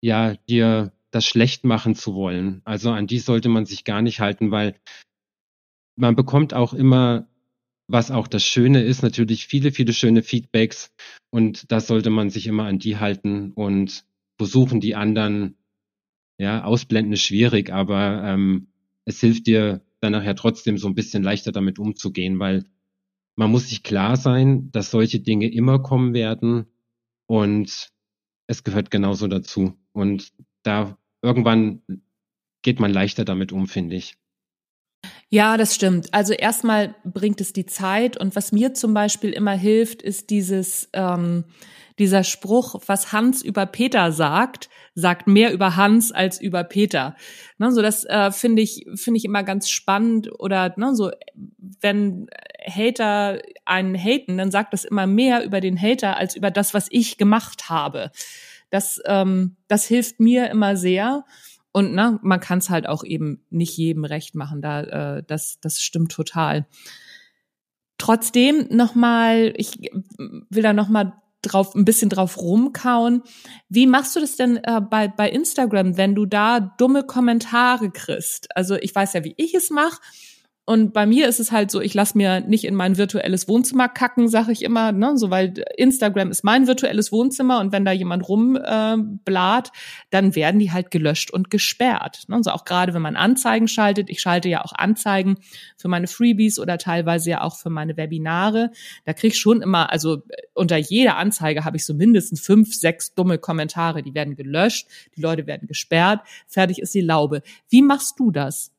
ja, 0.00 0.34
dir 0.48 0.93
das 1.14 1.26
schlecht 1.26 1.64
machen 1.64 1.94
zu 1.94 2.14
wollen. 2.14 2.60
Also 2.64 2.90
an 2.90 3.06
die 3.06 3.20
sollte 3.20 3.48
man 3.48 3.66
sich 3.66 3.84
gar 3.84 4.02
nicht 4.02 4.18
halten, 4.18 4.50
weil 4.50 4.74
man 5.96 6.16
bekommt 6.16 6.54
auch 6.54 6.74
immer, 6.74 7.28
was 7.86 8.10
auch 8.10 8.26
das 8.26 8.44
Schöne 8.44 8.82
ist, 8.82 9.02
natürlich 9.02 9.46
viele, 9.46 9.70
viele 9.70 9.92
schöne 9.92 10.22
Feedbacks 10.22 10.92
und 11.30 11.70
da 11.70 11.78
sollte 11.80 12.10
man 12.10 12.30
sich 12.30 12.46
immer 12.48 12.64
an 12.64 12.80
die 12.80 12.96
halten 12.96 13.52
und 13.52 14.04
versuchen, 14.38 14.80
die 14.80 14.96
anderen, 14.96 15.56
ja, 16.38 16.64
ausblenden 16.64 17.12
ist 17.12 17.22
schwierig, 17.22 17.70
aber 17.70 18.24
ähm, 18.24 18.68
es 19.04 19.20
hilft 19.20 19.46
dir 19.46 19.82
dann 20.00 20.12
nachher 20.12 20.34
trotzdem 20.34 20.78
so 20.78 20.88
ein 20.88 20.96
bisschen 20.96 21.22
leichter 21.22 21.52
damit 21.52 21.78
umzugehen, 21.78 22.40
weil 22.40 22.64
man 23.36 23.52
muss 23.52 23.68
sich 23.68 23.84
klar 23.84 24.16
sein, 24.16 24.70
dass 24.72 24.90
solche 24.90 25.20
Dinge 25.20 25.48
immer 25.48 25.78
kommen 25.78 26.12
werden 26.12 26.66
und 27.26 27.90
es 28.48 28.64
gehört 28.64 28.90
genauso 28.90 29.28
dazu. 29.28 29.76
Und 29.92 30.32
da 30.64 30.98
irgendwann 31.24 31.82
geht 32.62 32.78
man 32.78 32.92
leichter 32.92 33.24
damit 33.24 33.50
um, 33.50 33.66
finde 33.66 33.96
ich. 33.96 34.16
Ja, 35.28 35.56
das 35.56 35.74
stimmt. 35.74 36.12
Also 36.12 36.32
erstmal 36.32 36.94
bringt 37.04 37.40
es 37.40 37.52
die 37.52 37.66
Zeit 37.66 38.16
und 38.16 38.36
was 38.36 38.52
mir 38.52 38.74
zum 38.74 38.94
Beispiel 38.94 39.30
immer 39.30 39.52
hilft, 39.52 40.02
ist 40.02 40.30
dieses 40.30 40.88
ähm, 40.92 41.44
dieser 41.98 42.24
Spruch, 42.24 42.76
was 42.86 43.12
Hans 43.12 43.42
über 43.42 43.66
Peter 43.66 44.10
sagt, 44.10 44.68
sagt 44.94 45.28
mehr 45.28 45.52
über 45.52 45.76
Hans 45.76 46.10
als 46.12 46.40
über 46.40 46.64
Peter. 46.64 47.16
Ne, 47.58 47.70
so 47.72 47.82
das 47.82 48.04
äh, 48.04 48.32
finde 48.32 48.62
ich 48.62 48.86
finde 48.94 49.18
ich 49.18 49.24
immer 49.24 49.42
ganz 49.42 49.68
spannend 49.68 50.28
oder 50.40 50.74
ne, 50.76 50.94
so 50.94 51.10
wenn 51.80 52.28
Hater 52.66 53.40
einen 53.64 53.94
haten, 53.96 54.38
dann 54.38 54.50
sagt 54.50 54.72
das 54.72 54.84
immer 54.84 55.06
mehr 55.06 55.44
über 55.44 55.60
den 55.60 55.80
Hater 55.80 56.16
als 56.16 56.36
über 56.36 56.50
das, 56.50 56.74
was 56.74 56.88
ich 56.90 57.18
gemacht 57.18 57.68
habe. 57.68 58.10
Das, 58.70 59.00
ähm, 59.06 59.56
das 59.68 59.84
hilft 59.84 60.20
mir 60.20 60.50
immer 60.50 60.76
sehr. 60.76 61.24
Und 61.72 61.92
ne, 61.92 62.18
man 62.22 62.40
kann 62.40 62.58
es 62.58 62.70
halt 62.70 62.88
auch 62.88 63.02
eben 63.02 63.44
nicht 63.50 63.76
jedem 63.76 64.04
recht 64.04 64.34
machen. 64.34 64.62
Da, 64.62 65.16
äh, 65.16 65.22
das, 65.26 65.58
das 65.60 65.82
stimmt 65.82 66.12
total. 66.12 66.66
Trotzdem 67.98 68.68
nochmal, 68.70 69.54
ich 69.56 69.90
will 70.18 70.62
da 70.62 70.72
nochmal 70.72 71.14
drauf, 71.42 71.74
ein 71.74 71.84
bisschen 71.84 72.10
drauf 72.10 72.38
rumkauen. 72.38 73.22
Wie 73.68 73.86
machst 73.86 74.16
du 74.16 74.20
das 74.20 74.36
denn 74.36 74.58
äh, 74.62 74.80
bei, 74.80 75.08
bei 75.08 75.30
Instagram, 75.30 75.96
wenn 75.96 76.14
du 76.14 76.26
da 76.26 76.60
dumme 76.60 77.04
Kommentare 77.04 77.90
kriegst? 77.90 78.54
Also 78.56 78.76
ich 78.76 78.94
weiß 78.94 79.12
ja, 79.14 79.24
wie 79.24 79.34
ich 79.36 79.54
es 79.54 79.70
mache. 79.70 80.00
Und 80.66 80.94
bei 80.94 81.04
mir 81.04 81.28
ist 81.28 81.40
es 81.40 81.52
halt 81.52 81.70
so, 81.70 81.82
ich 81.82 81.92
lasse 81.92 82.16
mir 82.16 82.40
nicht 82.40 82.64
in 82.64 82.74
mein 82.74 82.96
virtuelles 82.96 83.48
Wohnzimmer 83.48 83.86
kacken, 83.86 84.28
sage 84.28 84.50
ich 84.50 84.62
immer, 84.62 84.92
ne? 84.92 85.18
so 85.18 85.28
weil 85.28 85.52
Instagram 85.76 86.30
ist 86.30 86.42
mein 86.42 86.66
virtuelles 86.66 87.12
Wohnzimmer 87.12 87.60
und 87.60 87.70
wenn 87.70 87.84
da 87.84 87.92
jemand 87.92 88.26
rumblat, 88.26 89.68
äh, 89.68 89.70
dann 90.08 90.34
werden 90.34 90.58
die 90.58 90.72
halt 90.72 90.90
gelöscht 90.90 91.30
und 91.30 91.50
gesperrt. 91.50 92.24
Ne? 92.28 92.36
Also 92.36 92.50
auch 92.50 92.64
gerade 92.64 92.94
wenn 92.94 93.02
man 93.02 93.14
Anzeigen 93.14 93.68
schaltet, 93.68 94.08
ich 94.08 94.22
schalte 94.22 94.48
ja 94.48 94.64
auch 94.64 94.72
Anzeigen 94.72 95.36
für 95.76 95.88
meine 95.88 96.06
Freebies 96.06 96.58
oder 96.58 96.78
teilweise 96.78 97.28
ja 97.28 97.42
auch 97.42 97.58
für 97.58 97.70
meine 97.70 97.98
Webinare. 97.98 98.70
Da 99.04 99.12
krieg 99.12 99.34
ich 99.34 99.38
schon 99.38 99.60
immer, 99.60 99.92
also 99.92 100.22
unter 100.54 100.78
jeder 100.78 101.18
Anzeige 101.18 101.66
habe 101.66 101.76
ich 101.76 101.84
so 101.84 101.92
mindestens 101.92 102.40
fünf, 102.40 102.74
sechs 102.74 103.14
dumme 103.14 103.36
Kommentare, 103.36 104.02
die 104.02 104.14
werden 104.14 104.34
gelöscht, 104.34 104.88
die 105.14 105.20
Leute 105.20 105.46
werden 105.46 105.68
gesperrt, 105.68 106.20
fertig 106.46 106.78
ist 106.78 106.94
die 106.94 107.02
Laube. 107.02 107.42
Wie 107.68 107.82
machst 107.82 108.18
du 108.18 108.30
das? 108.30 108.73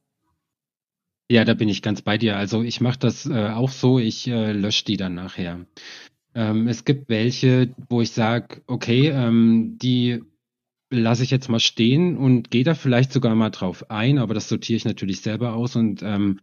Ja, 1.30 1.44
da 1.44 1.56
bin 1.56 1.70
ich 1.70 1.82
ganz 1.82 2.02
bei 2.02 2.18
dir. 2.18 2.38
Also 2.38 2.62
ich 2.62 2.82
mache 2.82 3.00
das 3.00 3.26
äh, 3.26 3.50
auch 3.50 3.72
so, 3.72 3.98
ich 3.98 4.28
äh, 4.28 4.52
lösche 4.52 4.86
die 4.86 4.98
dann 4.98 5.16
nachher. 5.16 5.66
Ähm, 6.36 6.68
es 6.68 6.86
gibt 6.86 7.10
welche, 7.10 7.74
wo 7.90 8.02
ich 8.02 8.12
sage, 8.12 8.62
okay, 8.68 9.10
ähm, 9.10 9.78
die 9.82 10.22
lasse 10.92 11.24
ich 11.24 11.32
jetzt 11.32 11.50
mal 11.50 11.60
stehen 11.60 12.16
und 12.16 12.52
gehe 12.52 12.64
da 12.64 12.76
vielleicht 12.76 13.12
sogar 13.12 13.34
mal 13.34 13.50
drauf 13.50 13.90
ein, 13.90 14.20
aber 14.20 14.36
das 14.36 14.50
sortiere 14.50 14.78
ich 14.78 14.86
natürlich 14.86 15.22
selber 15.22 15.54
aus 15.54 15.76
und 15.76 16.04
ähm, 16.04 16.42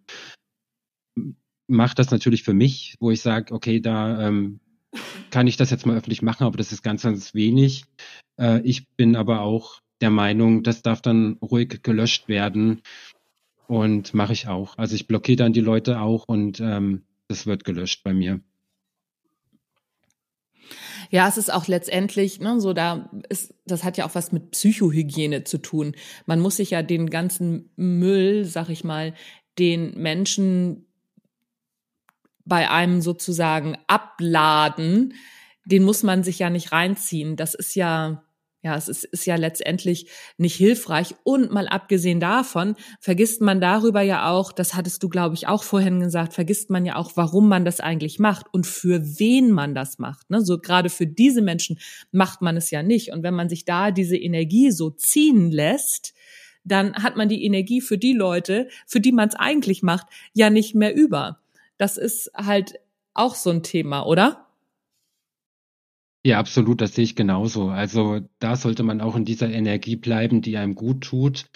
mache 1.69 1.95
das 1.95 2.11
natürlich 2.11 2.43
für 2.43 2.53
mich, 2.53 2.97
wo 2.99 3.13
ich 3.13 3.23
sage, 3.23 3.55
okay, 3.55 3.81
da 3.81 4.27
ähm, 4.27 4.59
kann 5.31 5.47
ich 5.47 5.57
das 5.57 5.71
jetzt 5.71 5.87
mal 5.87 5.97
öffentlich 5.97 6.23
machen, 6.23 6.45
aber 6.45 6.59
das 6.59 6.73
ist 6.73 6.83
ganz, 6.83 7.03
ganz 7.03 7.35
wenig. 7.35 7.85
Äh, 8.37 8.61
ich 8.63 8.89
bin 8.97 9.15
aber 9.15 9.43
auch 9.43 9.81
der 10.01 10.11
Meinung, 10.11 10.65
das 10.65 10.83
darf 10.83 11.01
dann 11.03 11.39
ruhig 11.41 11.83
gelöscht 11.85 12.27
werden 12.27 12.83
und 13.67 14.15
mache 14.15 14.33
ich 14.33 14.49
auch. 14.49 14.77
Also 14.79 14.95
ich 14.95 15.07
blockiere 15.07 15.37
dann 15.37 15.53
die 15.53 15.61
Leute 15.61 16.01
auch 16.01 16.29
und 16.29 16.61
ähm, 16.61 17.03
das 17.29 17.47
wird 17.47 17.65
gelöscht 17.65 18.03
bei 18.05 18.13
mir. 18.13 18.41
Ja, 21.11 21.29
es 21.29 21.37
ist 21.37 21.53
auch 21.53 21.67
letztendlich, 21.69 22.41
ne, 22.41 22.61
so 22.61 22.73
da 22.73 23.11
ist, 23.29 23.55
das 23.67 23.85
hat 23.85 23.99
ja 23.99 24.07
auch 24.07 24.15
was 24.15 24.33
mit 24.33 24.53
Psychohygiene 24.53 25.45
zu 25.45 25.59
tun. 25.59 25.95
Man 26.25 26.41
muss 26.41 26.57
sich 26.57 26.71
ja 26.71 26.83
den 26.83 27.11
ganzen 27.11 27.71
Müll, 27.77 28.45
sag 28.47 28.71
ich 28.71 28.83
mal, 28.83 29.15
den 29.59 29.93
Menschen 30.01 30.87
bei 32.45 32.71
einem 32.71 33.03
sozusagen 33.03 33.77
abladen, 33.87 35.15
den 35.65 35.85
muss 35.85 36.03
man 36.03 36.25
sich 36.25 36.39
ja 36.39 36.51
nicht 36.51 36.73
reinziehen. 36.73 37.37
Das 37.37 37.55
ist 37.55 37.75
ja, 37.75 38.25
ja, 38.63 38.77
es 38.77 38.89
ist, 38.89 39.05
ist 39.05 39.27
ja 39.27 39.35
letztendlich 39.35 40.07
nicht 40.39 40.55
hilfreich. 40.55 41.17
Und 41.25 41.51
mal 41.51 41.67
abgesehen 41.67 42.21
davon, 42.21 42.77
vergisst 43.01 43.41
man 43.41 43.61
darüber 43.61 44.03
ja 44.03 44.31
auch, 44.31 44.53
das 44.53 44.75
hattest 44.75 45.03
du, 45.03 45.09
glaube 45.09 45.35
ich, 45.35 45.49
auch 45.49 45.65
vorhin 45.65 45.99
gesagt, 45.99 46.33
vergisst 46.33 46.71
man 46.71 46.87
ja 46.87 46.95
auch, 46.95 47.13
warum 47.17 47.49
man 47.49 47.65
das 47.65 47.81
eigentlich 47.81 48.21
macht 48.21 48.47
und 48.53 48.67
für 48.67 49.19
wen 49.19 49.51
man 49.51 49.75
das 49.75 49.99
macht. 49.99 50.31
Ne? 50.31 50.43
So 50.43 50.59
gerade 50.59 50.91
für 50.91 51.09
diese 51.09 51.43
Menschen 51.43 51.81
macht 52.13 52.41
man 52.41 52.57
es 52.57 52.71
ja 52.71 52.85
nicht. 52.85 53.13
Und 53.13 53.25
wenn 53.25 53.35
man 53.35 53.49
sich 53.49 53.65
da 53.65 53.91
diese 53.91 54.17
Energie 54.17 54.71
so 54.71 54.91
ziehen 54.91 55.51
lässt, 55.51 56.15
dann 56.63 56.95
hat 56.95 57.17
man 57.17 57.29
die 57.29 57.45
Energie 57.45 57.81
für 57.81 57.99
die 57.99 58.13
Leute, 58.13 58.69
für 58.87 59.01
die 59.01 59.11
man 59.11 59.29
es 59.29 59.35
eigentlich 59.35 59.83
macht, 59.83 60.07
ja 60.35 60.51
nicht 60.51 60.77
mehr 60.77 60.95
über. 60.95 61.41
Das 61.79 61.97
ist 61.97 62.31
halt 62.37 62.79
auch 63.13 63.35
so 63.35 63.51
ein 63.51 63.65
Thema, 63.65 64.07
oder? 64.07 64.47
Ja, 66.25 66.39
absolut, 66.39 66.81
das 66.81 66.95
sehe 66.95 67.05
ich 67.05 67.17
genauso. 67.17 67.69
Also 67.71 68.21
da 68.39 68.55
sollte 68.55 68.85
man 68.85 69.01
auch 69.01 69.17
in 69.17 69.25
dieser 69.25 69.51
Energie 69.51 69.97
bleiben, 69.97 70.41
die 70.41 70.57
einem 70.57 70.77
gut 70.77 71.03
tut. 71.03 71.47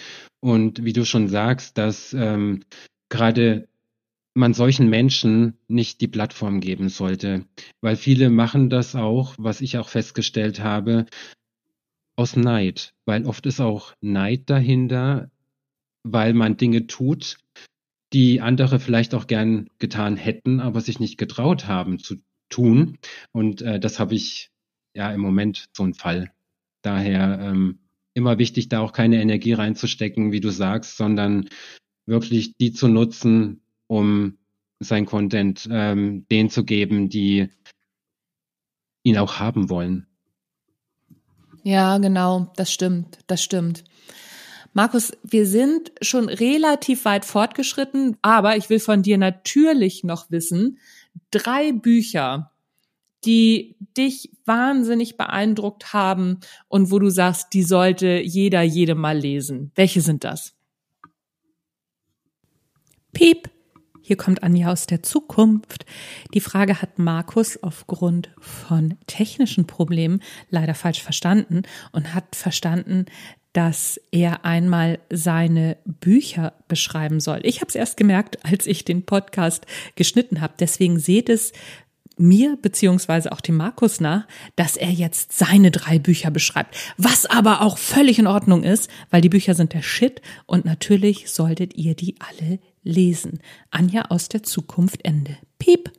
Und 0.41 0.83
wie 0.83 0.91
du 0.93 1.05
schon 1.05 1.29
sagst, 1.29 1.77
dass 1.77 2.13
ähm, 2.13 2.63
gerade 3.09 3.69
man 4.33 4.53
solchen 4.53 4.89
Menschen 4.89 5.57
nicht 5.67 6.01
die 6.01 6.07
Plattform 6.07 6.59
geben 6.59 6.89
sollte, 6.89 7.45
weil 7.81 7.95
viele 7.95 8.29
machen 8.29 8.69
das 8.69 8.95
auch, 8.95 9.35
was 9.37 9.61
ich 9.61 9.77
auch 9.77 9.89
festgestellt 9.89 10.59
habe, 10.61 11.05
aus 12.17 12.35
Neid, 12.35 12.93
weil 13.05 13.25
oft 13.25 13.45
ist 13.45 13.61
auch 13.61 13.93
Neid 14.01 14.49
dahinter, 14.49 15.31
weil 16.03 16.33
man 16.33 16.57
Dinge 16.57 16.87
tut, 16.87 17.37
die 18.13 18.41
andere 18.41 18.79
vielleicht 18.79 19.15
auch 19.15 19.27
gern 19.27 19.69
getan 19.79 20.17
hätten, 20.17 20.59
aber 20.59 20.81
sich 20.81 20.99
nicht 20.99 21.17
getraut 21.17 21.67
haben 21.67 21.99
zu 21.99 22.17
tun. 22.49 22.97
Und 23.31 23.61
äh, 23.61 23.79
das 23.79 23.99
habe 23.99 24.15
ich 24.15 24.51
ja 24.97 25.11
im 25.11 25.21
Moment 25.21 25.69
so 25.73 25.83
ein 25.83 25.93
Fall. 25.93 26.31
Daher 26.81 27.39
ähm, 27.39 27.79
immer 28.13 28.39
wichtig, 28.39 28.67
da 28.67 28.79
auch 28.79 28.93
keine 28.93 29.21
Energie 29.21 29.53
reinzustecken, 29.53 30.31
wie 30.31 30.41
du 30.41 30.49
sagst, 30.49 30.97
sondern 30.97 31.49
wirklich 32.07 32.57
die 32.57 32.73
zu 32.73 32.87
nutzen, 32.87 33.61
um 33.85 34.37
sein 34.79 35.05
Content 35.05 35.67
ähm, 35.71 36.25
denen 36.29 36.49
zu 36.49 36.65
geben, 36.65 37.09
die 37.09 37.49
ihn 39.03 39.17
auch 39.17 39.39
haben 39.39 39.69
wollen. 39.69 40.07
Ja, 41.63 41.97
genau, 41.99 42.51
das 42.55 42.71
stimmt, 42.71 43.19
das 43.27 43.43
stimmt. 43.43 43.83
Markus, 44.73 45.11
wir 45.23 45.45
sind 45.45 45.91
schon 46.01 46.29
relativ 46.29 47.05
weit 47.05 47.25
fortgeschritten, 47.25 48.17
aber 48.21 48.57
ich 48.57 48.69
will 48.69 48.79
von 48.79 49.03
dir 49.03 49.17
natürlich 49.17 50.03
noch 50.03 50.31
wissen, 50.31 50.79
drei 51.31 51.71
Bücher, 51.71 52.51
die 53.25 53.75
dich 53.97 54.31
wahnsinnig 54.45 55.17
beeindruckt 55.17 55.93
haben 55.93 56.39
und 56.67 56.91
wo 56.91 56.99
du 56.99 57.09
sagst, 57.09 57.53
die 57.53 57.63
sollte 57.63 58.21
jeder, 58.21 58.61
jede 58.61 58.95
mal 58.95 59.17
lesen? 59.17 59.71
Welche 59.75 60.01
sind 60.01 60.23
das? 60.23 60.53
Piep. 63.13 63.49
Hier 64.01 64.15
kommt 64.15 64.41
Anja 64.41 64.71
aus 64.71 64.85
der 64.85 65.03
Zukunft. 65.03 65.85
Die 66.33 66.39
Frage 66.39 66.81
hat 66.81 66.97
Markus 66.97 67.61
aufgrund 67.61 68.29
von 68.39 68.97
technischen 69.05 69.67
Problemen 69.67 70.21
leider 70.49 70.75
falsch 70.75 71.03
verstanden 71.03 71.63
und 71.91 72.13
hat 72.13 72.37
verstanden, 72.37 73.07
dass 73.51 73.99
er 74.11 74.45
einmal 74.45 74.99
seine 75.09 75.77
Bücher 75.83 76.53
beschreiben 76.67 77.19
soll. 77.19 77.39
Ich 77.41 77.59
habe 77.59 77.69
es 77.69 77.75
erst 77.75 77.97
gemerkt, 77.97 78.45
als 78.45 78.67
ich 78.67 78.85
den 78.85 79.05
Podcast 79.05 79.65
geschnitten 79.95 80.41
habe. 80.41 80.53
Deswegen 80.59 80.99
seht 80.99 81.27
es 81.27 81.53
mir 82.19 82.57
beziehungsweise 82.61 83.31
auch 83.31 83.41
dem 83.41 83.57
Markus 83.57 83.99
nach, 83.99 84.27
dass 84.55 84.77
er 84.77 84.91
jetzt 84.91 85.33
seine 85.33 85.71
drei 85.71 85.99
Bücher 85.99 86.31
beschreibt. 86.31 86.75
Was 86.97 87.25
aber 87.25 87.61
auch 87.61 87.77
völlig 87.77 88.19
in 88.19 88.27
Ordnung 88.27 88.63
ist, 88.63 88.89
weil 89.09 89.21
die 89.21 89.29
Bücher 89.29 89.53
sind 89.53 89.73
der 89.73 89.81
Shit 89.81 90.21
und 90.45 90.65
natürlich 90.65 91.29
solltet 91.29 91.75
ihr 91.75 91.95
die 91.95 92.15
alle 92.19 92.59
lesen. 92.83 93.39
Anja 93.69 94.05
aus 94.09 94.29
der 94.29 94.43
Zukunft 94.43 95.05
Ende. 95.05 95.37
Piep. 95.59 95.91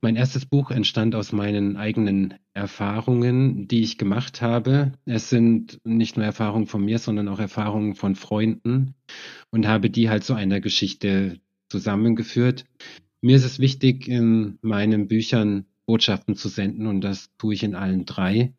Mein 0.00 0.16
erstes 0.16 0.46
Buch 0.46 0.70
entstand 0.72 1.14
aus 1.14 1.30
meinen 1.30 1.76
eigenen 1.76 2.34
Erfahrungen, 2.54 3.68
die 3.68 3.82
ich 3.82 3.98
gemacht 3.98 4.42
habe. 4.42 4.92
Es 5.04 5.30
sind 5.30 5.80
nicht 5.84 6.16
nur 6.16 6.26
Erfahrungen 6.26 6.66
von 6.66 6.84
mir, 6.84 6.98
sondern 6.98 7.28
auch 7.28 7.38
Erfahrungen 7.38 7.94
von 7.94 8.16
Freunden 8.16 8.94
und 9.50 9.68
habe 9.68 9.90
die 9.90 10.10
halt 10.10 10.24
zu 10.24 10.34
einer 10.34 10.60
Geschichte 10.60 11.38
zusammengeführt. 11.68 12.64
Mir 13.22 13.36
ist 13.36 13.44
es 13.44 13.60
wichtig, 13.60 14.08
in 14.08 14.58
meinen 14.62 15.06
Büchern 15.06 15.66
Botschaften 15.86 16.34
zu 16.34 16.48
senden 16.48 16.88
und 16.88 17.02
das 17.02 17.30
tue 17.38 17.54
ich 17.54 17.62
in 17.62 17.76
allen 17.76 18.04
drei. 18.04 18.52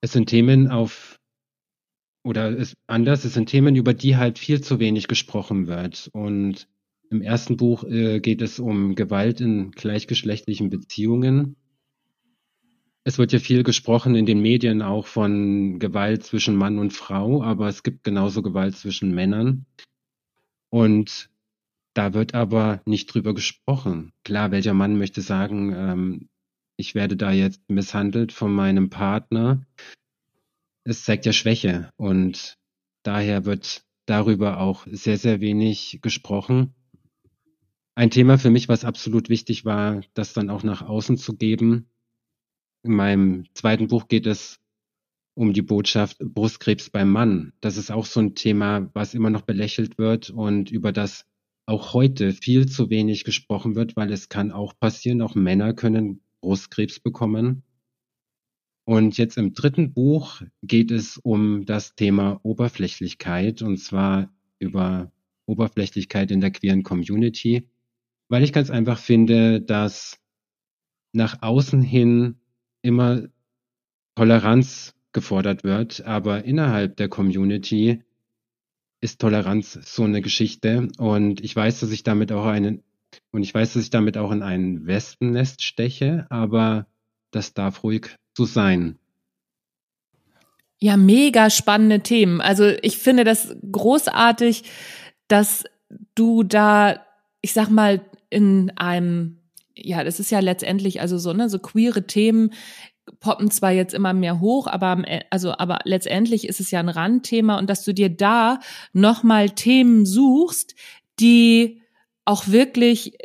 Es 0.00 0.12
sind 0.12 0.28
Themen 0.28 0.68
auf, 0.68 1.18
oder 2.22 2.56
es, 2.56 2.74
anders, 2.86 3.24
es 3.24 3.34
sind 3.34 3.48
Themen, 3.48 3.74
über 3.74 3.92
die 3.92 4.16
halt 4.16 4.38
viel 4.38 4.60
zu 4.60 4.78
wenig 4.78 5.08
gesprochen 5.08 5.66
wird. 5.66 6.10
Und 6.12 6.68
im 7.10 7.22
ersten 7.22 7.56
Buch 7.56 7.82
äh, 7.84 8.20
geht 8.20 8.40
es 8.40 8.60
um 8.60 8.94
Gewalt 8.94 9.40
in 9.40 9.72
gleichgeschlechtlichen 9.72 10.70
Beziehungen. 10.70 11.56
Es 13.02 13.18
wird 13.18 13.32
ja 13.32 13.40
viel 13.40 13.64
gesprochen 13.64 14.14
in 14.14 14.26
den 14.26 14.40
Medien 14.40 14.80
auch 14.80 15.08
von 15.08 15.80
Gewalt 15.80 16.22
zwischen 16.22 16.54
Mann 16.54 16.78
und 16.78 16.92
Frau, 16.92 17.42
aber 17.42 17.66
es 17.66 17.82
gibt 17.82 18.04
genauso 18.04 18.42
Gewalt 18.42 18.76
zwischen 18.76 19.12
Männern. 19.12 19.66
Und 20.70 21.31
da 21.94 22.14
wird 22.14 22.34
aber 22.34 22.80
nicht 22.86 23.06
drüber 23.06 23.34
gesprochen. 23.34 24.12
Klar, 24.24 24.50
welcher 24.50 24.74
Mann 24.74 24.98
möchte 24.98 25.20
sagen, 25.20 25.74
ähm, 25.74 26.28
ich 26.76 26.94
werde 26.94 27.16
da 27.16 27.32
jetzt 27.32 27.60
misshandelt 27.68 28.32
von 28.32 28.52
meinem 28.52 28.90
Partner. 28.90 29.64
Es 30.84 31.04
zeigt 31.04 31.26
ja 31.26 31.32
Schwäche 31.32 31.90
und 31.96 32.58
daher 33.02 33.44
wird 33.44 33.84
darüber 34.06 34.58
auch 34.58 34.86
sehr, 34.90 35.18
sehr 35.18 35.40
wenig 35.40 36.00
gesprochen. 36.02 36.74
Ein 37.94 38.10
Thema 38.10 38.38
für 38.38 38.50
mich, 38.50 38.68
was 38.68 38.84
absolut 38.84 39.28
wichtig 39.28 39.64
war, 39.64 40.00
das 40.14 40.32
dann 40.32 40.50
auch 40.50 40.62
nach 40.62 40.82
außen 40.82 41.18
zu 41.18 41.36
geben. 41.36 41.90
In 42.82 42.94
meinem 42.94 43.44
zweiten 43.54 43.88
Buch 43.88 44.08
geht 44.08 44.26
es 44.26 44.58
um 45.34 45.52
die 45.52 45.62
Botschaft 45.62 46.18
Brustkrebs 46.18 46.90
beim 46.90 47.10
Mann. 47.10 47.52
Das 47.60 47.76
ist 47.76 47.90
auch 47.90 48.06
so 48.06 48.20
ein 48.20 48.34
Thema, 48.34 48.90
was 48.94 49.14
immer 49.14 49.30
noch 49.30 49.42
belächelt 49.42 49.98
wird 49.98 50.30
und 50.30 50.70
über 50.70 50.92
das 50.92 51.26
auch 51.72 51.94
heute 51.94 52.32
viel 52.34 52.68
zu 52.68 52.90
wenig 52.90 53.24
gesprochen 53.24 53.74
wird, 53.74 53.96
weil 53.96 54.12
es 54.12 54.28
kann 54.28 54.52
auch 54.52 54.78
passieren, 54.78 55.22
auch 55.22 55.34
Männer 55.34 55.72
können 55.72 56.20
Brustkrebs 56.42 57.00
bekommen. 57.00 57.62
Und 58.84 59.16
jetzt 59.16 59.38
im 59.38 59.54
dritten 59.54 59.94
Buch 59.94 60.42
geht 60.62 60.90
es 60.90 61.16
um 61.16 61.64
das 61.64 61.94
Thema 61.94 62.40
Oberflächlichkeit 62.42 63.62
und 63.62 63.78
zwar 63.78 64.30
über 64.58 65.10
Oberflächlichkeit 65.46 66.30
in 66.30 66.42
der 66.42 66.50
queeren 66.50 66.82
Community, 66.82 67.68
weil 68.28 68.44
ich 68.44 68.52
ganz 68.52 68.68
einfach 68.70 68.98
finde, 68.98 69.62
dass 69.62 70.18
nach 71.12 71.42
außen 71.42 71.80
hin 71.80 72.36
immer 72.82 73.28
Toleranz 74.14 74.94
gefordert 75.12 75.64
wird, 75.64 76.04
aber 76.04 76.44
innerhalb 76.44 76.96
der 76.96 77.08
Community 77.08 78.02
ist 79.02 79.20
Toleranz 79.20 79.78
so 79.84 80.04
eine 80.04 80.22
Geschichte. 80.22 80.88
Und 80.96 81.42
ich 81.42 81.54
weiß, 81.54 81.80
dass 81.80 81.90
ich 81.90 82.04
damit 82.04 82.32
auch 82.32 82.46
einen, 82.46 82.82
und 83.32 83.42
ich 83.42 83.52
weiß, 83.52 83.74
dass 83.74 83.82
ich 83.82 83.90
damit 83.90 84.16
auch 84.16 84.30
in 84.30 84.42
ein 84.42 84.86
Wespennest 84.86 85.62
steche, 85.62 86.26
aber 86.30 86.86
das 87.32 87.52
darf 87.52 87.82
ruhig 87.82 88.16
so 88.36 88.44
sein. 88.46 88.98
Ja, 90.78 90.96
mega 90.96 91.50
spannende 91.50 92.00
Themen. 92.00 92.40
Also 92.40 92.68
ich 92.82 92.96
finde 92.96 93.24
das 93.24 93.54
großartig, 93.70 94.64
dass 95.28 95.64
du 96.14 96.42
da, 96.42 97.04
ich 97.40 97.52
sag 97.52 97.70
mal, 97.70 98.00
in 98.30 98.70
einem, 98.76 99.38
ja, 99.76 100.04
das 100.04 100.20
ist 100.20 100.30
ja 100.30 100.40
letztendlich 100.40 101.00
also 101.00 101.18
so, 101.18 101.32
ne, 101.32 101.48
so 101.48 101.58
queere 101.58 102.06
Themen 102.06 102.52
poppen 103.20 103.50
zwar 103.50 103.72
jetzt 103.72 103.94
immer 103.94 104.12
mehr 104.12 104.40
hoch, 104.40 104.66
aber 104.66 105.02
also 105.30 105.54
aber 105.58 105.80
letztendlich 105.84 106.48
ist 106.48 106.60
es 106.60 106.70
ja 106.70 106.80
ein 106.80 106.88
Randthema 106.88 107.58
und 107.58 107.68
dass 107.68 107.84
du 107.84 107.92
dir 107.92 108.08
da 108.08 108.60
nochmal 108.92 109.50
Themen 109.50 110.06
suchst, 110.06 110.74
die 111.18 111.82
auch 112.24 112.48
wirklich 112.48 113.16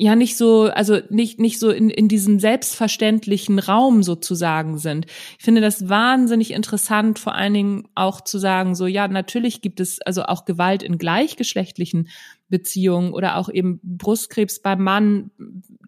ja 0.00 0.16
nicht 0.16 0.38
so, 0.38 0.62
also 0.62 0.98
nicht, 1.10 1.38
nicht 1.40 1.58
so 1.58 1.68
in, 1.70 1.90
in 1.90 2.08
diesem 2.08 2.40
selbstverständlichen 2.40 3.58
Raum 3.58 4.02
sozusagen 4.02 4.78
sind. 4.78 5.04
Ich 5.38 5.44
finde 5.44 5.60
das 5.60 5.90
wahnsinnig 5.90 6.52
interessant, 6.52 7.18
vor 7.18 7.34
allen 7.34 7.52
Dingen 7.52 7.88
auch 7.94 8.22
zu 8.22 8.38
sagen, 8.38 8.74
so 8.74 8.86
ja, 8.86 9.08
natürlich 9.08 9.60
gibt 9.60 9.78
es 9.78 10.00
also 10.00 10.22
auch 10.22 10.46
Gewalt 10.46 10.82
in 10.82 10.96
gleichgeschlechtlichen 10.96 12.08
Beziehungen 12.48 13.12
oder 13.12 13.36
auch 13.36 13.50
eben 13.50 13.78
Brustkrebs 13.82 14.62
beim 14.62 14.82
Mann, 14.82 15.32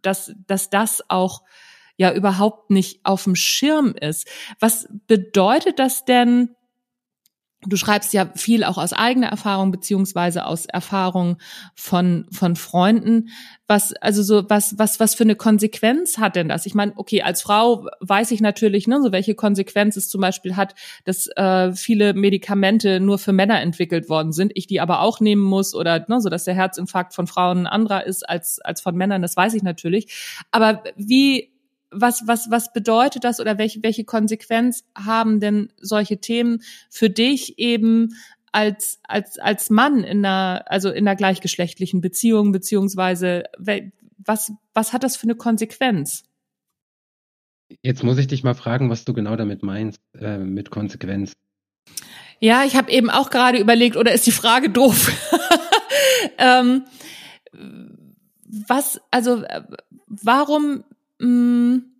dass, 0.02 0.34
dass 0.46 0.68
das 0.68 1.02
auch 1.08 1.40
ja 1.96 2.12
überhaupt 2.12 2.70
nicht 2.70 3.00
auf 3.04 3.24
dem 3.24 3.36
Schirm 3.36 3.94
ist. 3.98 4.28
Was 4.60 4.88
bedeutet 5.06 5.78
das 5.78 6.04
denn 6.04 6.50
Du 7.64 7.76
schreibst 7.76 8.12
ja 8.12 8.28
viel 8.34 8.64
auch 8.64 8.76
aus 8.76 8.92
eigener 8.92 9.28
Erfahrung 9.28 9.70
beziehungsweise 9.70 10.46
aus 10.46 10.66
Erfahrung 10.66 11.36
von 11.76 12.26
von 12.32 12.56
Freunden. 12.56 13.28
Was 13.68 13.92
also 13.92 14.24
so 14.24 14.50
was 14.50 14.80
was 14.80 14.98
was 14.98 15.14
für 15.14 15.22
eine 15.22 15.36
Konsequenz 15.36 16.18
hat 16.18 16.34
denn 16.34 16.48
das? 16.48 16.66
Ich 16.66 16.74
meine, 16.74 16.92
okay, 16.96 17.22
als 17.22 17.40
Frau 17.40 17.86
weiß 18.00 18.32
ich 18.32 18.40
natürlich, 18.40 18.88
ne, 18.88 19.00
so 19.00 19.12
welche 19.12 19.36
Konsequenz 19.36 19.96
es 19.96 20.08
zum 20.08 20.20
Beispiel 20.20 20.56
hat, 20.56 20.74
dass 21.04 21.28
äh, 21.36 21.72
viele 21.72 22.14
Medikamente 22.14 22.98
nur 22.98 23.18
für 23.18 23.32
Männer 23.32 23.60
entwickelt 23.60 24.08
worden 24.08 24.32
sind, 24.32 24.50
ich 24.56 24.66
die 24.66 24.80
aber 24.80 25.00
auch 25.00 25.20
nehmen 25.20 25.42
muss 25.42 25.72
oder 25.72 26.04
ne, 26.08 26.20
so, 26.20 26.30
dass 26.30 26.42
der 26.42 26.54
Herzinfarkt 26.54 27.14
von 27.14 27.28
Frauen 27.28 27.58
ein 27.58 27.66
anderer 27.68 28.04
ist 28.06 28.28
als 28.28 28.58
als 28.60 28.80
von 28.80 28.96
Männern. 28.96 29.22
Das 29.22 29.36
weiß 29.36 29.54
ich 29.54 29.62
natürlich. 29.62 30.42
Aber 30.50 30.82
wie 30.96 31.51
was, 31.92 32.26
was, 32.26 32.50
was 32.50 32.72
bedeutet 32.72 33.24
das 33.24 33.40
oder 33.40 33.58
welche, 33.58 33.82
welche 33.82 34.04
Konsequenz 34.04 34.84
haben 34.96 35.40
denn 35.40 35.72
solche 35.80 36.18
Themen 36.18 36.62
für 36.90 37.10
dich 37.10 37.58
eben 37.58 38.14
als, 38.50 39.00
als, 39.04 39.38
als 39.38 39.70
Mann 39.70 40.04
in 40.04 40.24
einer, 40.24 40.64
also 40.66 40.90
in 40.90 41.06
einer 41.06 41.16
gleichgeschlechtlichen 41.16 42.00
Beziehung, 42.00 42.52
beziehungsweise 42.52 43.44
was, 44.18 44.52
was 44.74 44.92
hat 44.92 45.04
das 45.04 45.16
für 45.16 45.24
eine 45.24 45.34
Konsequenz? 45.34 46.24
Jetzt 47.82 48.02
muss 48.02 48.18
ich 48.18 48.26
dich 48.26 48.44
mal 48.44 48.54
fragen, 48.54 48.90
was 48.90 49.04
du 49.04 49.14
genau 49.14 49.36
damit 49.36 49.62
meinst, 49.62 50.00
äh, 50.18 50.38
mit 50.38 50.70
Konsequenz. 50.70 51.32
Ja, 52.38 52.64
ich 52.64 52.76
habe 52.76 52.90
eben 52.90 53.08
auch 53.08 53.30
gerade 53.30 53.58
überlegt, 53.58 53.96
oder 53.96 54.12
ist 54.12 54.26
die 54.26 54.32
Frage 54.32 54.68
doof? 54.68 55.10
ähm, 56.38 56.84
was, 58.68 59.00
also, 59.10 59.42
äh, 59.44 59.62
warum 60.06 60.84
mh, 61.22 61.28
mm, 61.28 61.92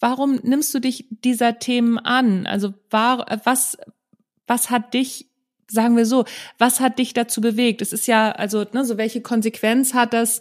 warum 0.00 0.36
nimmst 0.42 0.74
du 0.74 0.80
dich 0.80 1.06
dieser 1.10 1.58
Themen 1.58 1.98
an? 1.98 2.46
Also 2.46 2.74
war, 2.90 3.26
was, 3.44 3.78
was 4.46 4.70
hat 4.70 4.94
dich, 4.94 5.28
sagen 5.68 5.96
wir 5.96 6.06
so, 6.06 6.24
was 6.58 6.80
hat 6.80 6.98
dich 6.98 7.14
dazu 7.14 7.40
bewegt? 7.40 7.82
Es 7.82 7.92
ist 7.92 8.06
ja, 8.06 8.32
also, 8.32 8.64
ne, 8.72 8.84
so 8.84 8.96
welche 8.96 9.20
Konsequenz 9.20 9.94
hat 9.94 10.12
das? 10.12 10.40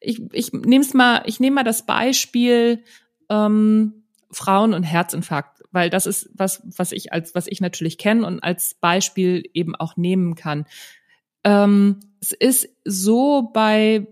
Ich, 0.00 0.22
ich 0.32 0.52
nehme 0.52 0.84
mal, 0.94 1.22
ich 1.26 1.40
nehme 1.40 1.56
mal 1.56 1.64
das 1.64 1.86
Beispiel 1.86 2.82
ähm, 3.28 4.04
Frauen 4.30 4.74
und 4.74 4.82
Herzinfarkt, 4.82 5.62
weil 5.70 5.90
das 5.90 6.06
ist 6.06 6.30
was, 6.34 6.62
was 6.64 6.92
ich 6.92 7.12
als, 7.12 7.34
was 7.34 7.46
ich 7.46 7.60
natürlich 7.60 7.98
kenne 7.98 8.26
und 8.26 8.40
als 8.40 8.74
Beispiel 8.74 9.48
eben 9.54 9.76
auch 9.76 9.96
nehmen 9.96 10.34
kann. 10.34 10.66
Ähm, 11.44 12.00
es 12.20 12.32
ist 12.32 12.68
so 12.84 13.50
bei 13.52 14.06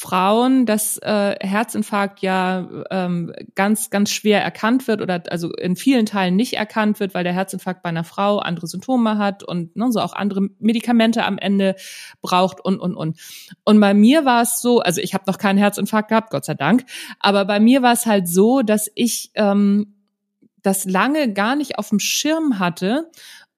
Frauen, 0.00 0.64
dass 0.64 0.96
äh, 0.96 1.36
Herzinfarkt 1.42 2.20
ja 2.20 2.66
ähm, 2.90 3.34
ganz, 3.54 3.90
ganz 3.90 4.10
schwer 4.10 4.42
erkannt 4.42 4.88
wird 4.88 5.02
oder 5.02 5.22
also 5.28 5.52
in 5.52 5.76
vielen 5.76 6.06
Teilen 6.06 6.36
nicht 6.36 6.54
erkannt 6.54 7.00
wird, 7.00 7.12
weil 7.12 7.22
der 7.22 7.34
Herzinfarkt 7.34 7.82
bei 7.82 7.90
einer 7.90 8.02
Frau 8.02 8.38
andere 8.38 8.66
Symptome 8.66 9.18
hat 9.18 9.42
und 9.42 9.76
ne, 9.76 9.92
so 9.92 10.00
auch 10.00 10.14
andere 10.14 10.48
Medikamente 10.58 11.22
am 11.26 11.36
Ende 11.36 11.76
braucht 12.22 12.64
und, 12.64 12.80
und, 12.80 12.94
und. 12.94 13.20
Und 13.64 13.78
bei 13.78 13.92
mir 13.92 14.24
war 14.24 14.40
es 14.40 14.62
so, 14.62 14.80
also 14.80 15.02
ich 15.02 15.12
habe 15.12 15.24
noch 15.26 15.36
keinen 15.36 15.58
Herzinfarkt 15.58 16.08
gehabt, 16.08 16.30
Gott 16.30 16.46
sei 16.46 16.54
Dank, 16.54 16.86
aber 17.18 17.44
bei 17.44 17.60
mir 17.60 17.82
war 17.82 17.92
es 17.92 18.06
halt 18.06 18.26
so, 18.26 18.62
dass 18.62 18.90
ich 18.94 19.32
ähm, 19.34 19.96
das 20.62 20.86
lange 20.86 21.34
gar 21.34 21.56
nicht 21.56 21.78
auf 21.78 21.90
dem 21.90 22.00
Schirm 22.00 22.58
hatte 22.58 23.10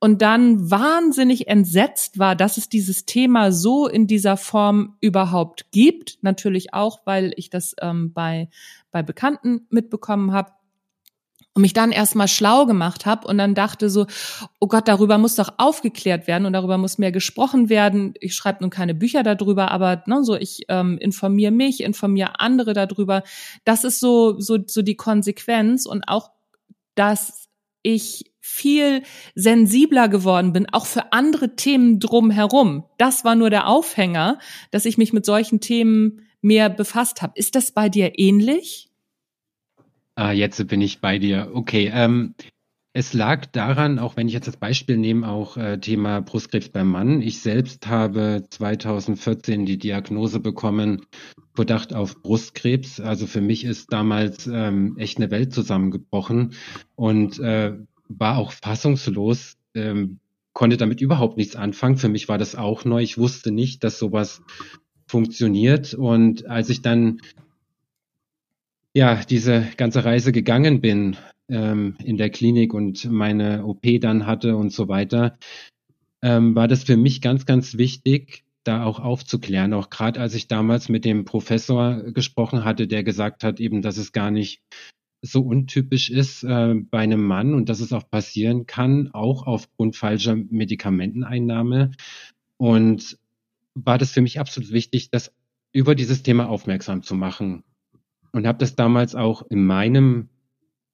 und 0.03 0.21
dann 0.21 0.69
wahnsinnig 0.69 1.47
entsetzt 1.47 2.19
war, 2.19 2.35
dass 2.35 2.57
es 2.57 2.69
dieses 2.69 3.07
Thema 3.07 3.53
so 3.53 3.87
in 3.87 4.09
dieser 4.09 4.37
Form 4.37 4.97
überhaupt 5.01 5.71
gibt. 5.71 6.19
Natürlich 6.23 6.75
auch, 6.75 7.03
weil 7.05 7.33
ich 7.37 7.51
das 7.51 7.77
ähm, 7.81 8.13
bei, 8.13 8.49
bei 8.91 9.05
Bekannten 9.05 9.69
mitbekommen 9.71 10.33
habe 10.33 10.51
und 11.55 11.63
mich 11.63 11.73
dann 11.73 11.93
erstmal 11.93 12.27
schlau 12.27 12.67
gemacht 12.67 13.07
habe 13.07 13.29
und 13.29 13.39
dann 13.39 13.55
dachte 13.55 13.91
so, 13.91 14.09
oh 14.59 14.67
Gott, 14.67 14.89
darüber 14.89 15.19
muss 15.19 15.37
doch 15.37 15.51
aufgeklärt 15.59 16.27
werden 16.27 16.47
und 16.47 16.53
darüber 16.55 16.79
muss 16.79 16.99
mehr 16.99 17.13
gesprochen 17.13 17.69
werden. 17.69 18.15
Ich 18.19 18.35
schreibe 18.35 18.63
nun 18.63 18.71
keine 18.71 18.97
Bücher 18.97 19.23
darüber, 19.23 19.71
aber 19.71 20.03
ne, 20.07 20.25
so 20.25 20.35
ich 20.35 20.65
ähm, 20.67 20.99
informiere 20.99 21.53
mich, 21.53 21.81
informiere 21.81 22.41
andere 22.41 22.73
darüber. 22.73 23.23
Das 23.63 23.85
ist 23.85 24.01
so 24.01 24.41
so 24.41 24.59
so 24.67 24.83
die 24.83 24.97
Konsequenz 24.97 25.87
und 25.87 26.09
auch, 26.09 26.33
dass 26.97 27.42
ich 27.83 28.33
viel 28.41 29.03
sensibler 29.35 30.09
geworden 30.09 30.53
bin, 30.53 30.67
auch 30.73 30.87
für 30.87 31.13
andere 31.13 31.55
Themen 31.55 32.01
drumherum. 32.01 32.85
Das 32.99 33.25
war 33.25 33.35
nur 33.35 33.51
der 33.51 33.69
Aufhänger, 33.69 34.39
dass 34.71 34.85
ich 34.85 34.99
mich 34.99 35.13
mit 35.13 35.25
solchen 35.25 35.61
Themen 35.61 36.27
mehr 36.41 36.69
befasst 36.69 37.23
habe. 37.23 37.35
Ist 37.37 37.55
das 37.55 37.73
bei 37.73 37.89
dir 37.89 38.19
ähnlich? 38.19 38.89
Ah, 40.17 40.33
jetzt 40.33 40.67
bin 40.69 40.81
ich 40.81 41.01
bei 41.01 41.19
dir. 41.19 41.51
Okay. 41.55 41.91
Ähm, 41.95 42.35
es 42.95 43.15
lag 43.15 43.47
daran, 43.47 43.99
auch 43.99 44.17
wenn 44.17 44.29
ich 44.29 44.35
jetzt 44.35 44.49
das 44.49 44.59
Beispiel 44.59 44.99
nehme, 44.99 45.27
auch 45.27 45.57
äh, 45.57 45.79
Thema 45.79 46.21
Brustkrebs 46.21 46.69
beim 46.69 46.89
Mann. 46.89 47.23
Ich 47.23 47.41
selbst 47.41 47.87
habe 47.87 48.45
2014 48.51 49.65
die 49.65 49.79
Diagnose 49.79 50.41
bekommen, 50.41 51.07
Verdacht 51.55 51.95
auf 51.95 52.21
Brustkrebs. 52.21 53.01
Also 53.01 53.27
für 53.27 53.41
mich 53.41 53.65
ist 53.65 53.93
damals 53.93 54.47
ähm, 54.47 54.97
echt 54.99 55.17
eine 55.17 55.31
Welt 55.31 55.55
zusammengebrochen. 55.55 56.53
Und 56.95 57.39
äh, 57.39 57.73
war 58.09 58.37
auch 58.37 58.53
fassungslos, 58.53 59.57
ähm, 59.75 60.19
konnte 60.53 60.77
damit 60.77 61.01
überhaupt 61.01 61.39
nichts 61.39 61.57
anfangen. 61.57 61.97
Für 61.97 62.11
mich 62.11 62.29
war 62.29 62.37
das 62.37 62.57
auch 62.57 62.85
neu. 62.85 63.03
Ich 63.03 63.17
wusste 63.17 63.53
nicht, 63.53 63.85
dass 63.85 63.99
sowas 63.99 64.43
funktioniert. 65.07 65.95
Und 65.95 66.47
als 66.47 66.69
ich 66.69 66.83
dann 66.83 67.23
ja 68.93 69.23
diese 69.25 69.67
ganze 69.79 70.05
Reise 70.05 70.31
gegangen 70.31 70.83
bin 70.83 71.17
ähm, 71.53 71.97
in 72.03 72.17
der 72.17 72.31
Klinik 72.31 72.75
und 72.75 73.05
meine 73.11 73.65
OP 73.65 73.87
dann 74.01 74.27
hatte 74.27 74.57
und 74.57 74.73
so 74.73 74.89
weiter, 74.89 75.37
ähm, 76.23 76.55
war 76.55 76.69
das 76.69 76.85
für 76.85 76.97
mich 76.97 77.21
ganz, 77.21 77.47
ganz 77.47 77.77
wichtig, 77.77 78.45
da 78.65 78.85
auch 78.85 79.01
aufzuklären. 79.01 79.75
Auch 79.75 79.91
gerade 79.91 80.21
als 80.21 80.35
ich 80.35 80.49
damals 80.49 80.89
mit 80.89 81.05
dem 81.05 81.25
Professor 81.25 82.03
gesprochen 82.13 82.65
hatte, 82.65 82.87
der 82.87 83.05
gesagt 83.05 83.45
hat, 83.45 83.61
eben, 83.61 83.83
dass 83.83 83.97
es 83.97 84.13
gar 84.13 84.31
nicht 84.31 84.63
so 85.21 85.43
untypisch 85.43 86.11
ist 86.11 86.43
äh, 86.43 86.75
bei 86.75 86.99
einem 86.99 87.25
Mann 87.25 87.55
und 87.55 87.69
dass 87.69 87.81
es 87.81 87.93
auch 87.93 88.09
passieren 88.11 88.67
kann, 88.67 89.11
auch 89.13 89.47
aufgrund 89.47 89.97
falscher 89.97 90.35
Medikamenteneinnahme. 90.35 91.93
Und 92.57 93.19
war 93.75 93.99
das 93.99 94.13
für 94.13 94.21
mich 94.21 94.41
absolut 94.41 94.73
wichtig, 94.73 95.11
das 95.11 95.33
über 95.73 95.95
dieses 95.95 96.23
Thema 96.23 96.49
aufmerksam 96.49 97.03
zu 97.03 97.15
machen. 97.15 97.65
Und 98.33 98.47
habe 98.47 98.59
das 98.59 98.75
damals 98.75 99.15
auch 99.15 99.43
in 99.51 99.65
meinem 99.65 100.29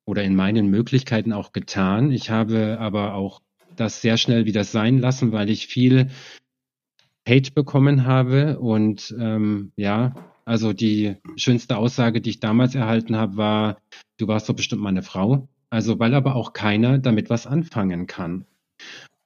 oder 0.08 0.24
in 0.24 0.34
meinen 0.34 0.68
Möglichkeiten 0.70 1.34
auch 1.34 1.52
getan. 1.52 2.10
Ich 2.12 2.30
habe 2.30 2.78
aber 2.80 3.12
auch 3.12 3.42
das 3.76 4.00
sehr 4.00 4.16
schnell 4.16 4.46
wieder 4.46 4.64
sein 4.64 5.00
lassen, 5.00 5.32
weil 5.32 5.50
ich 5.50 5.66
viel 5.66 6.08
Hate 7.28 7.52
bekommen 7.52 8.06
habe 8.06 8.58
und 8.58 9.14
ähm, 9.20 9.70
ja, 9.76 10.14
also 10.46 10.72
die 10.72 11.16
schönste 11.36 11.76
Aussage, 11.76 12.22
die 12.22 12.30
ich 12.30 12.40
damals 12.40 12.74
erhalten 12.74 13.16
habe, 13.16 13.36
war, 13.36 13.82
du 14.16 14.26
warst 14.26 14.48
doch 14.48 14.56
bestimmt 14.56 14.80
meine 14.80 15.02
Frau. 15.02 15.46
Also 15.68 15.98
weil 15.98 16.14
aber 16.14 16.36
auch 16.36 16.54
keiner 16.54 16.96
damit 16.98 17.28
was 17.28 17.46
anfangen 17.46 18.06
kann. 18.06 18.46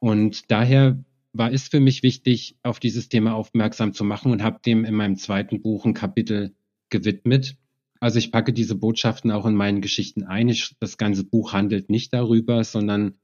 Und 0.01 0.51
daher 0.51 0.99
war 1.33 1.53
es 1.53 1.69
für 1.69 1.79
mich 1.79 2.03
wichtig, 2.03 2.57
auf 2.65 2.81
dieses 2.81 3.09
Thema 3.09 3.35
aufmerksam 3.37 3.93
zu 3.93 4.03
machen 4.03 4.33
und 4.33 4.43
habe 4.43 4.59
dem 4.67 4.85
in 4.85 4.97
meinem 4.97 5.15
zweiten 5.15 5.63
Buch 5.63 5.85
ein 5.85 5.95
Kapitel 5.95 6.57
gewidmet. 6.91 7.57
Also 8.03 8.19
ich 8.19 8.33
packe 8.33 8.53
diese 8.53 8.75
Botschaften 8.75 9.31
auch 9.31 9.47
in 9.47 9.55
meinen 9.55 9.81
Geschichten 9.81 10.25
ein. 10.25 10.49
Ich, 10.49 10.75
das 10.81 10.99
ganze 10.99 11.23
Buch 11.23 11.53
handelt 11.53 11.89
nicht 11.89 12.13
darüber, 12.13 12.65
sondern 12.65 13.15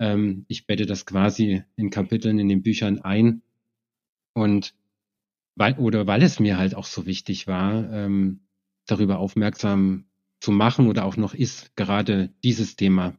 ähm, 0.00 0.44
ich 0.48 0.66
bette 0.66 0.84
das 0.84 1.06
quasi 1.06 1.62
in 1.76 1.88
Kapiteln 1.88 2.38
in 2.38 2.50
den 2.50 2.60
Büchern 2.60 2.98
ein. 2.98 3.40
Und 4.34 4.74
weil, 5.54 5.78
oder 5.78 6.06
weil 6.06 6.22
es 6.22 6.40
mir 6.40 6.58
halt 6.58 6.74
auch 6.74 6.84
so 6.84 7.06
wichtig 7.06 7.46
war, 7.46 7.90
ähm, 7.90 8.40
darüber 8.84 9.18
aufmerksam 9.18 10.04
zu 10.40 10.52
machen 10.52 10.88
oder 10.88 11.06
auch 11.06 11.16
noch 11.16 11.32
ist, 11.32 11.74
gerade 11.74 12.28
dieses 12.44 12.76
Thema. 12.76 13.16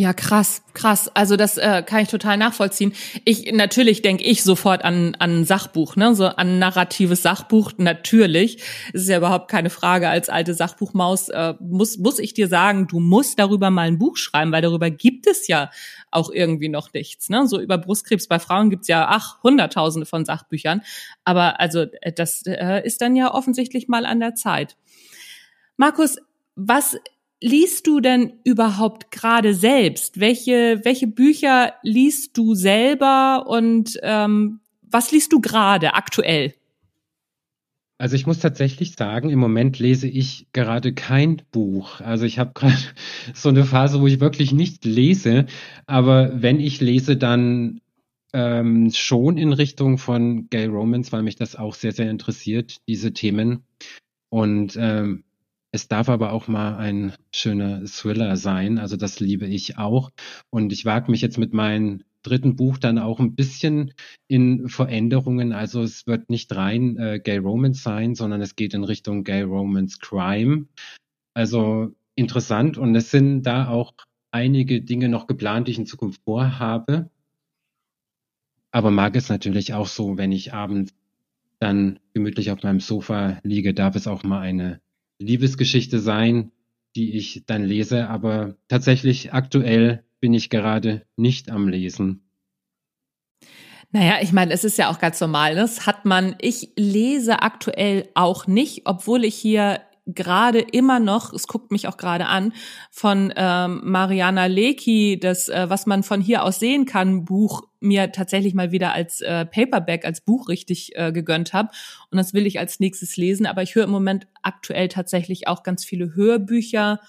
Ja, 0.00 0.12
krass, 0.12 0.62
krass. 0.74 1.10
Also 1.14 1.34
das 1.34 1.58
äh, 1.58 1.82
kann 1.84 2.02
ich 2.02 2.08
total 2.08 2.36
nachvollziehen. 2.36 2.92
Ich 3.24 3.50
natürlich 3.50 4.00
denke 4.00 4.22
ich 4.22 4.44
sofort 4.44 4.84
an 4.84 5.16
an 5.18 5.44
Sachbuch, 5.44 5.96
ne, 5.96 6.14
so 6.14 6.26
an 6.26 6.60
narratives 6.60 7.22
Sachbuch. 7.22 7.72
Natürlich, 7.78 8.62
es 8.92 9.02
ist 9.02 9.08
ja 9.08 9.16
überhaupt 9.16 9.50
keine 9.50 9.70
Frage. 9.70 10.08
Als 10.08 10.28
alte 10.28 10.54
Sachbuchmaus 10.54 11.30
äh, 11.30 11.54
muss 11.58 11.98
muss 11.98 12.20
ich 12.20 12.32
dir 12.32 12.46
sagen, 12.46 12.86
du 12.86 13.00
musst 13.00 13.40
darüber 13.40 13.70
mal 13.70 13.88
ein 13.88 13.98
Buch 13.98 14.16
schreiben, 14.16 14.52
weil 14.52 14.62
darüber 14.62 14.88
gibt 14.88 15.26
es 15.26 15.48
ja 15.48 15.68
auch 16.12 16.30
irgendwie 16.30 16.68
noch 16.68 16.92
nichts. 16.92 17.28
Ne, 17.28 17.48
so 17.48 17.58
über 17.60 17.76
Brustkrebs 17.76 18.28
bei 18.28 18.38
Frauen 18.38 18.70
gibt's 18.70 18.86
ja 18.86 19.08
ach 19.10 19.42
Hunderttausende 19.42 20.06
von 20.06 20.24
Sachbüchern, 20.24 20.82
aber 21.24 21.58
also 21.58 21.86
äh, 22.02 22.12
das 22.12 22.44
äh, 22.46 22.86
ist 22.86 23.00
dann 23.00 23.16
ja 23.16 23.34
offensichtlich 23.34 23.88
mal 23.88 24.06
an 24.06 24.20
der 24.20 24.36
Zeit. 24.36 24.76
Markus, 25.76 26.18
was 26.54 26.96
liest 27.40 27.86
du 27.86 28.00
denn 28.00 28.32
überhaupt 28.44 29.10
gerade 29.10 29.54
selbst? 29.54 30.20
Welche, 30.20 30.80
welche 30.84 31.06
Bücher 31.06 31.74
liest 31.82 32.36
du 32.36 32.54
selber 32.54 33.46
und 33.48 33.98
ähm, 34.02 34.60
was 34.82 35.12
liest 35.12 35.32
du 35.32 35.40
gerade 35.40 35.94
aktuell? 35.94 36.54
Also 38.00 38.14
ich 38.14 38.26
muss 38.26 38.38
tatsächlich 38.38 38.94
sagen, 38.94 39.28
im 39.28 39.40
Moment 39.40 39.80
lese 39.80 40.06
ich 40.06 40.46
gerade 40.52 40.94
kein 40.94 41.42
Buch. 41.50 42.00
Also 42.00 42.26
ich 42.26 42.38
habe 42.38 42.52
gerade 42.54 42.76
so 43.34 43.48
eine 43.48 43.64
Phase, 43.64 44.00
wo 44.00 44.06
ich 44.06 44.20
wirklich 44.20 44.52
nicht 44.52 44.84
lese. 44.84 45.46
Aber 45.86 46.30
wenn 46.40 46.60
ich 46.60 46.80
lese, 46.80 47.16
dann 47.16 47.80
ähm, 48.32 48.92
schon 48.94 49.36
in 49.36 49.52
Richtung 49.52 49.98
von 49.98 50.48
Gay 50.48 50.66
Romance, 50.66 51.10
weil 51.10 51.22
mich 51.22 51.36
das 51.36 51.56
auch 51.56 51.74
sehr, 51.74 51.92
sehr 51.92 52.08
interessiert, 52.08 52.76
diese 52.86 53.12
Themen. 53.12 53.64
Und 54.28 54.76
ähm, 54.78 55.24
es 55.70 55.88
darf 55.88 56.08
aber 56.08 56.32
auch 56.32 56.48
mal 56.48 56.76
ein 56.76 57.12
schöner 57.34 57.84
Thriller 57.84 58.36
sein. 58.36 58.78
Also 58.78 58.96
das 58.96 59.20
liebe 59.20 59.46
ich 59.46 59.76
auch. 59.76 60.10
Und 60.50 60.72
ich 60.72 60.84
wage 60.84 61.10
mich 61.10 61.20
jetzt 61.20 61.38
mit 61.38 61.52
meinen 61.52 62.04
dritten 62.22 62.56
Buch 62.56 62.78
dann 62.78 62.98
auch 62.98 63.20
ein 63.20 63.34
bisschen 63.34 63.92
in 64.28 64.68
Veränderungen. 64.68 65.52
Also 65.52 65.82
es 65.82 66.06
wird 66.06 66.30
nicht 66.30 66.54
rein 66.54 66.96
äh, 66.96 67.20
Gay 67.22 67.38
Romance 67.38 67.82
sein, 67.82 68.14
sondern 68.14 68.40
es 68.40 68.56
geht 68.56 68.74
in 68.74 68.84
Richtung 68.84 69.24
Gay 69.24 69.42
Romance 69.42 69.98
Crime. 70.00 70.66
Also 71.34 71.94
interessant 72.14 72.78
und 72.78 72.94
es 72.96 73.10
sind 73.10 73.42
da 73.42 73.68
auch 73.68 73.92
einige 74.30 74.82
Dinge 74.82 75.08
noch 75.08 75.26
geplant, 75.26 75.68
die 75.68 75.72
ich 75.72 75.78
in 75.78 75.86
Zukunft 75.86 76.22
vorhabe. 76.24 77.10
Aber 78.70 78.90
mag 78.90 79.16
es 79.16 79.28
natürlich 79.28 79.74
auch 79.74 79.86
so, 79.86 80.18
wenn 80.18 80.32
ich 80.32 80.52
abends 80.52 80.92
dann 81.60 82.00
gemütlich 82.14 82.50
auf 82.50 82.62
meinem 82.62 82.80
Sofa 82.80 83.38
liege, 83.42 83.74
darf 83.74 83.96
es 83.96 84.06
auch 84.06 84.22
mal 84.22 84.40
eine 84.40 84.80
Liebesgeschichte 85.18 86.00
sein, 86.00 86.52
die 86.96 87.16
ich 87.16 87.44
dann 87.46 87.64
lese. 87.64 88.08
Aber 88.08 88.56
tatsächlich 88.68 89.32
aktuell 89.32 90.04
bin 90.20 90.34
ich 90.34 90.50
gerade 90.50 91.06
nicht 91.16 91.50
am 91.50 91.68
Lesen. 91.68 92.28
Naja, 93.90 94.18
ich 94.20 94.32
meine, 94.32 94.52
es 94.52 94.64
ist 94.64 94.76
ja 94.76 94.90
auch 94.90 94.98
ganz 94.98 95.20
normal. 95.20 95.54
Das 95.54 95.86
hat 95.86 96.04
man, 96.04 96.36
ich 96.40 96.72
lese 96.76 97.42
aktuell 97.42 98.08
auch 98.14 98.46
nicht, 98.46 98.82
obwohl 98.84 99.24
ich 99.24 99.34
hier 99.34 99.80
gerade 100.08 100.60
immer 100.60 101.00
noch, 101.00 101.32
es 101.32 101.46
guckt 101.46 101.70
mich 101.70 101.86
auch 101.86 101.96
gerade 101.96 102.26
an, 102.26 102.52
von 102.90 103.32
ähm, 103.36 103.82
Mariana 103.84 104.46
Lecki, 104.46 105.18
das, 105.20 105.48
äh, 105.48 105.66
was 105.68 105.86
man 105.86 106.02
von 106.02 106.20
hier 106.20 106.42
aus 106.42 106.58
sehen 106.58 106.86
kann, 106.86 107.24
Buch 107.24 107.62
mir 107.80 108.10
tatsächlich 108.10 108.54
mal 108.54 108.72
wieder 108.72 108.92
als 108.92 109.20
äh, 109.20 109.44
Paperback, 109.46 110.04
als 110.04 110.22
Buch 110.22 110.48
richtig 110.48 110.96
äh, 110.96 111.12
gegönnt 111.12 111.52
habe. 111.52 111.68
Und 112.10 112.18
das 112.18 112.34
will 112.34 112.46
ich 112.46 112.58
als 112.58 112.80
nächstes 112.80 113.16
lesen. 113.16 113.46
Aber 113.46 113.62
ich 113.62 113.74
höre 113.74 113.84
im 113.84 113.90
Moment 113.90 114.26
aktuell 114.42 114.88
tatsächlich 114.88 115.46
auch 115.46 115.62
ganz 115.62 115.84
viele 115.84 116.14
Hörbücher 116.14 117.00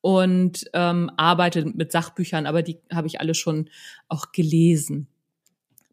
und 0.00 0.64
ähm, 0.74 1.10
arbeite 1.16 1.64
mit 1.64 1.90
Sachbüchern, 1.90 2.46
aber 2.46 2.62
die 2.62 2.78
habe 2.92 3.06
ich 3.06 3.20
alle 3.20 3.34
schon 3.34 3.70
auch 4.08 4.32
gelesen. 4.32 5.08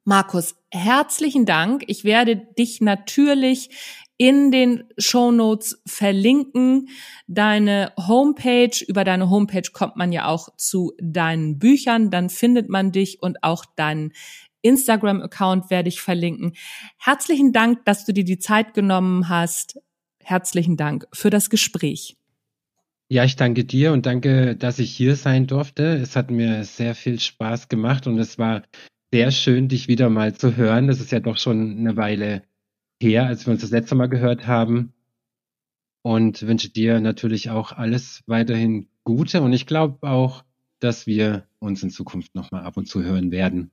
Markus, 0.03 0.55
herzlichen 0.69 1.45
Dank. 1.45 1.83
Ich 1.87 2.03
werde 2.03 2.35
dich 2.35 2.81
natürlich 2.81 3.69
in 4.21 4.51
den 4.51 4.83
Show 4.99 5.31
Notes 5.31 5.81
verlinken. 5.87 6.89
Deine 7.25 7.91
Homepage, 7.97 8.85
über 8.87 9.03
deine 9.03 9.31
Homepage 9.31 9.71
kommt 9.73 9.95
man 9.95 10.11
ja 10.11 10.27
auch 10.27 10.55
zu 10.57 10.93
deinen 11.01 11.57
Büchern, 11.57 12.11
dann 12.11 12.29
findet 12.29 12.69
man 12.69 12.91
dich 12.91 13.23
und 13.23 13.43
auch 13.43 13.65
deinen 13.75 14.13
Instagram-Account 14.61 15.71
werde 15.71 15.89
ich 15.89 16.01
verlinken. 16.01 16.53
Herzlichen 16.99 17.51
Dank, 17.51 17.83
dass 17.85 18.05
du 18.05 18.13
dir 18.13 18.23
die 18.23 18.37
Zeit 18.37 18.75
genommen 18.75 19.27
hast. 19.27 19.79
Herzlichen 20.23 20.77
Dank 20.77 21.07
für 21.11 21.31
das 21.31 21.49
Gespräch. 21.49 22.15
Ja, 23.09 23.23
ich 23.23 23.37
danke 23.37 23.65
dir 23.65 23.91
und 23.91 24.05
danke, 24.05 24.55
dass 24.55 24.77
ich 24.77 24.95
hier 24.95 25.15
sein 25.15 25.47
durfte. 25.47 25.95
Es 25.95 26.15
hat 26.15 26.29
mir 26.29 26.63
sehr 26.63 26.93
viel 26.93 27.19
Spaß 27.19 27.69
gemacht 27.69 28.05
und 28.05 28.19
es 28.19 28.37
war 28.37 28.61
sehr 29.11 29.31
schön, 29.31 29.67
dich 29.67 29.87
wieder 29.87 30.11
mal 30.11 30.35
zu 30.35 30.57
hören. 30.57 30.85
Das 30.85 30.99
ist 30.99 31.11
ja 31.11 31.19
doch 31.19 31.39
schon 31.39 31.79
eine 31.79 31.97
Weile 31.97 32.43
her, 33.01 33.25
als 33.25 33.45
wir 33.45 33.51
uns 33.53 33.61
das 33.61 33.71
letzte 33.71 33.95
Mal 33.95 34.07
gehört 34.07 34.47
haben. 34.47 34.93
Und 36.03 36.41
wünsche 36.47 36.69
dir 36.69 36.99
natürlich 36.99 37.49
auch 37.49 37.71
alles 37.73 38.23
weiterhin 38.25 38.87
Gute. 39.03 39.41
Und 39.41 39.53
ich 39.53 39.67
glaube 39.67 40.07
auch, 40.07 40.43
dass 40.79 41.05
wir 41.05 41.45
uns 41.59 41.83
in 41.83 41.91
Zukunft 41.91 42.33
nochmal 42.33 42.63
ab 42.63 42.77
und 42.77 42.87
zu 42.87 43.03
hören 43.03 43.31
werden. 43.31 43.71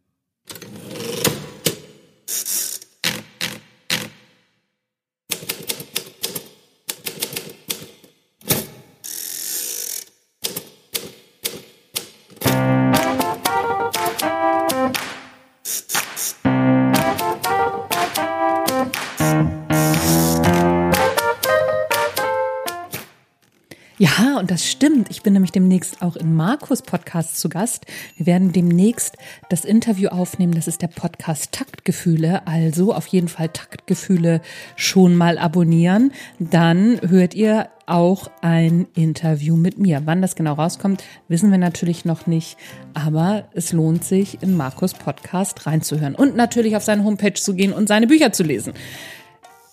Das 24.58 24.66
stimmt. 24.66 25.08
Ich 25.08 25.22
bin 25.22 25.34
nämlich 25.34 25.52
demnächst 25.52 26.02
auch 26.02 26.16
in 26.16 26.34
Markus 26.34 26.82
Podcast 26.82 27.38
zu 27.38 27.48
Gast. 27.48 27.86
Wir 28.16 28.26
werden 28.26 28.50
demnächst 28.50 29.16
das 29.48 29.64
Interview 29.64 30.08
aufnehmen. 30.08 30.52
Das 30.52 30.66
ist 30.66 30.82
der 30.82 30.88
Podcast 30.88 31.52
Taktgefühle. 31.52 32.44
Also 32.44 32.92
auf 32.92 33.06
jeden 33.06 33.28
Fall 33.28 33.50
Taktgefühle 33.50 34.40
schon 34.74 35.14
mal 35.14 35.38
abonnieren. 35.38 36.10
Dann 36.40 37.00
hört 37.08 37.34
ihr 37.34 37.68
auch 37.86 38.32
ein 38.40 38.88
Interview 38.96 39.54
mit 39.54 39.78
mir. 39.78 40.02
Wann 40.06 40.22
das 40.22 40.34
genau 40.34 40.54
rauskommt, 40.54 41.04
wissen 41.28 41.52
wir 41.52 41.58
natürlich 41.58 42.04
noch 42.04 42.26
nicht. 42.26 42.56
Aber 42.94 43.44
es 43.54 43.70
lohnt 43.70 44.02
sich, 44.02 44.42
in 44.42 44.56
Markus 44.56 44.92
Podcast 44.92 45.68
reinzuhören 45.68 46.16
und 46.16 46.34
natürlich 46.34 46.74
auf 46.74 46.82
seine 46.82 47.04
Homepage 47.04 47.34
zu 47.34 47.54
gehen 47.54 47.72
und 47.72 47.86
seine 47.86 48.08
Bücher 48.08 48.32
zu 48.32 48.42
lesen. 48.42 48.72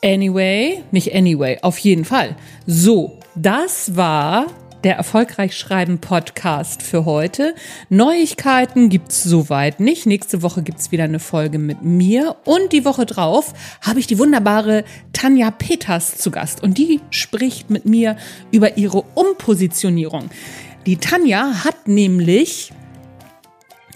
Anyway, 0.03 0.83
nicht 0.91 1.15
anyway, 1.15 1.57
auf 1.63 1.79
jeden 1.79 2.05
Fall. 2.05 2.35
So, 2.67 3.17
das 3.33 3.95
war 3.95 4.45
der 4.85 4.97
Erfolgreich 4.97 5.57
Schreiben 5.57 5.97
Podcast 5.97 6.83
für 6.83 7.05
heute. 7.05 7.55
Neuigkeiten 7.89 8.89
gibt's 8.89 9.23
soweit 9.23 9.79
nicht. 9.79 10.05
Nächste 10.05 10.43
Woche 10.43 10.61
gibt's 10.61 10.91
wieder 10.91 11.05
eine 11.05 11.17
Folge 11.17 11.57
mit 11.57 11.81
mir 11.81 12.35
und 12.45 12.71
die 12.71 12.85
Woche 12.85 13.07
drauf 13.07 13.53
habe 13.81 13.99
ich 13.99 14.05
die 14.05 14.19
wunderbare 14.19 14.85
Tanja 15.11 15.49
Peters 15.49 16.19
zu 16.19 16.29
Gast 16.29 16.61
und 16.61 16.77
die 16.77 17.01
spricht 17.09 17.71
mit 17.71 17.85
mir 17.85 18.15
über 18.51 18.77
ihre 18.77 19.01
Umpositionierung. 19.15 20.29
Die 20.85 20.97
Tanja 20.97 21.63
hat 21.63 21.87
nämlich 21.87 22.71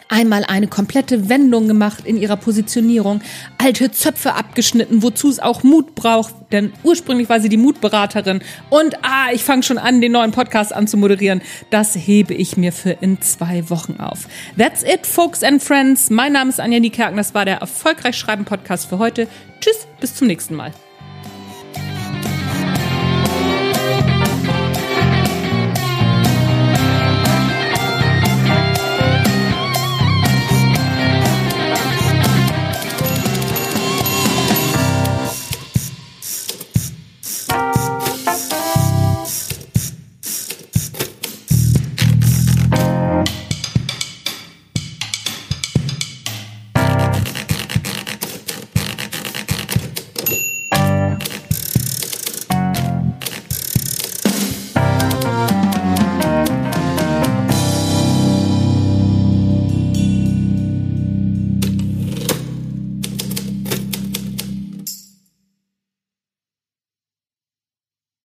einmal 0.09 0.43
eine 0.43 0.67
komplette 0.67 1.29
Wendung 1.29 1.67
gemacht 1.67 2.05
in 2.05 2.17
ihrer 2.17 2.35
Positionierung, 2.35 3.21
alte 3.57 3.91
Zöpfe 3.91 4.33
abgeschnitten, 4.33 5.01
wozu 5.01 5.29
es 5.29 5.39
auch 5.39 5.63
Mut 5.63 5.95
braucht, 5.95 6.33
denn 6.51 6.73
ursprünglich 6.83 7.29
war 7.29 7.39
sie 7.39 7.49
die 7.49 7.57
Mutberaterin 7.57 8.41
und 8.69 8.95
ah, 9.03 9.27
ich 9.31 9.43
fange 9.43 9.63
schon 9.63 9.77
an, 9.77 10.01
den 10.01 10.11
neuen 10.11 10.31
Podcast 10.31 10.73
anzumoderieren. 10.73 11.41
Das 11.69 11.95
hebe 11.95 12.33
ich 12.33 12.57
mir 12.57 12.73
für 12.73 12.91
in 12.91 13.21
zwei 13.21 13.69
Wochen 13.69 13.97
auf. 13.99 14.27
That's 14.57 14.83
it, 14.83 15.05
folks 15.05 15.43
and 15.43 15.61
friends. 15.61 16.09
Mein 16.09 16.33
Name 16.33 16.49
ist 16.49 16.59
Anja 16.59 16.79
Niekerken, 16.79 17.17
das 17.17 17.33
war 17.33 17.45
der 17.45 17.57
Erfolgreich 17.57 18.17
Schreiben 18.17 18.45
Podcast 18.45 18.89
für 18.89 18.99
heute. 18.99 19.27
Tschüss, 19.61 19.87
bis 19.99 20.15
zum 20.15 20.27
nächsten 20.27 20.55
Mal. 20.55 20.73